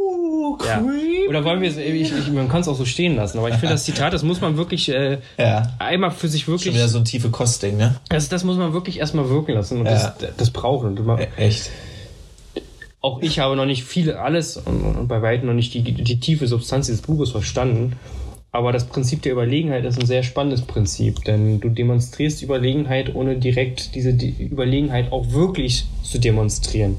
Uh, 0.03 0.57
ja. 0.65 0.83
Oder 1.29 1.45
wollen 1.45 1.61
wir 1.61 1.69
es, 1.69 1.77
ich, 1.77 2.11
ich, 2.11 2.31
man 2.31 2.49
kann 2.49 2.61
es 2.61 2.67
auch 2.67 2.75
so 2.75 2.85
stehen 2.85 3.15
lassen, 3.15 3.37
aber 3.37 3.49
ich 3.49 3.55
finde 3.55 3.73
das 3.73 3.85
Zitat, 3.85 4.11
das 4.13 4.23
muss 4.23 4.41
man 4.41 4.57
wirklich 4.57 4.89
äh, 4.89 5.19
ja. 5.37 5.71
einmal 5.79 6.11
für 6.11 6.27
sich 6.27 6.47
wirklich. 6.47 6.65
Schon 6.65 6.73
wieder 6.73 6.87
so 6.87 6.97
ein 6.97 7.05
tiefe 7.05 7.29
Kostding, 7.29 7.77
ne? 7.77 7.95
Das, 8.09 8.27
das 8.27 8.43
muss 8.43 8.57
man 8.57 8.73
wirklich 8.73 8.99
erstmal 8.99 9.29
wirken 9.29 9.53
lassen 9.53 9.79
und 9.79 9.85
ja. 9.85 9.93
das, 9.93 10.35
das 10.35 10.49
brauchen. 10.49 10.97
E 10.97 11.27
echt 11.37 11.69
auch 13.01 13.21
ich 13.21 13.39
habe 13.39 13.55
noch 13.55 13.65
nicht 13.65 13.83
viel, 13.83 14.13
alles 14.13 14.57
und, 14.57 14.81
und 14.81 15.07
bei 15.07 15.21
weitem 15.21 15.47
noch 15.47 15.55
nicht 15.55 15.73
die, 15.73 15.81
die 15.81 16.19
tiefe 16.19 16.47
Substanz 16.47 16.85
dieses 16.85 17.01
Buches 17.01 17.31
verstanden. 17.31 17.93
Aber 18.53 18.73
das 18.73 18.85
Prinzip 18.85 19.21
der 19.21 19.31
Überlegenheit 19.31 19.85
ist 19.85 19.99
ein 19.99 20.05
sehr 20.05 20.23
spannendes 20.23 20.61
Prinzip, 20.61 21.23
denn 21.23 21.61
du 21.61 21.69
demonstrierst 21.69 22.43
Überlegenheit, 22.43 23.15
ohne 23.15 23.37
direkt 23.37 23.95
diese 23.95 24.09
Überlegenheit 24.11 25.11
auch 25.11 25.31
wirklich 25.31 25.85
zu 26.03 26.19
demonstrieren. 26.19 26.97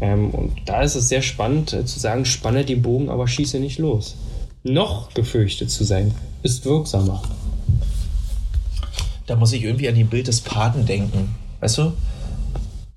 Ähm, 0.00 0.30
und 0.30 0.52
da 0.66 0.82
ist 0.82 0.96
es 0.96 1.08
sehr 1.08 1.22
spannend 1.22 1.72
äh, 1.72 1.84
zu 1.84 2.00
sagen, 2.00 2.24
spanne 2.24 2.64
den 2.64 2.82
Bogen, 2.82 3.08
aber 3.08 3.28
schieße 3.28 3.60
nicht 3.60 3.78
los. 3.78 4.16
Noch 4.64 5.14
gefürchtet 5.14 5.70
zu 5.70 5.84
sein, 5.84 6.12
ist 6.42 6.64
wirksamer. 6.64 7.22
Da 9.26 9.36
muss 9.36 9.52
ich 9.52 9.62
irgendwie 9.62 9.88
an 9.88 9.94
die 9.94 10.04
Bild 10.04 10.26
des 10.26 10.40
Paten 10.40 10.86
denken. 10.86 11.36
Weißt 11.60 11.78
du? 11.78 11.92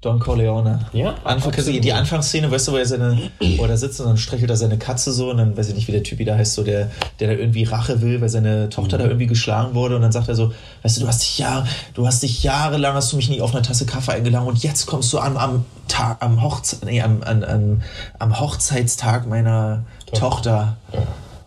Don 0.04 0.20
Corleone. 0.20 0.80
Ja. 0.92 1.16
Anfang, 1.24 1.54
die 1.54 1.94
Anfangsszene, 1.94 2.52
weißt 2.52 2.68
du, 2.68 2.74
wo 2.74 2.76
er 2.76 2.86
seine, 2.86 3.18
wo 3.56 3.64
er 3.64 3.78
sitzt 3.78 4.02
und 4.02 4.08
dann 4.08 4.18
streichelt 4.18 4.50
er 4.50 4.58
seine 4.58 4.78
Katze 4.78 5.14
so 5.14 5.32
und 5.32 5.38
dann 5.38 5.56
weiß 5.56 5.70
ich 5.70 5.76
nicht, 5.76 5.88
wie 5.88 5.94
der 5.94 6.04
Typ 6.04 6.20
wieder 6.20 6.36
heißt, 6.36 6.56
so 6.56 6.64
der, 6.64 6.92
der 7.22 7.30
da 7.30 7.34
irgendwie 7.34 7.64
Rache 7.64 8.02
will, 8.02 8.20
weil 8.20 8.28
seine 8.28 8.70
Tochter 8.70 8.98
mhm. 8.98 9.02
da 9.02 9.08
irgendwie 9.08 9.28
geschlagen 9.28 9.76
wurde 9.76 9.96
und 9.96 10.02
dann 10.02 10.12
sagt 10.12 10.28
er 10.28 10.36
so, 10.36 10.54
weißt 10.82 10.98
du, 10.98 11.02
du 11.02 11.08
hast 11.08 11.22
dich 11.22 11.38
Jahre, 11.38 11.66
du 11.94 12.06
hast 12.06 12.22
dich 12.22 12.44
jahrelang, 12.44 12.96
hast 12.96 13.14
du 13.14 13.16
mich 13.16 13.30
nie 13.30 13.40
auf 13.40 13.56
eine 13.56 13.62
Tasse 13.62 13.86
Kaffee 13.86 14.12
eingeladen 14.12 14.46
und 14.46 14.62
jetzt 14.62 14.88
kommst 14.88 15.14
du 15.14 15.20
am, 15.20 15.38
am 15.38 15.66
Tag, 15.88 16.18
am 16.20 16.42
Hochze 16.42 16.78
nee, 16.84 17.02
am, 17.02 17.24
am, 17.24 17.44
am, 17.44 17.82
am 18.20 18.40
Hochzeitstag 18.42 19.26
meiner 19.26 19.86
Tochter. 20.08 20.20
Tochter 20.20 20.78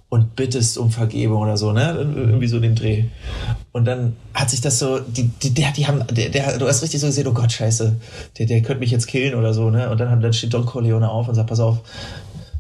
und 0.09 0.37
bittest 0.37 0.79
um 0.79 0.91
Vergebung 0.91 1.43
oder 1.43 1.57
so, 1.57 1.73
ne? 1.73 1.95
Irgendwie 2.17 2.47
so 2.47 2.61
den 2.61 2.77
Dreh. 2.77 3.05
Und 3.73 3.87
dann 3.87 4.17
hat 4.35 4.51
sich 4.51 4.61
das 4.61 4.79
so, 4.79 5.01
die, 5.01 5.29
die, 5.29 5.53
der, 5.53 5.73
die 5.73 5.87
haben, 5.87 6.05
der, 6.13 6.29
der, 6.29 6.59
du 6.59 6.67
hast 6.69 6.83
richtig 6.83 7.01
so 7.01 7.09
gesehen, 7.09 7.27
oh 7.27 7.33
Gott, 7.33 7.51
scheiße, 7.51 7.97
der, 8.39 8.47
der 8.47 8.63
könnte 8.63 8.81
mich 8.81 8.93
jetzt 8.93 9.09
killen 9.09 9.35
oder 9.35 9.53
so, 9.53 9.71
ne? 9.71 9.91
Und 9.91 9.99
dann, 9.99 10.21
dann 10.21 10.33
steht 10.33 10.55
Don 10.55 10.65
Corleone 10.65 11.11
auf 11.11 11.29
und 11.29 11.35
sagt, 11.35 11.49
pass 11.49 11.61
auf, 11.61 11.81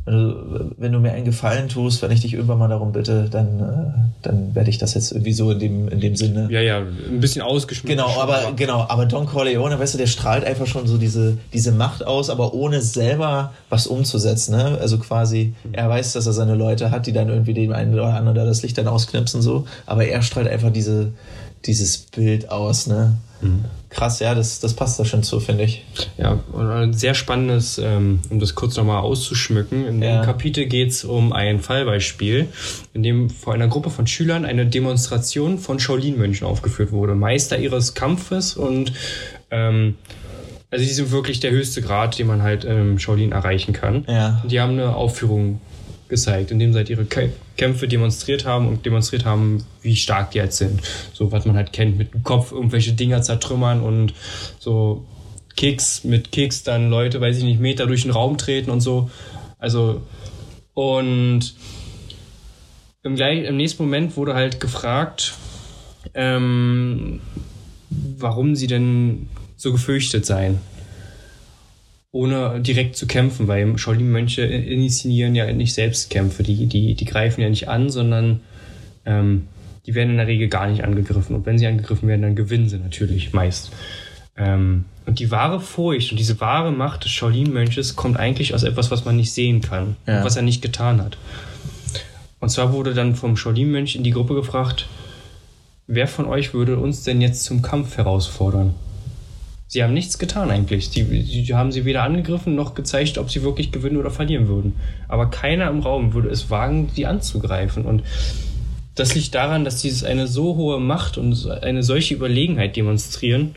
wenn 0.06 0.14
du, 0.14 0.74
wenn 0.78 0.92
du 0.92 1.00
mir 1.00 1.12
einen 1.12 1.24
Gefallen 1.24 1.68
tust, 1.68 2.00
wenn 2.00 2.12
ich 2.12 2.20
dich 2.20 2.32
irgendwann 2.32 2.58
mal 2.58 2.68
darum 2.68 2.92
bitte, 2.92 3.28
dann, 3.28 3.58
äh, 3.58 4.22
dann 4.22 4.54
werde 4.54 4.70
ich 4.70 4.78
das 4.78 4.94
jetzt 4.94 5.10
irgendwie 5.10 5.32
so 5.32 5.50
in 5.50 5.58
dem, 5.58 5.88
in 5.88 6.00
dem 6.00 6.14
Sinne. 6.14 6.46
Ja, 6.48 6.60
ja, 6.60 6.78
ein 6.78 7.20
bisschen 7.20 7.42
ausgeschmückt. 7.42 7.90
Genau, 7.90 8.20
aber, 8.20 8.52
genau, 8.54 8.86
aber 8.88 9.06
Don 9.06 9.26
Corleone, 9.26 9.80
weißt 9.80 9.94
du, 9.94 9.98
der 9.98 10.06
strahlt 10.06 10.44
einfach 10.44 10.68
schon 10.68 10.86
so 10.86 10.96
diese, 10.96 11.38
diese 11.52 11.72
Macht 11.72 12.06
aus, 12.06 12.30
aber 12.30 12.54
ohne 12.54 12.82
selber 12.82 13.52
was 13.68 13.88
umzusetzen, 13.88 14.56
ne? 14.56 14.78
Also 14.80 14.98
quasi, 14.98 15.54
er 15.72 15.88
weiß, 15.88 16.12
dass 16.12 16.26
er 16.26 16.32
seine 16.32 16.54
Leute 16.54 16.92
hat, 16.92 17.08
die 17.08 17.12
dann 17.12 17.28
irgendwie 17.28 17.54
dem 17.54 17.72
einen 17.72 17.92
oder 17.92 18.14
anderen 18.14 18.36
da 18.36 18.44
das 18.44 18.62
Licht 18.62 18.78
dann 18.78 18.86
ausknipsen, 18.86 19.42
so, 19.42 19.66
aber 19.86 20.06
er 20.06 20.22
strahlt 20.22 20.46
einfach 20.46 20.70
diese, 20.70 21.08
dieses 21.66 21.98
Bild 21.98 22.50
aus, 22.50 22.86
ne? 22.86 23.16
Mhm. 23.40 23.64
Krass, 23.90 24.20
ja, 24.20 24.34
das, 24.34 24.60
das 24.60 24.74
passt 24.74 24.98
da 24.98 25.04
schon 25.04 25.22
zu, 25.22 25.40
finde 25.40 25.64
ich. 25.64 25.84
Ja, 26.18 26.40
und 26.52 26.66
ein 26.66 26.92
sehr 26.92 27.14
spannendes, 27.14 27.78
ähm, 27.78 28.20
um 28.30 28.40
das 28.40 28.54
kurz 28.54 28.76
nochmal 28.76 29.00
auszuschmücken. 29.00 29.86
In 29.86 30.02
ja. 30.02 30.20
dem 30.20 30.24
Kapitel 30.24 30.66
geht 30.66 30.90
es 30.90 31.04
um 31.04 31.32
ein 31.32 31.60
Fallbeispiel, 31.60 32.48
in 32.94 33.02
dem 33.02 33.30
vor 33.30 33.54
einer 33.54 33.68
Gruppe 33.68 33.90
von 33.90 34.06
Schülern 34.06 34.44
eine 34.44 34.66
Demonstration 34.66 35.58
von 35.58 35.78
Shaolin-Mönchen 35.78 36.46
aufgeführt 36.46 36.92
wurde. 36.92 37.14
Meister 37.14 37.58
ihres 37.58 37.94
Kampfes 37.94 38.56
und 38.56 38.92
ähm, 39.50 39.96
also 40.70 40.84
die 40.84 40.90
sind 40.90 41.10
wirklich 41.10 41.40
der 41.40 41.52
höchste 41.52 41.80
Grad, 41.80 42.18
den 42.18 42.26
man 42.26 42.42
halt 42.42 42.64
im 42.64 42.98
Shaolin 42.98 43.32
erreichen 43.32 43.72
kann. 43.72 44.04
Ja. 44.08 44.40
Und 44.42 44.50
die 44.50 44.60
haben 44.60 44.72
eine 44.72 44.96
Aufführung 44.96 45.60
gezeigt, 46.08 46.50
indem 46.50 46.72
sie 46.72 46.78
halt 46.78 46.90
ihre 46.90 47.06
Kämpfe 47.56 47.88
demonstriert 47.88 48.44
haben 48.44 48.68
und 48.68 48.86
demonstriert 48.86 49.24
haben, 49.24 49.64
wie 49.82 49.96
stark 49.96 50.30
die 50.32 50.38
jetzt 50.38 50.58
sind. 50.58 50.80
So 51.12 51.32
was 51.32 51.44
man 51.44 51.56
halt 51.56 51.72
kennt, 51.72 51.98
mit 51.98 52.14
dem 52.14 52.22
Kopf 52.22 52.52
irgendwelche 52.52 52.92
Dinger 52.92 53.22
zertrümmern 53.22 53.80
und 53.80 54.14
so 54.58 55.04
Keks, 55.56 56.04
mit 56.04 56.32
Keks 56.32 56.62
dann 56.62 56.90
Leute, 56.90 57.20
weiß 57.20 57.38
ich 57.38 57.44
nicht, 57.44 57.60
Meter 57.60 57.86
durch 57.86 58.02
den 58.02 58.10
Raum 58.10 58.38
treten 58.38 58.70
und 58.70 58.80
so. 58.80 59.10
Also, 59.58 60.02
und 60.74 61.54
im, 63.02 63.16
gleich, 63.16 63.44
im 63.44 63.56
nächsten 63.56 63.82
Moment 63.82 64.16
wurde 64.16 64.34
halt 64.34 64.60
gefragt, 64.60 65.34
ähm, 66.14 67.20
warum 67.90 68.54
sie 68.54 68.66
denn 68.66 69.28
so 69.56 69.72
gefürchtet 69.72 70.26
seien 70.26 70.60
ohne 72.16 72.60
direkt 72.60 72.96
zu 72.96 73.06
kämpfen, 73.06 73.46
weil 73.46 73.76
Shaolin-Mönche 73.76 74.42
initiieren 74.42 75.34
ja 75.34 75.52
nicht 75.52 75.74
selbst 75.74 76.10
Kämpfe. 76.10 76.42
Die, 76.42 76.66
die, 76.66 76.94
die 76.94 77.04
greifen 77.04 77.42
ja 77.42 77.50
nicht 77.50 77.68
an, 77.68 77.90
sondern 77.90 78.40
ähm, 79.04 79.48
die 79.84 79.94
werden 79.94 80.10
in 80.10 80.16
der 80.16 80.26
Regel 80.26 80.48
gar 80.48 80.66
nicht 80.66 80.82
angegriffen. 80.82 81.36
Und 81.36 81.46
wenn 81.46 81.58
sie 81.58 81.66
angegriffen 81.66 82.08
werden, 82.08 82.22
dann 82.22 82.34
gewinnen 82.34 82.68
sie 82.68 82.78
natürlich 82.78 83.32
meist. 83.32 83.70
Ähm, 84.36 84.86
und 85.04 85.18
die 85.18 85.30
wahre 85.30 85.60
Furcht 85.60 86.10
und 86.10 86.18
diese 86.18 86.40
wahre 86.40 86.72
Macht 86.72 87.04
des 87.04 87.12
Shaolin-Mönches 87.12 87.96
kommt 87.96 88.18
eigentlich 88.18 88.54
aus 88.54 88.64
etwas, 88.64 88.90
was 88.90 89.04
man 89.04 89.16
nicht 89.16 89.32
sehen 89.32 89.60
kann, 89.60 89.96
ja. 90.06 90.24
was 90.24 90.36
er 90.36 90.42
nicht 90.42 90.62
getan 90.62 91.02
hat. 91.02 91.18
Und 92.40 92.48
zwar 92.48 92.72
wurde 92.72 92.94
dann 92.94 93.14
vom 93.14 93.36
Shaolin-Mönch 93.36 93.94
in 93.94 94.02
die 94.02 94.10
Gruppe 94.10 94.34
gefragt, 94.34 94.88
wer 95.86 96.08
von 96.08 96.26
euch 96.26 96.54
würde 96.54 96.78
uns 96.78 97.02
denn 97.04 97.20
jetzt 97.20 97.44
zum 97.44 97.62
Kampf 97.62 97.96
herausfordern? 97.96 98.74
Sie 99.68 99.82
haben 99.82 99.94
nichts 99.94 100.18
getan 100.18 100.50
eigentlich. 100.50 100.90
Die, 100.90 101.04
die, 101.04 101.54
haben 101.54 101.72
sie 101.72 101.84
weder 101.84 102.04
angegriffen 102.04 102.54
noch 102.54 102.74
gezeigt, 102.74 103.18
ob 103.18 103.30
sie 103.30 103.42
wirklich 103.42 103.72
gewinnen 103.72 103.96
oder 103.96 104.10
verlieren 104.10 104.46
würden. 104.46 104.76
Aber 105.08 105.28
keiner 105.28 105.68
im 105.68 105.80
Raum 105.80 106.12
würde 106.12 106.28
es 106.28 106.50
wagen, 106.50 106.88
die 106.96 107.06
anzugreifen. 107.06 107.84
Und 107.84 108.02
das 108.94 109.14
liegt 109.14 109.34
daran, 109.34 109.64
dass 109.64 109.82
dieses 109.82 110.04
eine 110.04 110.28
so 110.28 110.56
hohe 110.56 110.78
Macht 110.78 111.18
und 111.18 111.50
eine 111.50 111.82
solche 111.82 112.14
Überlegenheit 112.14 112.76
demonstrieren, 112.76 113.56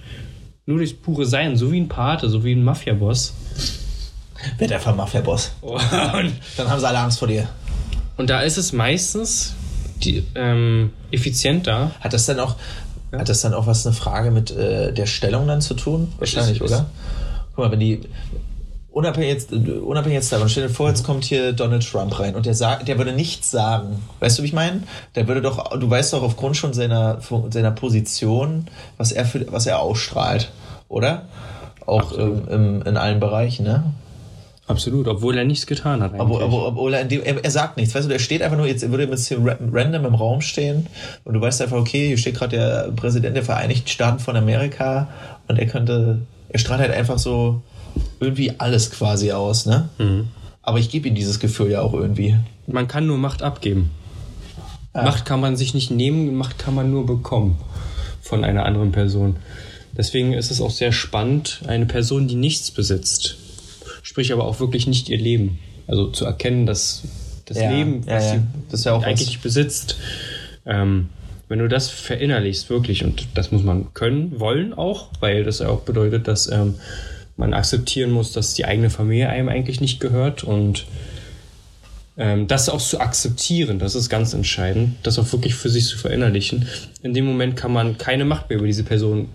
nur 0.66 0.78
durchs 0.78 0.94
pure 0.94 1.26
Sein, 1.26 1.58
so 1.58 1.72
wie 1.72 1.80
ein 1.80 1.88
Pate, 1.88 2.30
so 2.30 2.44
wie 2.44 2.54
ein 2.54 2.64
Mafia-Boss. 2.64 3.34
Wird 4.58 4.72
einfach 4.72 4.96
Mafia-Boss. 4.96 5.54
Dann 5.62 6.70
haben 6.70 6.80
sie 6.80 6.88
alle 6.88 7.00
Angst 7.00 7.20
vor 7.20 7.28
dir. 7.28 7.50
Und 8.18 8.30
da 8.30 8.42
ist 8.42 8.58
es 8.58 8.74
meistens 8.74 9.56
die, 10.04 10.24
ähm, 10.36 10.92
effizienter. 11.12 11.92
Hat 12.00 12.14
das 12.14 12.26
dann 12.26 12.40
auch, 12.40 12.56
ja. 13.12 13.20
Hat 13.20 13.30
das 13.30 13.42
dann 13.42 13.54
auch 13.54 13.68
was 13.68 13.86
eine 13.86 13.96
Frage 13.96 14.32
mit 14.32 14.52
äh, 14.52 14.94
der 14.94 15.06
Stellung 15.06 15.48
dann 15.48 15.62
zu 15.62 15.74
tun? 15.74 16.14
Wahrscheinlich, 16.20 16.62
oder? 16.62 16.86
Guck 17.56 17.66
mal, 17.66 17.72
wenn 17.72 17.80
die 17.80 18.02
unabhängig 18.92 19.30
jetzt, 19.30 19.52
unabhängig 19.52 20.16
jetzt 20.16 20.32
davon, 20.32 20.50
stell 20.50 20.68
dir 20.68 20.74
vor, 20.74 20.90
jetzt 20.90 21.04
kommt 21.04 21.24
hier 21.24 21.54
Donald 21.54 21.88
Trump 21.90 22.20
rein 22.20 22.36
und 22.36 22.46
der 22.46 22.54
sagt, 22.54 22.88
der 22.88 22.98
würde 22.98 23.14
nichts 23.14 23.50
sagen. 23.52 24.04
Weißt 24.20 24.38
du, 24.38 24.44
wie 24.44 24.48
ich 24.48 24.54
meine? 24.54 24.84
Der 25.16 25.28
würde 25.28 25.42
doch, 25.42 25.78
du 25.78 25.90
weißt 25.90 26.14
doch 26.14 26.24
aufgrund 26.24 26.58
schon 26.58 26.74
seiner, 26.74 27.20
seiner 27.50 27.72
Position, 27.72 28.68
was 28.98 29.12
er 29.12 29.26
für, 29.26 29.52
was 29.52 29.66
er 29.66 29.80
ausstrahlt, 29.80 30.52
oder? 30.88 31.24
Auch 31.86 32.18
ähm, 32.18 32.48
im, 32.50 32.82
in 32.84 32.98
allen 32.98 33.20
Bereichen, 33.20 33.66
ne? 33.66 33.84
Absolut, 34.70 35.08
obwohl 35.08 35.36
er 35.36 35.46
nichts 35.46 35.66
getan 35.66 36.04
hat. 36.04 36.14
Obwohl, 36.20 36.44
obwohl, 36.44 36.62
obwohl 36.62 36.94
er, 36.94 37.04
dem, 37.04 37.24
er, 37.24 37.44
er, 37.44 37.50
sagt 37.50 37.76
nichts. 37.76 37.96
Weißt 37.96 38.06
du, 38.06 38.10
der 38.10 38.20
steht 38.20 38.44
einfach 38.44 38.56
nur, 38.56 38.68
jetzt 38.68 38.88
würde 38.88 39.06
jetzt 39.06 39.28
hier 39.28 39.40
random 39.44 40.06
im 40.06 40.14
Raum 40.14 40.42
stehen 40.42 40.86
und 41.26 41.34
du 41.34 41.42
weißt 41.42 41.64
einfach, 41.64 41.78
okay, 41.78 42.10
hier 42.10 42.20
steht 42.20 42.36
gerade 42.36 42.56
der 42.56 42.92
Präsident 42.96 43.36
der 43.36 43.42
Vereinigten 43.42 43.88
Staaten 43.88 44.20
von 44.20 44.36
Amerika 44.36 45.10
und 45.48 45.58
er 45.58 45.66
könnte, 45.66 46.20
er 46.50 46.60
strahlt 46.60 46.82
halt 46.82 46.92
einfach 46.92 47.18
so 47.18 47.64
irgendwie 48.20 48.60
alles 48.60 48.92
quasi 48.92 49.32
aus, 49.32 49.66
ne? 49.66 49.90
Mhm. 49.98 50.28
Aber 50.62 50.78
ich 50.78 50.92
gebe 50.92 51.08
ihm 51.08 51.16
dieses 51.16 51.40
Gefühl 51.40 51.72
ja 51.72 51.82
auch 51.82 51.96
irgendwie. 51.96 52.36
Man 52.68 52.88
kann 52.88 53.08
nur 53.08 53.18
Macht 53.18 53.42
abgeben. 53.42 53.90
Ja. 54.94 55.02
Macht 55.02 55.26
kann 55.26 55.40
man 55.40 55.58
sich 55.58 55.74
nicht 55.74 55.90
nehmen, 55.90 56.36
Macht 56.36 56.60
kann 56.60 56.76
man 56.76 56.92
nur 56.92 57.08
bekommen 57.08 57.58
von 58.22 58.44
einer 58.44 58.68
anderen 58.68 58.92
Person. 58.92 59.38
Deswegen 59.98 60.34
ist 60.34 60.52
es 60.52 60.62
auch 60.62 60.70
sehr 60.70 60.92
spannend, 60.92 61.62
eine 61.66 61.88
Person, 61.88 62.28
die 62.28 62.36
nichts 62.36 62.70
besitzt, 62.70 63.39
sprich 64.10 64.34
aber 64.34 64.46
auch 64.46 64.60
wirklich 64.60 64.88
nicht 64.88 65.08
ihr 65.08 65.20
Leben. 65.20 65.60
Also 65.86 66.08
zu 66.08 66.26
erkennen, 66.26 66.66
dass 66.66 67.04
das 67.46 67.60
ja, 67.60 67.70
Leben, 67.70 68.08
was 68.08 68.24
ja, 68.24 68.36
ja. 68.36 68.44
sie 68.76 68.86
ja 68.86 68.98
eigentlich 68.98 69.28
nicht 69.28 69.44
besitzt, 69.44 69.98
ähm, 70.66 71.10
wenn 71.48 71.60
du 71.60 71.68
das 71.68 71.90
verinnerlichst, 71.90 72.72
wirklich, 72.72 73.04
und 73.04 73.28
das 73.36 73.52
muss 73.52 73.62
man 73.62 73.94
können, 73.94 74.40
wollen 74.40 74.74
auch, 74.74 75.10
weil 75.20 75.44
das 75.44 75.60
ja 75.60 75.70
auch 75.70 75.82
bedeutet, 75.82 76.28
dass 76.28 76.52
ähm, 76.52 76.76
man 77.38 77.54
akzeptieren 77.54 78.10
muss, 78.10 78.32
dass 78.32 78.56
die 78.56 78.66
eigene 78.66 78.90
Familie 78.90 79.30
einem 79.30 79.48
eigentlich 79.48 79.80
nicht 79.80 80.00
gehört 80.00 80.44
und 80.44 80.86
ähm, 82.18 82.48
das 82.48 82.68
auch 82.68 82.82
zu 82.82 83.00
akzeptieren, 83.00 83.78
das 83.78 83.94
ist 83.94 84.10
ganz 84.10 84.34
entscheidend, 84.34 84.96
das 85.04 85.20
auch 85.20 85.32
wirklich 85.32 85.54
für 85.54 85.70
sich 85.70 85.86
zu 85.86 86.00
verinnerlichen. 86.00 86.68
In 87.04 87.14
dem 87.14 87.26
Moment 87.26 87.56
kann 87.56 87.72
man 87.72 88.00
keine 88.00 88.26
Macht 88.26 88.50
mehr 88.50 88.58
über 88.58 88.68
diese 88.68 88.84
Person 88.84 89.28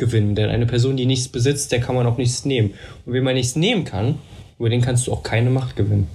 gewinnen. 0.00 0.34
Denn 0.34 0.50
eine 0.50 0.66
Person, 0.66 0.96
die 0.96 1.06
nichts 1.06 1.28
besitzt, 1.28 1.70
der 1.70 1.80
kann 1.80 1.94
man 1.94 2.06
auch 2.06 2.18
nichts 2.18 2.44
nehmen. 2.44 2.74
Und 3.06 3.12
wenn 3.12 3.22
man 3.22 3.34
nichts 3.34 3.54
nehmen 3.54 3.84
kann, 3.84 4.16
über 4.58 4.68
den 4.68 4.80
kannst 4.80 5.06
du 5.06 5.12
auch 5.12 5.22
keine 5.22 5.50
Macht 5.50 5.76
gewinnen. 5.76 6.08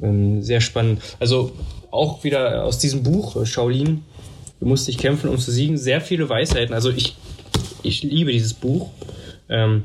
Ähm, 0.00 0.42
sehr 0.42 0.60
spannend. 0.60 1.02
Also 1.18 1.52
auch 1.90 2.22
wieder 2.22 2.64
aus 2.64 2.78
diesem 2.78 3.02
Buch, 3.02 3.34
äh, 3.36 3.46
Shaolin, 3.46 4.04
du 4.60 4.66
musst 4.66 4.86
dich 4.86 4.98
kämpfen, 4.98 5.28
um 5.28 5.38
zu 5.38 5.50
siegen. 5.50 5.76
Sehr 5.76 6.00
viele 6.00 6.28
Weisheiten. 6.28 6.72
Also 6.74 6.90
ich, 6.90 7.16
ich 7.82 8.04
liebe 8.04 8.30
dieses 8.30 8.54
Buch. 8.54 8.90
Ähm, 9.48 9.84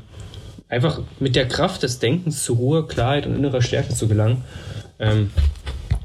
einfach 0.68 1.00
mit 1.20 1.36
der 1.36 1.48
Kraft 1.48 1.82
des 1.82 1.98
Denkens 1.98 2.44
zur 2.44 2.56
Ruhe, 2.56 2.86
Klarheit 2.86 3.26
und 3.26 3.34
innerer 3.34 3.62
Stärke 3.62 3.94
zu 3.94 4.08
gelangen. 4.08 4.44
Ähm, 4.98 5.30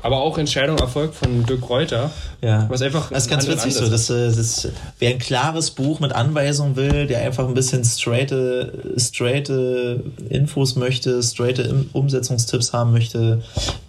aber 0.01 0.21
auch 0.21 0.37
Entscheidung 0.37 0.77
Erfolg 0.77 1.13
von 1.13 1.45
Dirk 1.45 1.69
Reuter. 1.69 2.11
Ja. 2.41 2.65
Was 2.69 2.81
einfach. 2.81 3.09
Das 3.09 3.23
ist 3.23 3.29
ganz 3.29 3.47
witzig 3.47 3.73
so. 3.73 3.89
Das, 3.89 4.09
äh, 4.09 4.27
das, 4.27 4.69
wer 4.99 5.09
ein 5.09 5.19
klares 5.19 5.71
Buch 5.71 5.99
mit 5.99 6.13
Anweisungen 6.13 6.75
will, 6.75 7.05
der 7.07 7.21
einfach 7.21 7.47
ein 7.47 7.53
bisschen 7.53 7.83
straighte, 7.83 8.95
straighte 8.97 10.03
Infos 10.29 10.75
möchte, 10.75 11.21
straighte 11.21 11.85
Umsetzungstipps 11.93 12.71
haben 12.71 12.91
möchte, 12.91 13.41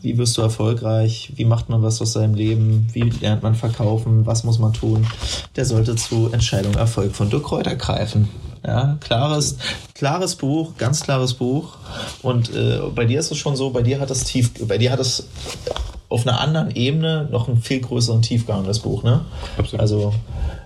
wie 0.03 0.19
wirst 0.19 0.37
du 0.37 0.43
erfolgreich, 0.43 1.33
wie 1.37 1.45
macht 1.45 1.69
man 1.69 1.83
was 1.83 2.01
aus 2.03 2.15
seinem 2.15 2.35
Leben, 2.35 2.89
wie 2.93 3.11
lernt 3.21 3.43
man 3.43 3.55
verkaufen, 3.55 4.27
was 4.27 4.43
muss 4.43 4.59
man 4.59 4.73
tun, 4.73 5.07
der 5.57 5.65
sollte 5.65 5.95
zu 5.95 6.31
Entscheidung 6.33 6.75
Erfolg 6.75 7.15
von 7.15 7.31
Dirk 7.31 7.51
Reuter 7.53 7.77
greifen. 7.77 8.29
Ja, 8.67 8.99
klares, 9.01 9.57
klares 9.95 10.35
Buch, 10.35 10.77
ganz 10.77 11.01
klares 11.01 11.33
Buch. 11.33 11.77
Und 12.21 12.55
äh, 12.55 12.81
bei 12.95 13.07
dir 13.07 13.19
ist 13.19 13.31
es 13.31 13.39
schon 13.39 13.57
so, 13.57 13.71
bei 13.71 13.81
dir 13.81 14.01
hat 14.01 14.11
das 14.11 14.25
tief, 14.25 14.51
bei 14.67 14.77
dir 14.77 14.93
hat 14.93 15.01
es 15.01 15.25
auf 16.11 16.27
einer 16.27 16.41
anderen 16.41 16.75
Ebene 16.75 17.29
noch 17.31 17.49
einen 17.49 17.63
viel 17.63 17.81
größeren 17.81 18.21
Tiefgang, 18.21 18.65
das 18.65 18.81
Buch, 18.81 19.03
ne? 19.03 19.25
Absolut. 19.57 19.81
Also 19.81 20.15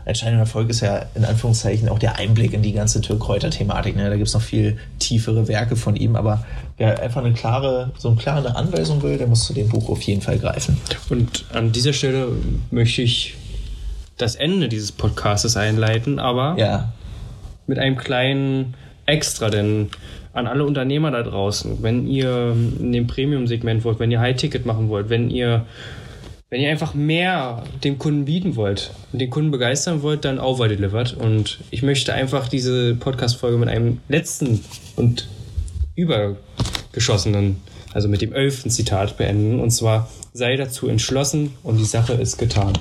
Entscheidung 0.04 0.40
Erfolg 0.40 0.68
ist 0.68 0.80
ja 0.80 1.06
in 1.14 1.24
Anführungszeichen 1.24 1.88
auch 1.88 1.98
der 1.98 2.16
Einblick 2.16 2.52
in 2.52 2.62
die 2.62 2.72
ganze 2.72 3.00
Türkräuter-Thematik. 3.00 3.96
Ne? 3.96 4.10
Da 4.10 4.16
gibt 4.16 4.26
es 4.26 4.34
noch 4.34 4.42
viel 4.42 4.76
tiefere 4.98 5.46
Werke 5.46 5.76
von 5.76 5.96
ihm, 5.96 6.16
aber 6.16 6.44
wer 6.76 7.00
einfach 7.00 7.24
eine 7.24 7.32
klare, 7.32 7.92
so 7.96 8.08
eine 8.08 8.16
klare 8.16 8.56
Anweisung 8.56 9.00
will, 9.02 9.16
der 9.16 9.28
muss 9.28 9.44
zu 9.44 9.54
dem 9.54 9.68
Buch 9.68 9.88
auf 9.88 10.02
jeden 10.02 10.20
Fall 10.20 10.38
greifen. 10.38 10.78
Und 11.08 11.44
an 11.52 11.72
dieser 11.72 11.92
Stelle 11.92 12.28
möchte 12.70 13.02
ich 13.02 13.34
das 14.18 14.34
Ende 14.34 14.68
dieses 14.68 14.92
Podcasts 14.92 15.56
einleiten, 15.56 16.18
aber 16.18 16.56
ja 16.58 16.92
mit 17.66 17.78
einem 17.78 17.96
kleinen 17.96 18.74
Extra, 19.06 19.50
denn 19.50 19.90
an 20.34 20.48
alle 20.48 20.64
Unternehmer 20.64 21.10
da 21.12 21.22
draußen, 21.22 21.82
wenn 21.82 22.06
ihr 22.06 22.54
in 22.80 22.92
dem 22.92 23.06
Premium-Segment 23.06 23.84
wollt, 23.84 24.00
wenn 24.00 24.10
ihr 24.10 24.20
High-Ticket 24.20 24.66
machen 24.66 24.88
wollt, 24.88 25.08
wenn 25.08 25.30
ihr, 25.30 25.64
wenn 26.50 26.60
ihr 26.60 26.70
einfach 26.70 26.94
mehr 26.94 27.62
dem 27.84 27.98
Kunden 27.98 28.24
bieten 28.24 28.56
wollt 28.56 28.90
und 29.12 29.20
den 29.20 29.30
Kunden 29.30 29.52
begeistern 29.52 30.02
wollt, 30.02 30.24
dann 30.24 30.40
overdelivered. 30.40 31.14
Und 31.14 31.60
ich 31.70 31.82
möchte 31.82 32.12
einfach 32.12 32.48
diese 32.48 32.96
Podcast-Folge 32.96 33.56
mit 33.58 33.68
einem 33.68 34.00
letzten 34.08 34.60
und 34.96 35.28
übergeschossenen, 35.94 37.56
also 37.92 38.08
mit 38.08 38.20
dem 38.20 38.32
elften 38.32 38.70
Zitat 38.70 39.16
beenden. 39.16 39.60
Und 39.60 39.70
zwar, 39.70 40.10
sei 40.32 40.56
dazu 40.56 40.88
entschlossen 40.88 41.52
und 41.62 41.78
die 41.78 41.84
Sache 41.84 42.14
ist 42.14 42.38
getan. 42.38 42.72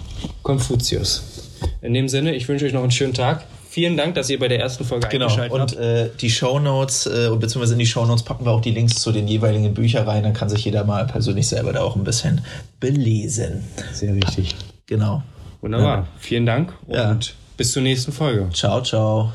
Konfuzius. 0.42 1.52
In 1.84 1.94
dem 1.94 2.10
Sinne, 2.10 2.34
ich 2.34 2.48
wünsche 2.48 2.66
euch 2.66 2.74
noch 2.74 2.82
einen 2.82 2.92
schönen 2.92 3.14
Tag. 3.14 3.46
Vielen 3.74 3.98
Dank, 3.98 4.14
dass 4.14 4.30
ihr 4.30 4.38
bei 4.38 4.48
der 4.48 4.60
ersten 4.60 4.86
Folge 4.86 5.08
genau. 5.08 5.26
eingeschaltet 5.26 5.60
habt. 5.60 5.72
Und 5.72 5.80
äh, 5.80 6.10
die 6.22 6.30
Shownotes, 6.30 7.08
äh, 7.08 7.30
beziehungsweise 7.32 7.74
in 7.74 7.80
die 7.80 7.88
Shownotes 7.88 8.22
packen 8.22 8.46
wir 8.46 8.52
auch 8.52 8.62
die 8.62 8.70
Links 8.70 9.02
zu 9.02 9.12
den 9.12 9.28
jeweiligen 9.28 9.74
Büchern 9.74 10.08
rein. 10.08 10.22
Dann 10.22 10.34
kann 10.34 10.48
sich 10.48 10.64
jeder 10.64 10.84
mal 10.84 11.08
persönlich 11.08 11.48
selber 11.48 11.74
da 11.74 11.82
auch 11.82 11.96
ein 11.96 12.04
bisschen 12.04 12.42
belesen. 12.80 13.64
Sehr 13.92 14.16
wichtig. 14.16 14.56
Genau. 14.86 15.24
Wunderbar. 15.62 16.08
Vielen 16.20 16.46
Dank 16.46 16.72
und 16.86 16.96
Ja. 16.96 17.18
bis 17.58 17.72
zur 17.72 17.82
nächsten 17.82 18.12
Folge. 18.12 18.48
Ciao, 18.54 18.84
ciao. 18.84 19.32